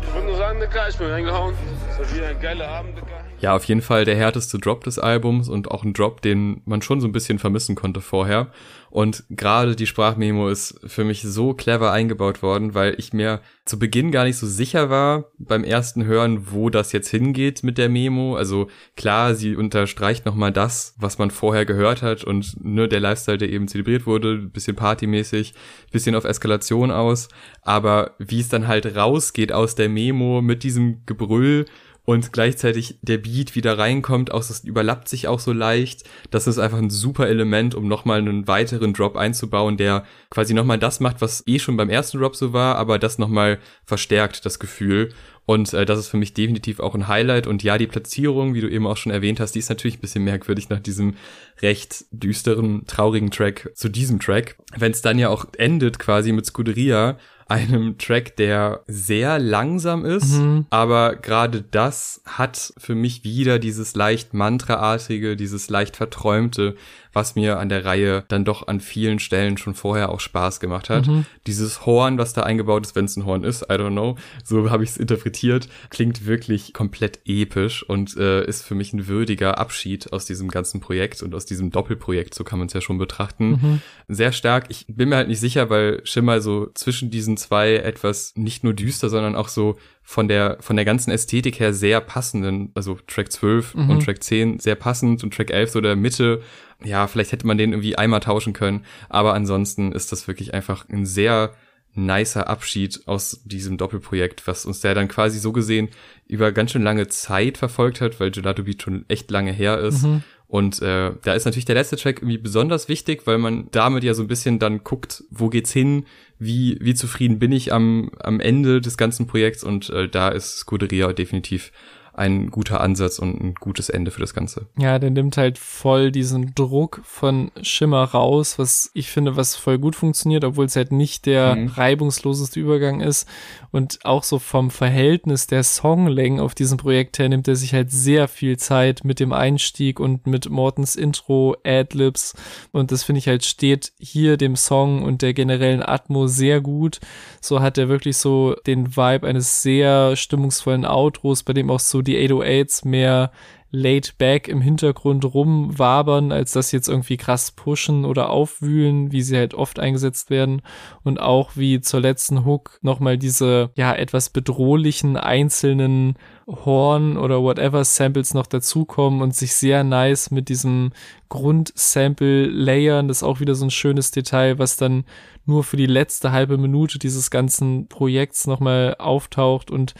ich 0.00 0.14
würde 0.14 0.26
nur 0.28 0.36
sagen, 0.38 0.60
Digga, 0.60 0.88
ich 0.88 0.96
bin 0.96 1.10
reingehauen. 1.10 1.54
Es 1.90 1.98
war 1.98 2.16
wieder 2.16 2.28
ein 2.28 2.40
geiler 2.40 2.68
Abend. 2.68 3.05
Ja, 3.38 3.54
auf 3.54 3.64
jeden 3.64 3.82
Fall 3.82 4.06
der 4.06 4.16
härteste 4.16 4.58
Drop 4.58 4.82
des 4.84 4.98
Albums 4.98 5.50
und 5.50 5.70
auch 5.70 5.84
ein 5.84 5.92
Drop, 5.92 6.22
den 6.22 6.62
man 6.64 6.80
schon 6.80 7.02
so 7.02 7.06
ein 7.06 7.12
bisschen 7.12 7.38
vermissen 7.38 7.74
konnte 7.74 8.00
vorher. 8.00 8.50
Und 8.88 9.24
gerade 9.28 9.76
die 9.76 9.86
Sprachmemo 9.86 10.48
ist 10.48 10.80
für 10.86 11.04
mich 11.04 11.20
so 11.20 11.52
clever 11.52 11.92
eingebaut 11.92 12.42
worden, 12.42 12.72
weil 12.72 12.94
ich 12.96 13.12
mir 13.12 13.42
zu 13.66 13.78
Beginn 13.78 14.10
gar 14.10 14.24
nicht 14.24 14.38
so 14.38 14.46
sicher 14.46 14.88
war 14.88 15.26
beim 15.38 15.64
ersten 15.64 16.06
Hören, 16.06 16.50
wo 16.50 16.70
das 16.70 16.92
jetzt 16.92 17.10
hingeht 17.10 17.62
mit 17.62 17.76
der 17.76 17.90
Memo. 17.90 18.36
Also 18.36 18.68
klar, 18.96 19.34
sie 19.34 19.54
unterstreicht 19.54 20.24
nochmal 20.24 20.50
das, 20.50 20.94
was 20.96 21.18
man 21.18 21.30
vorher 21.30 21.66
gehört 21.66 22.00
hat 22.00 22.24
und 22.24 22.64
ne, 22.64 22.88
der 22.88 23.00
Lifestyle, 23.00 23.36
der 23.36 23.50
eben 23.50 23.68
zelebriert 23.68 24.06
wurde, 24.06 24.38
bisschen 24.38 24.76
partymäßig, 24.76 25.52
bisschen 25.92 26.14
auf 26.14 26.24
Eskalation 26.24 26.90
aus. 26.90 27.28
Aber 27.60 28.12
wie 28.18 28.40
es 28.40 28.48
dann 28.48 28.66
halt 28.66 28.96
rausgeht 28.96 29.52
aus 29.52 29.74
der 29.74 29.90
Memo 29.90 30.40
mit 30.40 30.62
diesem 30.62 31.04
Gebrüll 31.04 31.66
und 32.06 32.32
gleichzeitig 32.32 32.98
der 33.02 33.18
Beat 33.18 33.56
wieder 33.56 33.76
reinkommt, 33.78 34.30
auch 34.30 34.46
das 34.46 34.62
überlappt 34.64 35.08
sich 35.08 35.26
auch 35.26 35.40
so 35.40 35.52
leicht. 35.52 36.04
Das 36.30 36.46
ist 36.46 36.58
einfach 36.58 36.78
ein 36.78 36.88
super 36.88 37.28
Element, 37.28 37.74
um 37.74 37.88
nochmal 37.88 38.20
einen 38.20 38.46
weiteren 38.46 38.94
Drop 38.94 39.16
einzubauen, 39.16 39.76
der 39.76 40.04
quasi 40.30 40.54
nochmal 40.54 40.78
das 40.78 41.00
macht, 41.00 41.20
was 41.20 41.42
eh 41.46 41.58
schon 41.58 41.76
beim 41.76 41.90
ersten 41.90 42.18
Drop 42.18 42.36
so 42.36 42.52
war, 42.52 42.76
aber 42.76 43.00
das 43.00 43.18
nochmal 43.18 43.58
verstärkt, 43.84 44.46
das 44.46 44.60
Gefühl. 44.60 45.10
Und 45.46 45.74
äh, 45.74 45.84
das 45.84 45.98
ist 45.98 46.08
für 46.08 46.16
mich 46.16 46.32
definitiv 46.32 46.78
auch 46.78 46.94
ein 46.94 47.08
Highlight. 47.08 47.48
Und 47.48 47.64
ja, 47.64 47.76
die 47.76 47.88
Platzierung, 47.88 48.54
wie 48.54 48.60
du 48.60 48.70
eben 48.70 48.86
auch 48.86 48.96
schon 48.96 49.12
erwähnt 49.12 49.40
hast, 49.40 49.52
die 49.52 49.58
ist 49.58 49.68
natürlich 49.68 49.98
ein 49.98 50.00
bisschen 50.00 50.24
merkwürdig 50.24 50.68
nach 50.68 50.80
diesem 50.80 51.16
recht 51.60 52.04
düsteren, 52.12 52.86
traurigen 52.86 53.32
Track 53.32 53.70
zu 53.74 53.88
diesem 53.88 54.20
Track. 54.20 54.56
Wenn 54.76 54.92
es 54.92 55.02
dann 55.02 55.18
ja 55.18 55.28
auch 55.28 55.46
endet 55.56 55.98
quasi 55.98 56.30
mit 56.30 56.46
Scuderia, 56.46 57.18
einem 57.48 57.96
Track, 57.98 58.36
der 58.36 58.82
sehr 58.86 59.38
langsam 59.38 60.04
ist, 60.04 60.32
Mhm. 60.38 60.66
aber 60.70 61.16
gerade 61.16 61.62
das 61.62 62.20
hat 62.26 62.72
für 62.78 62.94
mich 62.94 63.22
wieder 63.24 63.58
dieses 63.58 63.94
leicht 63.94 64.34
Mantraartige, 64.34 65.36
dieses 65.36 65.70
leicht 65.70 65.96
verträumte, 65.96 66.74
was 67.16 67.34
mir 67.34 67.58
an 67.58 67.70
der 67.70 67.86
Reihe 67.86 68.24
dann 68.28 68.44
doch 68.44 68.68
an 68.68 68.80
vielen 68.80 69.18
Stellen 69.18 69.56
schon 69.56 69.74
vorher 69.74 70.10
auch 70.10 70.20
Spaß 70.20 70.60
gemacht 70.60 70.90
hat. 70.90 71.06
Dieses 71.46 71.86
Horn, 71.86 72.18
was 72.18 72.34
da 72.34 72.42
eingebaut 72.42 72.84
ist, 72.84 72.94
wenn 72.94 73.06
es 73.06 73.16
ein 73.16 73.24
Horn 73.24 73.42
ist, 73.42 73.62
I 73.62 73.74
don't 73.74 73.92
know, 73.92 74.16
so 74.44 74.70
habe 74.70 74.84
ich 74.84 74.90
es 74.90 74.96
interpretiert, 74.98 75.68
klingt 75.88 76.26
wirklich 76.26 76.74
komplett 76.74 77.20
episch 77.24 77.82
und 77.82 78.16
äh, 78.18 78.44
ist 78.46 78.62
für 78.62 78.74
mich 78.74 78.92
ein 78.92 79.08
würdiger 79.08 79.56
Abschied 79.58 80.12
aus 80.12 80.26
diesem 80.26 80.48
ganzen 80.48 80.80
Projekt 80.80 81.22
und 81.22 81.34
aus 81.34 81.46
diesem 81.46 81.70
Doppelprojekt, 81.70 82.34
so 82.34 82.44
kann 82.44 82.58
man 82.58 82.68
es 82.68 82.74
ja 82.74 82.82
schon 82.82 82.98
betrachten. 82.98 83.80
Sehr 84.08 84.32
stark. 84.32 84.66
Ich 84.68 84.84
bin 84.86 85.08
mir 85.08 85.16
halt 85.16 85.28
nicht 85.28 85.40
sicher, 85.40 85.70
weil 85.70 86.02
Schimmer 86.04 86.42
so 86.42 86.68
zwischen 86.74 87.10
diesen 87.10 87.38
zwei 87.38 87.76
etwas 87.76 88.34
nicht 88.36 88.62
nur 88.62 88.74
düster, 88.74 89.08
sondern 89.08 89.36
auch 89.36 89.48
so 89.48 89.78
von 90.02 90.28
der, 90.28 90.58
von 90.60 90.76
der 90.76 90.84
ganzen 90.84 91.10
Ästhetik 91.10 91.58
her 91.58 91.72
sehr 91.72 92.00
passenden, 92.00 92.70
also 92.74 92.98
Track 93.08 93.32
12 93.32 93.74
und 93.74 94.04
Track 94.04 94.22
10 94.22 94.60
sehr 94.60 94.76
passend 94.76 95.24
und 95.24 95.34
Track 95.34 95.50
11 95.50 95.70
so 95.70 95.80
der 95.80 95.96
Mitte. 95.96 96.42
Ja, 96.84 97.06
vielleicht 97.06 97.32
hätte 97.32 97.46
man 97.46 97.58
den 97.58 97.72
irgendwie 97.72 97.96
einmal 97.96 98.20
tauschen 98.20 98.52
können, 98.52 98.84
aber 99.08 99.34
ansonsten 99.34 99.92
ist 99.92 100.12
das 100.12 100.28
wirklich 100.28 100.52
einfach 100.54 100.88
ein 100.88 101.06
sehr 101.06 101.54
nicer 101.94 102.48
Abschied 102.48 103.00
aus 103.06 103.40
diesem 103.44 103.78
Doppelprojekt, 103.78 104.46
was 104.46 104.66
uns 104.66 104.80
der 104.80 104.94
dann 104.94 105.08
quasi 105.08 105.38
so 105.38 105.52
gesehen 105.52 105.88
über 106.26 106.52
ganz 106.52 106.72
schön 106.72 106.82
lange 106.82 107.08
Zeit 107.08 107.56
verfolgt 107.56 108.00
hat, 108.02 108.20
weil 108.20 108.30
Gelato 108.30 108.64
Beat 108.64 108.82
schon 108.82 109.06
echt 109.08 109.30
lange 109.30 109.52
her 109.52 109.78
ist. 109.80 110.04
Und 110.48 110.80
äh, 110.80 111.12
da 111.22 111.34
ist 111.34 111.44
natürlich 111.44 111.64
der 111.64 111.74
letzte 111.74 111.96
Track 111.96 112.18
irgendwie 112.18 112.38
besonders 112.38 112.88
wichtig, 112.88 113.26
weil 113.26 113.38
man 113.38 113.68
damit 113.72 114.04
ja 114.04 114.14
so 114.14 114.22
ein 114.22 114.28
bisschen 114.28 114.58
dann 114.58 114.84
guckt, 114.84 115.24
wo 115.30 115.48
geht's 115.48 115.72
hin, 115.72 116.04
wie, 116.38 116.78
wie 116.80 116.94
zufrieden 116.94 117.38
bin 117.38 117.50
ich 117.50 117.72
am, 117.72 118.10
am 118.20 118.38
Ende 118.38 118.80
des 118.80 118.96
ganzen 118.96 119.26
Projekts 119.26 119.64
und 119.64 119.90
äh, 119.90 120.08
da 120.08 120.28
ist 120.28 120.58
Scuderia 120.58 121.12
definitiv 121.12 121.72
ein 122.16 122.50
guter 122.50 122.80
Ansatz 122.80 123.18
und 123.18 123.40
ein 123.40 123.54
gutes 123.54 123.88
Ende 123.88 124.10
für 124.10 124.20
das 124.20 124.34
Ganze. 124.34 124.66
Ja, 124.78 124.98
der 124.98 125.10
nimmt 125.10 125.36
halt 125.36 125.58
voll 125.58 126.10
diesen 126.10 126.54
Druck 126.54 127.00
von 127.04 127.50
Schimmer 127.62 128.04
raus, 128.04 128.58
was 128.58 128.90
ich 128.94 129.10
finde, 129.10 129.36
was 129.36 129.54
voll 129.56 129.78
gut 129.78 129.94
funktioniert, 129.96 130.44
obwohl 130.44 130.64
es 130.66 130.76
halt 130.76 130.92
nicht 130.92 131.26
der 131.26 131.54
Mhm. 131.56 131.68
reibungsloseste 131.68 132.58
Übergang 132.60 133.00
ist. 133.00 133.28
Und 133.70 133.98
auch 134.04 134.22
so 134.22 134.38
vom 134.38 134.70
Verhältnis 134.70 135.46
der 135.46 135.62
Songlängen 135.62 136.40
auf 136.40 136.54
diesem 136.54 136.78
Projekt 136.78 137.18
her 137.18 137.28
nimmt 137.28 137.46
er 137.48 137.56
sich 137.56 137.74
halt 137.74 137.90
sehr 137.90 138.28
viel 138.28 138.56
Zeit 138.56 139.04
mit 139.04 139.20
dem 139.20 139.32
Einstieg 139.34 140.00
und 140.00 140.26
mit 140.26 140.48
Mortens 140.48 140.96
Intro, 140.96 141.56
Adlibs. 141.64 142.34
Und 142.72 142.90
das 142.92 143.02
finde 143.04 143.18
ich 143.18 143.28
halt 143.28 143.44
steht 143.44 143.92
hier 143.98 144.36
dem 144.38 144.56
Song 144.56 145.02
und 145.02 145.20
der 145.20 145.34
generellen 145.34 145.82
Atmo 145.82 146.26
sehr 146.26 146.60
gut. 146.62 147.00
So 147.42 147.60
hat 147.60 147.76
er 147.76 147.88
wirklich 147.88 148.16
so 148.16 148.56
den 148.66 148.96
Vibe 148.96 149.26
eines 149.26 149.62
sehr 149.62 150.16
stimmungsvollen 150.16 150.86
Outros, 150.86 151.42
bei 151.42 151.52
dem 151.52 151.70
auch 151.70 151.80
so 151.80 152.02
die 152.06 152.16
808s 152.16 152.86
mehr 152.86 153.30
laid 153.70 154.16
back 154.18 154.48
im 154.48 154.60
Hintergrund 154.60 155.24
rumwabern, 155.24 156.32
als 156.32 156.52
dass 156.52 156.72
jetzt 156.72 156.88
irgendwie 156.88 157.16
krass 157.16 157.50
pushen 157.50 158.04
oder 158.04 158.30
aufwühlen, 158.30 159.12
wie 159.12 159.22
sie 159.22 159.36
halt 159.36 159.54
oft 159.54 159.78
eingesetzt 159.78 160.30
werden. 160.30 160.62
Und 161.02 161.20
auch 161.20 161.56
wie 161.56 161.80
zur 161.80 162.00
letzten 162.00 162.44
Hook 162.44 162.78
nochmal 162.82 163.18
diese, 163.18 163.70
ja, 163.74 163.94
etwas 163.94 164.30
bedrohlichen 164.30 165.16
einzelnen 165.16 166.14
Horn 166.46 167.16
oder 167.16 167.42
whatever 167.42 167.84
Samples 167.84 168.32
noch 168.32 168.46
dazukommen 168.46 169.20
und 169.20 169.34
sich 169.34 169.54
sehr 169.54 169.82
nice 169.82 170.30
mit 170.30 170.48
diesem 170.48 170.92
Grundsample 171.28 172.46
layern. 172.46 173.08
Das 173.08 173.18
ist 173.18 173.22
auch 173.24 173.40
wieder 173.40 173.56
so 173.56 173.66
ein 173.66 173.70
schönes 173.70 174.12
Detail, 174.12 174.58
was 174.58 174.76
dann 174.76 175.04
nur 175.44 175.64
für 175.64 175.76
die 175.76 175.86
letzte 175.86 176.30
halbe 176.32 176.56
Minute 176.56 176.98
dieses 176.98 177.30
ganzen 177.30 177.88
Projekts 177.88 178.46
nochmal 178.46 178.94
auftaucht. 178.98 179.70
Und 179.70 179.94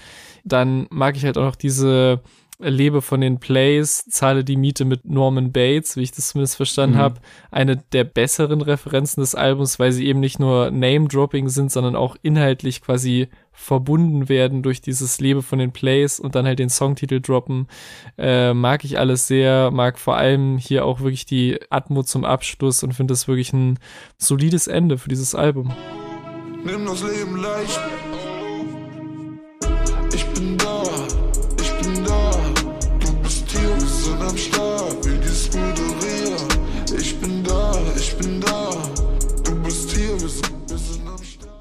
dann 0.45 0.87
mag 0.91 1.17
ich 1.17 1.25
halt 1.25 1.37
auch 1.37 1.45
noch 1.45 1.57
diese 1.57 2.21
lebe 2.59 3.03
von 3.03 3.21
den 3.21 3.39
Plays, 3.39 4.05
zahle 4.09 4.45
die 4.45 4.57
Miete 4.57 4.85
mit 4.85 5.05
Norman 5.05 5.53
Bates, 5.53 5.97
wie 5.97 6.03
ich 6.03 6.13
das 6.13 6.29
zumindest 6.29 6.57
verstanden 6.57 6.97
Mhm. 6.97 7.01
habe, 7.01 7.21
eine 7.51 7.77
der 7.93 8.05
besseren 8.05 8.63
Referenzen 8.63 9.21
des 9.23 9.35
Albums, 9.35 9.79
weil 9.79 9.93
sie 9.93 10.07
eben 10.07 10.21
nicht 10.21 10.39
nur 10.39 10.71
Name-Dropping 10.71 11.49
sind, 11.49 11.71
sondern 11.71 11.97
auch 11.97 12.17
inhaltlich 12.23 12.81
quasi 12.83 13.29
verbunden 13.53 14.29
werden 14.29 14.63
durch 14.63 14.81
dieses 14.83 15.19
Lebe 15.19 15.43
von 15.43 15.59
den 15.59 15.73
Plays 15.73 16.21
und 16.21 16.35
dann 16.35 16.45
halt 16.47 16.59
den 16.59 16.69
Songtitel 16.69 17.21
droppen. 17.21 17.69
Äh, 18.19 18.53
mag 18.53 18.85
ich 18.85 18.99
alles 18.99 19.27
sehr, 19.27 19.71
mag 19.71 19.99
vor 19.99 20.17
allem 20.17 20.59
hier 20.59 20.85
auch 20.85 21.01
wirklich 21.01 21.25
die 21.27 21.59
Atmo 21.71 22.03
zum 22.03 22.25
Abschluss 22.25 22.83
und 22.83 22.93
finde 22.93 23.13
das 23.13 23.29
wirklich 23.29 23.53
ein 23.55 23.79
solides 24.19 24.67
Ende 24.67 24.99
für 24.99 25.09
dieses 25.09 25.35
Album. 25.35 25.73
Nimm 26.65 26.85
das 26.85 27.03
Leben 27.03 27.37
leicht. 27.37 27.81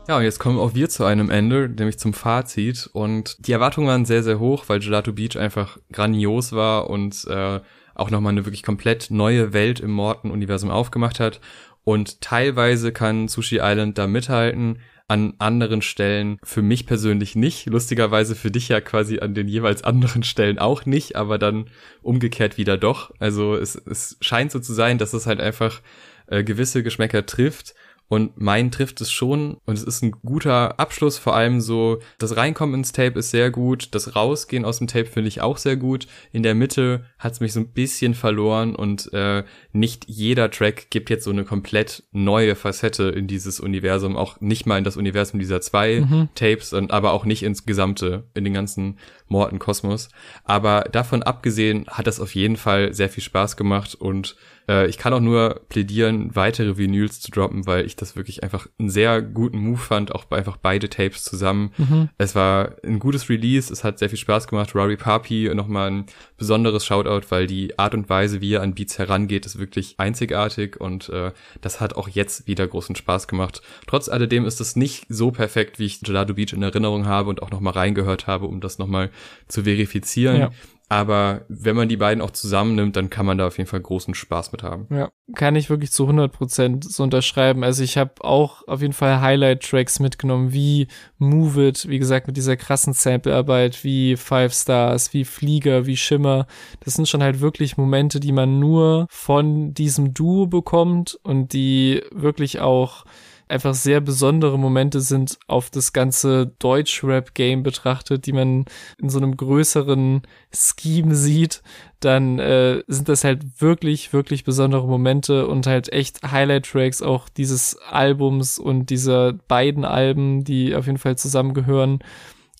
Ja, 0.08 0.18
und 0.18 0.24
jetzt 0.24 0.38
kommen 0.38 0.60
auch 0.60 0.76
wir 0.76 0.88
zu 0.88 1.04
einem 1.04 1.32
Ende, 1.32 1.68
nämlich 1.68 1.98
zum 1.98 2.14
Fazit. 2.14 2.88
Und 2.94 3.38
die 3.48 3.52
Erwartungen 3.52 3.88
waren 3.88 4.06
sehr, 4.06 4.22
sehr 4.22 4.40
hoch, 4.40 4.66
weil 4.68 4.80
Gelato 4.80 5.12
Beach 5.12 5.36
einfach 5.36 5.80
grandios 5.92 6.52
war 6.52 6.92
und 6.92 7.26
äh, 7.28 7.60
auch 7.96 8.12
nochmal 8.12 8.34
eine 8.34 8.46
wirklich 8.46 8.62
komplett 8.62 9.10
neue 9.10 9.52
Welt 9.52 9.80
im 9.80 9.92
Morton-Universum 9.92 10.70
aufgemacht 10.70 11.20
hat. 11.20 11.42
Und 11.84 12.22
teilweise 12.22 12.92
kann 12.92 13.28
Sushi 13.28 13.60
Island 13.62 13.98
da 13.98 14.06
mithalten, 14.06 14.78
an 15.08 15.36
anderen 15.40 15.82
Stellen 15.82 16.40
für 16.44 16.62
mich 16.62 16.86
persönlich 16.86 17.36
nicht. 17.36 17.66
Lustigerweise 17.68 18.36
für 18.36 18.52
dich 18.52 18.70
ja 18.70 18.82
quasi 18.82 19.20
an 19.20 19.34
den 19.34 19.48
jeweils 19.48 19.84
anderen 19.84 20.24
Stellen 20.24 20.60
auch 20.60 20.86
nicht, 20.86 21.16
aber 21.16 21.38
dann 21.38 21.66
umgekehrt 22.02 22.58
wieder 22.58 22.78
doch. 22.78 23.12
Also 23.20 23.56
es, 23.56 23.76
es 23.76 24.18
scheint 24.22 24.52
so 24.52 24.60
zu 24.60 24.74
sein, 24.74 24.98
dass 24.98 25.14
es 25.14 25.26
halt 25.26 25.40
einfach 25.40 25.82
äh, 26.28 26.44
gewisse 26.44 26.84
Geschmäcker 26.84 27.26
trifft. 27.26 27.76
Und 28.08 28.40
mein 28.40 28.72
trifft 28.72 29.02
es 29.02 29.12
schon. 29.12 29.58
Und 29.66 29.74
es 29.74 29.84
ist 29.84 30.04
ein 30.04 30.12
guter 30.12 30.80
Abschluss, 30.80 31.18
vor 31.18 31.36
allem 31.36 31.60
so, 31.60 32.00
das 32.20 32.38
Reinkommen 32.38 32.76
ins 32.76 32.92
Tape 32.92 33.20
ist 33.20 33.32
sehr 33.32 33.50
gut, 33.50 33.90
das 33.96 34.16
Rausgehen 34.16 34.64
aus 34.64 34.78
dem 34.78 34.88
Tape 34.88 35.06
finde 35.06 35.28
ich 35.28 35.42
auch 35.42 35.58
sehr 35.58 35.76
gut. 35.76 36.08
In 36.32 36.44
der 36.44 36.56
Mitte 36.56 37.06
hat 37.18 37.34
es 37.34 37.40
mich 37.40 37.54
so 37.54 37.60
ein 37.60 37.74
bisschen 37.74 38.14
verloren. 38.14 38.76
Und 38.76 39.12
äh, 39.14 39.44
nicht 39.72 40.06
jeder 40.08 40.52
Track 40.52 40.92
gibt 40.92 41.10
jetzt 41.10 41.24
so 41.24 41.32
eine 41.32 41.46
komplett 41.46 42.04
neue 42.12 42.56
Facette 42.56 43.06
in 43.06 43.28
dieses 43.28 43.60
Universum, 43.60 44.16
auch 44.16 44.40
nicht 44.40 44.66
mal 44.66 44.78
in 44.78 44.84
das 44.84 44.98
Universum 44.98 45.40
dieser 45.40 45.62
zwei 45.62 46.06
Tapes, 46.36 46.74
und 46.74 46.92
aber 46.92 47.12
auch 47.12 47.26
nicht 47.26 47.44
ins 47.44 47.66
Gesamte, 47.66 48.30
in 48.34 48.44
den 48.44 48.54
ganzen 48.54 49.00
Morton-Kosmos. 49.28 50.10
Aber 50.44 50.82
davon 50.92 51.24
abgesehen 51.24 51.86
hat 51.88 52.08
das 52.08 52.20
auf 52.20 52.36
jeden 52.36 52.58
Fall 52.58 52.94
sehr 52.94 53.10
viel 53.10 53.24
Spaß 53.24 53.58
gemacht. 53.58 53.96
Und 53.96 54.36
äh, 54.68 54.88
ich 54.88 54.98
kann 54.98 55.14
auch 55.14 55.20
nur 55.20 55.62
plädieren, 55.70 56.36
weitere 56.36 56.78
Vinyls 56.78 57.22
zu 57.22 57.32
droppen, 57.32 57.66
weil 57.66 57.86
ich 57.86 57.95
das 57.96 58.16
wirklich 58.16 58.44
einfach 58.44 58.68
einen 58.80 58.90
sehr 58.90 59.22
guten 59.22 59.60
Move 59.60 59.78
fand, 59.78 60.14
auch 60.14 60.26
bei 60.26 60.38
einfach 60.38 60.58
beide 60.58 60.90
Tapes 60.90 61.24
zusammen. 61.24 61.72
Es 62.18 62.36
war 62.36 62.76
ein 62.84 63.00
gutes 63.00 63.30
Release, 63.30 63.72
es 63.72 63.84
hat 63.84 64.00
sehr 64.00 64.10
viel 64.10 64.18
Spaß 64.18 64.48
gemacht. 64.48 64.76
Rory 64.76 64.98
Papi 64.98 65.52
nochmal 65.54 65.92
ein 65.92 66.06
besonderes 66.38 66.86
Shoutout, 66.86 67.28
weil 67.30 67.48
die 67.48 67.78
Art 67.80 67.94
und 67.94 68.10
Weise, 68.10 68.42
wie 68.42 68.54
er 68.54 68.62
an 68.62 68.76
Beats 68.76 69.00
herangeht, 69.00 69.46
ist 69.46 69.60
wirklich 69.60 69.96
einzigartig 69.98 70.80
und 70.80 71.10
äh, 71.10 71.32
das 71.62 71.80
hat 71.80 71.96
auch 71.96 72.08
jetzt 72.08 72.48
wieder 72.48 72.68
großen 72.68 72.96
Spaß 72.96 73.28
gemacht. 73.28 73.62
Trotz 73.88 74.10
alledem 74.10 74.46
ist 74.46 74.62
es 74.62 74.76
nicht 74.76 75.06
so 75.10 75.32
perfekt, 75.32 75.80
wie 75.80 75.86
ich 75.86 76.02
Gelado 76.02 76.34
Beach 76.34 76.54
in 76.54 76.62
Erinnerung 76.62 77.06
habe 77.06 77.30
und 77.30 77.42
auch 77.42 77.52
nochmal 77.52 77.74
reingehört 77.74 78.28
habe, 78.28 78.46
um 78.46 78.62
das 78.62 78.78
nochmal 78.78 79.10
zu 79.48 79.64
verifizieren. 79.64 80.40
Ja. 80.40 80.52
Aber 80.88 81.46
wenn 81.48 81.76
man 81.76 81.90
die 81.90 81.98
beiden 81.98 82.22
auch 82.22 82.30
zusammennimmt, 82.30 82.96
dann 82.96 83.10
kann 83.10 83.26
man 83.26 83.40
da 83.40 83.48
auf 83.48 83.58
jeden 83.58 83.70
Fall 83.70 83.82
großen 83.82 84.14
Spaß 84.14 84.52
mit 84.52 84.62
haben. 84.62 84.88
Ja, 84.92 85.10
kann 85.34 85.56
ich 85.56 85.70
wirklich 85.70 85.92
zu 85.92 86.08
100% 86.08 86.88
so 86.88 87.02
unterschreiben. 87.02 87.64
Also 87.64 87.84
ich 87.84 87.98
habe 87.98 88.24
auch 88.24 88.68
auf 88.68 88.82
jeden 88.82 88.94
Fall 88.94 89.20
Highlight-Tracks 89.20 90.00
mitgenommen, 90.00 90.54
wie 90.54 90.88
Move 91.18 91.70
It, 91.70 91.90
wie 91.90 91.98
gesagt, 91.98 92.28
mit 92.28 92.38
dieser 92.38 92.56
krassen 92.56 92.94
Samplearbeit, 92.94 93.84
wie 93.84 94.16
Five 94.16 94.54
Stars, 94.54 95.12
wie 95.14 95.26
Flieger, 95.26 95.88
wie 95.88 95.98
Schimmer. 95.98 96.46
Das 96.82 96.94
sind 96.94 97.10
schon 97.10 97.24
halt 97.24 97.42
wirklich 97.42 97.78
Momente, 97.78 98.20
die 98.20 98.32
man 98.32 98.60
nur 98.60 99.08
von 99.10 99.74
diesem 99.74 100.14
Duo 100.14 100.46
bekommt 100.46 101.20
und 101.24 101.54
die 101.54 102.04
wirklich 102.12 102.60
auch 102.60 103.06
einfach 103.48 103.74
sehr 103.74 104.02
besondere 104.02 104.58
Momente 104.58 105.02
sind 105.02 105.38
auf 105.48 105.70
das 105.70 105.94
ganze 105.94 106.54
Deutsch-Rap-Game 106.60 107.64
betrachtet, 107.64 108.26
die 108.26 108.34
man 108.34 108.66
in 109.00 109.10
so 109.10 109.20
einem 109.20 109.38
größeren 109.38 110.24
Scheme 110.52 111.16
sieht, 111.16 111.62
dann 112.00 112.40
äh, 112.40 112.84
sind 112.88 113.10
das 113.10 113.24
halt 113.24 113.62
wirklich, 113.62 114.14
wirklich 114.14 114.44
besondere 114.44 114.88
Momente 114.88 115.48
und 115.48 115.68
halt 115.68 115.92
echt 115.92 116.24
Highlight-Tracks 116.24 117.02
auch 117.02 117.30
dieses 117.30 117.78
Albums 117.90 118.60
und 118.60 118.90
dieser 118.90 119.34
beiden 119.34 119.86
Alben, 119.86 120.44
die 120.44 120.76
auf 120.76 120.86
jeden 120.88 120.98
Fall 120.98 121.18
zusammengehören. 121.18 122.00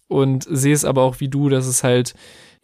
Und 0.08 0.46
sehe 0.50 0.74
es 0.74 0.86
aber 0.86 1.02
auch 1.02 1.20
wie 1.20 1.30
du, 1.30 1.50
dass 1.50 1.66
es 1.66 1.84
halt 1.84 2.14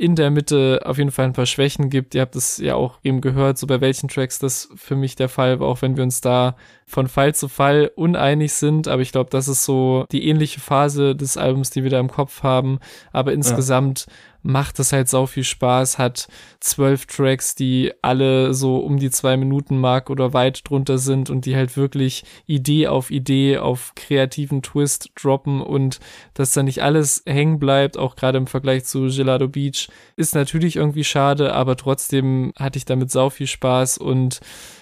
in 0.01 0.15
der 0.15 0.31
Mitte 0.31 0.81
auf 0.83 0.97
jeden 0.97 1.11
Fall 1.11 1.25
ein 1.25 1.33
paar 1.33 1.45
Schwächen 1.45 1.91
gibt. 1.91 2.15
Ihr 2.15 2.21
habt 2.21 2.35
es 2.35 2.57
ja 2.57 2.73
auch 2.73 2.97
eben 3.03 3.21
gehört, 3.21 3.59
so 3.59 3.67
bei 3.67 3.81
welchen 3.81 4.09
Tracks 4.09 4.39
das 4.39 4.67
für 4.75 4.95
mich 4.95 5.15
der 5.15 5.29
Fall 5.29 5.59
war, 5.59 5.67
auch 5.67 5.83
wenn 5.83 5.95
wir 5.95 6.03
uns 6.03 6.21
da 6.21 6.55
von 6.87 7.07
Fall 7.07 7.35
zu 7.35 7.47
Fall 7.47 7.91
uneinig 7.95 8.53
sind. 8.53 8.87
Aber 8.87 9.03
ich 9.03 9.11
glaube, 9.11 9.29
das 9.29 9.47
ist 9.47 9.63
so 9.63 10.05
die 10.11 10.27
ähnliche 10.27 10.59
Phase 10.59 11.15
des 11.15 11.37
Albums, 11.37 11.69
die 11.69 11.83
wir 11.83 11.91
da 11.91 11.99
im 11.99 12.09
Kopf 12.09 12.41
haben. 12.41 12.79
Aber 13.11 13.31
insgesamt 13.31 14.07
macht 14.43 14.79
es 14.79 14.91
halt 14.91 15.09
sau 15.09 15.25
viel 15.25 15.43
Spaß, 15.43 15.97
hat 15.97 16.27
zwölf 16.59 17.05
Tracks, 17.05 17.55
die 17.55 17.93
alle 18.01 18.53
so 18.53 18.77
um 18.77 18.97
die 18.97 19.11
zwei 19.11 19.37
Minuten 19.37 19.77
Mark 19.77 20.09
oder 20.09 20.33
weit 20.33 20.69
drunter 20.69 20.97
sind 20.97 21.29
und 21.29 21.45
die 21.45 21.55
halt 21.55 21.77
wirklich 21.77 22.23
Idee 22.45 22.87
auf 22.87 23.11
Idee 23.11 23.57
auf 23.57 23.93
kreativen 23.95 24.61
Twist 24.61 25.11
droppen 25.15 25.61
und 25.61 25.99
dass 26.33 26.53
da 26.53 26.63
nicht 26.63 26.81
alles 26.81 27.23
hängen 27.25 27.59
bleibt, 27.59 27.97
auch 27.97 28.15
gerade 28.15 28.37
im 28.37 28.47
Vergleich 28.47 28.85
zu 28.85 29.07
Gelado 29.07 29.47
Beach, 29.47 29.89
ist 30.15 30.35
natürlich 30.35 30.75
irgendwie 30.75 31.03
schade, 31.03 31.53
aber 31.53 31.77
trotzdem 31.77 32.53
hatte 32.57 32.77
ich 32.77 32.85
damit 32.85 33.11
sau 33.11 33.29
viel 33.29 33.47
Spaß 33.47 33.97
und 33.97 34.39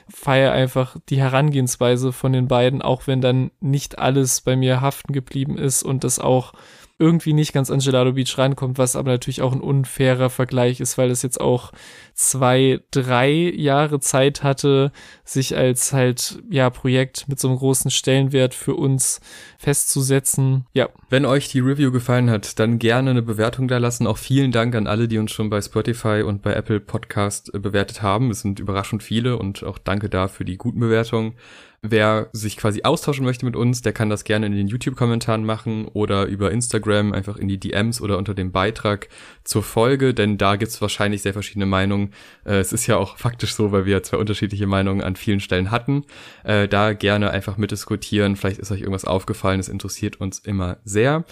feiere 0.10 0.51
einfach 0.51 0.97
die 1.10 1.20
Herangehensweise 1.20 2.12
von 2.12 2.34
den 2.34 2.47
beiden, 2.47 2.82
auch 2.82 3.07
wenn 3.07 3.22
dann 3.22 3.51
nicht 3.60 3.99
alles 3.99 4.41
bei 4.41 4.55
mir 4.55 4.82
haften 4.82 5.14
geblieben 5.14 5.57
ist 5.57 5.84
und 5.84 6.03
das 6.03 6.20
auch 6.20 6.53
irgendwie 7.00 7.32
nicht 7.32 7.54
ganz 7.54 7.72
an 7.72 7.80
Gelado 7.80 8.12
Beach 8.12 8.38
rankommt, 8.38 8.78
was 8.78 8.97
aber 8.97 9.12
natürlich 9.12 9.41
auch 9.41 9.54
ein 9.54 9.62
unfairer 9.62 10.30
Vergleich 10.30 10.82
ist, 10.82 10.97
weil 10.97 11.10
es 11.10 11.22
jetzt 11.22 11.39
auch 11.39 11.72
zwei, 12.14 12.82
drei 12.91 13.32
Jahre 13.32 14.02
Zeit 14.02 14.43
hatte, 14.43 14.91
sich 15.24 15.56
als 15.56 15.93
halt, 15.93 16.43
ja, 16.50 16.70
Projekt 16.70 17.30
mit 17.30 17.39
so 17.39 17.47
einem 17.47 17.58
großen 17.58 17.89
Stellenwert 17.89 18.54
für 18.54 18.76
uns 18.76 19.22
festzusetzen. 19.58 20.66
Ja, 20.74 20.89
Wenn 21.10 21.26
euch 21.26 21.47
die 21.47 21.62
Review 21.62 21.91
gefallen 21.91 22.30
hat, 22.30 22.60
dann 22.60 22.80
gerne 22.80 23.12
eine 23.12 23.22
Bewertung 23.22 23.70
da 23.70 23.78
lassen. 23.78 24.06
Auch 24.06 24.18
vielen 24.18 24.52
Dank 24.52 24.76
an 24.76 24.86
alle, 24.86 25.08
die 25.08 25.18
uns 25.18 25.32
schon 25.32 25.50
bei 25.50 25.62
Spotify 25.62 26.24
und 26.26 26.41
bei 26.41 26.54
Apple 26.54 26.82
Podcast 26.82 27.54
äh, 27.54 27.60
bewertet 27.60 28.02
haben. 28.02 28.30
Es 28.30 28.41
sind 28.41 28.60
überraschend 28.60 29.04
viele 29.04 29.38
und 29.38 29.64
auch 29.64 29.78
danke 29.78 30.10
da 30.10 30.28
für 30.28 30.43
die 30.43 30.58
guten 30.58 30.82
Bewertungen. 30.82 31.36
Wer 31.82 32.30
sich 32.34 32.58
quasi 32.58 32.84
austauschen 32.84 33.24
möchte 33.24 33.46
mit 33.46 33.56
uns, 33.56 33.82
der 33.82 33.94
kann 33.94 34.10
das 34.10 34.26
gerne 34.26 34.48
in 34.48 34.52
den 34.52 34.68
YouTube-Kommentaren 34.68 35.46
machen 35.46 35.88
oder 35.88 36.26
über 36.26 36.52
Instagram 36.52 37.14
einfach 37.14 37.38
in 37.38 37.48
die 37.48 37.58
DMs 37.58 38.02
oder 38.02 38.18
unter 38.18 38.34
dem 38.34 38.52
Beitrag 38.52 39.08
zur 39.46 39.64
Folge, 39.64 40.14
denn 40.14 40.38
da 40.38 40.58
gibt's 40.58 40.82
wahrscheinlich 40.82 41.22
sehr 41.22 41.32
verschiedene 41.32 41.66
Meinungen. 41.66 42.14
Äh, 42.44 42.60
es 42.60 42.74
ist 42.74 42.86
ja 42.88 42.98
auch 42.98 43.18
faktisch 43.18 43.56
so, 43.56 43.72
weil 43.72 43.86
wir 43.86 44.04
zwei 44.04 44.18
unterschiedliche 44.18 44.68
Meinungen 44.68 45.02
an 45.02 45.16
vielen 45.16 45.40
Stellen 45.40 45.72
hatten. 45.72 46.04
Äh, 46.44 46.68
da 46.68 46.92
gerne 46.92 47.32
einfach 47.32 47.56
mitdiskutieren. 47.56 48.36
Vielleicht 48.36 48.60
ist 48.60 48.72
euch 48.72 48.82
irgendwas 48.82 49.06
aufgefallen. 49.06 49.62
Es 49.62 49.70
interessiert 49.70 50.20
uns 50.20 50.40
immer 50.40 50.80
sehr. 50.84 51.24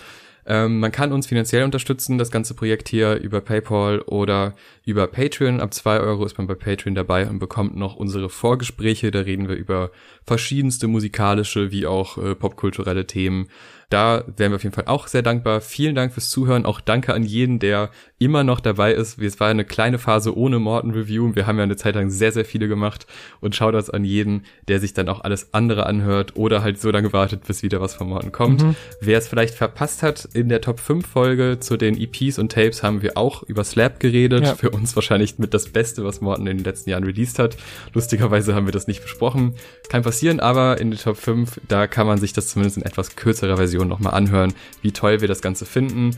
Ähm, 0.50 0.80
man 0.80 0.94
kann 0.94 1.12
uns 1.12 1.28
finanziell 1.28 1.64
unterstützen, 1.64 2.18
das 2.18 2.32
ganze 2.32 2.54
Projekt 2.54 2.88
hier 2.88 3.16
über 3.16 3.42
PayPal 3.42 4.00
oder 4.00 4.56
über 4.86 5.06
Patreon. 5.08 5.60
Ab 5.60 5.74
zwei 5.74 6.00
Euro 6.00 6.26
ist 6.26 6.38
man 6.38 6.48
bei 6.48 6.56
Patreon 6.56 6.96
dabei 6.96 7.30
und 7.30 7.40
bekommt 7.40 7.76
noch 7.76 7.98
unsere 7.98 8.30
Vorgespräche. 8.30 9.12
Da 9.12 9.20
reden 9.20 9.50
wir 9.50 9.56
über 9.56 9.92
verschiedenste 10.26 10.88
musikalische 10.88 11.72
wie 11.72 11.86
auch 11.86 12.18
äh, 12.18 12.34
popkulturelle 12.34 13.06
Themen. 13.06 13.50
Da 13.90 14.26
wären 14.36 14.52
wir 14.52 14.58
auf 14.58 14.64
jeden 14.64 14.76
Fall 14.76 14.88
auch 14.88 15.08
sehr 15.08 15.22
dankbar. 15.22 15.62
Vielen 15.62 15.96
Dank 15.96 16.12
fürs 16.14 16.30
Zuhören. 16.30 16.66
Auch 16.66 16.82
danke 16.82 17.14
an 17.14 17.24
jeden, 17.24 17.60
der 17.60 17.90
immer 18.20 18.44
noch 18.44 18.60
dabei 18.60 18.94
ist. 18.94 19.18
Es 19.20 19.40
war 19.40 19.48
eine 19.48 19.64
kleine 19.64 19.98
Phase 19.98 20.36
ohne 20.38 20.60
Morton 20.60 20.92
Review. 20.92 21.36
Wir 21.36 21.48
haben 21.48 21.58
ja 21.58 21.64
eine 21.64 21.78
Zeit 21.78 21.96
lang 21.96 22.10
sehr, 22.10 22.34
sehr 22.34 22.44
viele 22.44 22.68
gemacht. 22.68 23.08
Und 23.40 23.56
schaut 23.56 23.74
das 23.74 23.90
an 23.90 24.04
jeden, 24.04 24.44
der 24.68 24.82
sich 24.82 24.94
dann 24.94 25.08
auch 25.08 25.22
alles 25.22 25.54
andere 25.54 25.86
anhört 25.86 26.36
oder 26.36 26.64
halt 26.64 26.82
so 26.82 26.92
lange 26.92 27.14
wartet, 27.14 27.46
bis 27.48 27.64
wieder 27.64 27.80
was 27.80 27.94
von 27.94 28.10
Morton 28.10 28.34
kommt. 28.34 28.62
Mhm. 28.62 28.76
Wer 29.00 29.20
es 29.20 29.30
vielleicht 29.30 29.56
verpasst 29.56 30.04
hat, 30.04 30.26
in 30.34 30.50
der 30.50 30.60
Top 30.60 30.82
5 30.82 31.08
Folge 31.08 31.58
zu 31.62 31.78
den 31.78 31.98
EPs 31.98 32.40
und 32.40 32.52
Tapes 32.52 32.84
haben 32.84 33.02
wir 33.02 33.18
auch 33.18 33.44
über 33.44 33.64
Slap 33.64 34.02
geredet. 34.02 34.44
Ja. 34.44 34.56
Für 34.56 34.72
uns 34.72 34.96
wahrscheinlich 34.98 35.40
mit 35.40 35.54
das 35.54 35.70
Beste, 35.70 36.04
was 36.04 36.20
Morton 36.20 36.48
in 36.48 36.58
den 36.58 36.66
letzten 36.66 36.90
Jahren 36.90 37.06
released 37.06 37.40
hat. 37.40 37.56
Lustigerweise 37.94 38.54
haben 38.54 38.66
wir 38.66 38.74
das 38.74 38.88
nicht 38.88 39.02
besprochen. 39.02 39.56
Kann 39.88 40.02
passieren, 40.02 40.42
aber 40.42 40.82
in 40.82 40.92
der 40.92 41.00
Top 41.00 41.16
5, 41.16 41.62
da 41.70 41.88
kann 41.88 42.06
man 42.06 42.18
sich 42.18 42.34
das 42.34 42.50
zumindest 42.50 42.76
in 42.78 42.84
etwas 42.84 43.16
kürzerer 43.16 43.58
Version 43.78 43.88
nochmal 43.88 44.14
anhören, 44.14 44.54
wie 44.82 44.92
toll 44.92 45.22
wir 45.22 45.28
das 45.28 45.42
Ganze 45.42 45.66
finden. 45.66 46.16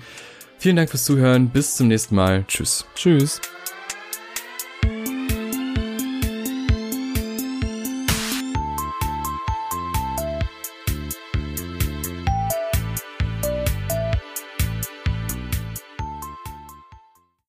Vielen 0.58 0.76
Dank 0.76 0.90
fürs 0.90 1.06
Zuhören. 1.06 1.50
Bis 1.50 1.76
zum 1.76 1.88
nächsten 1.88 2.16
Mal. 2.16 2.46
Tschüss. 2.48 2.86
Tschüss. 2.96 3.42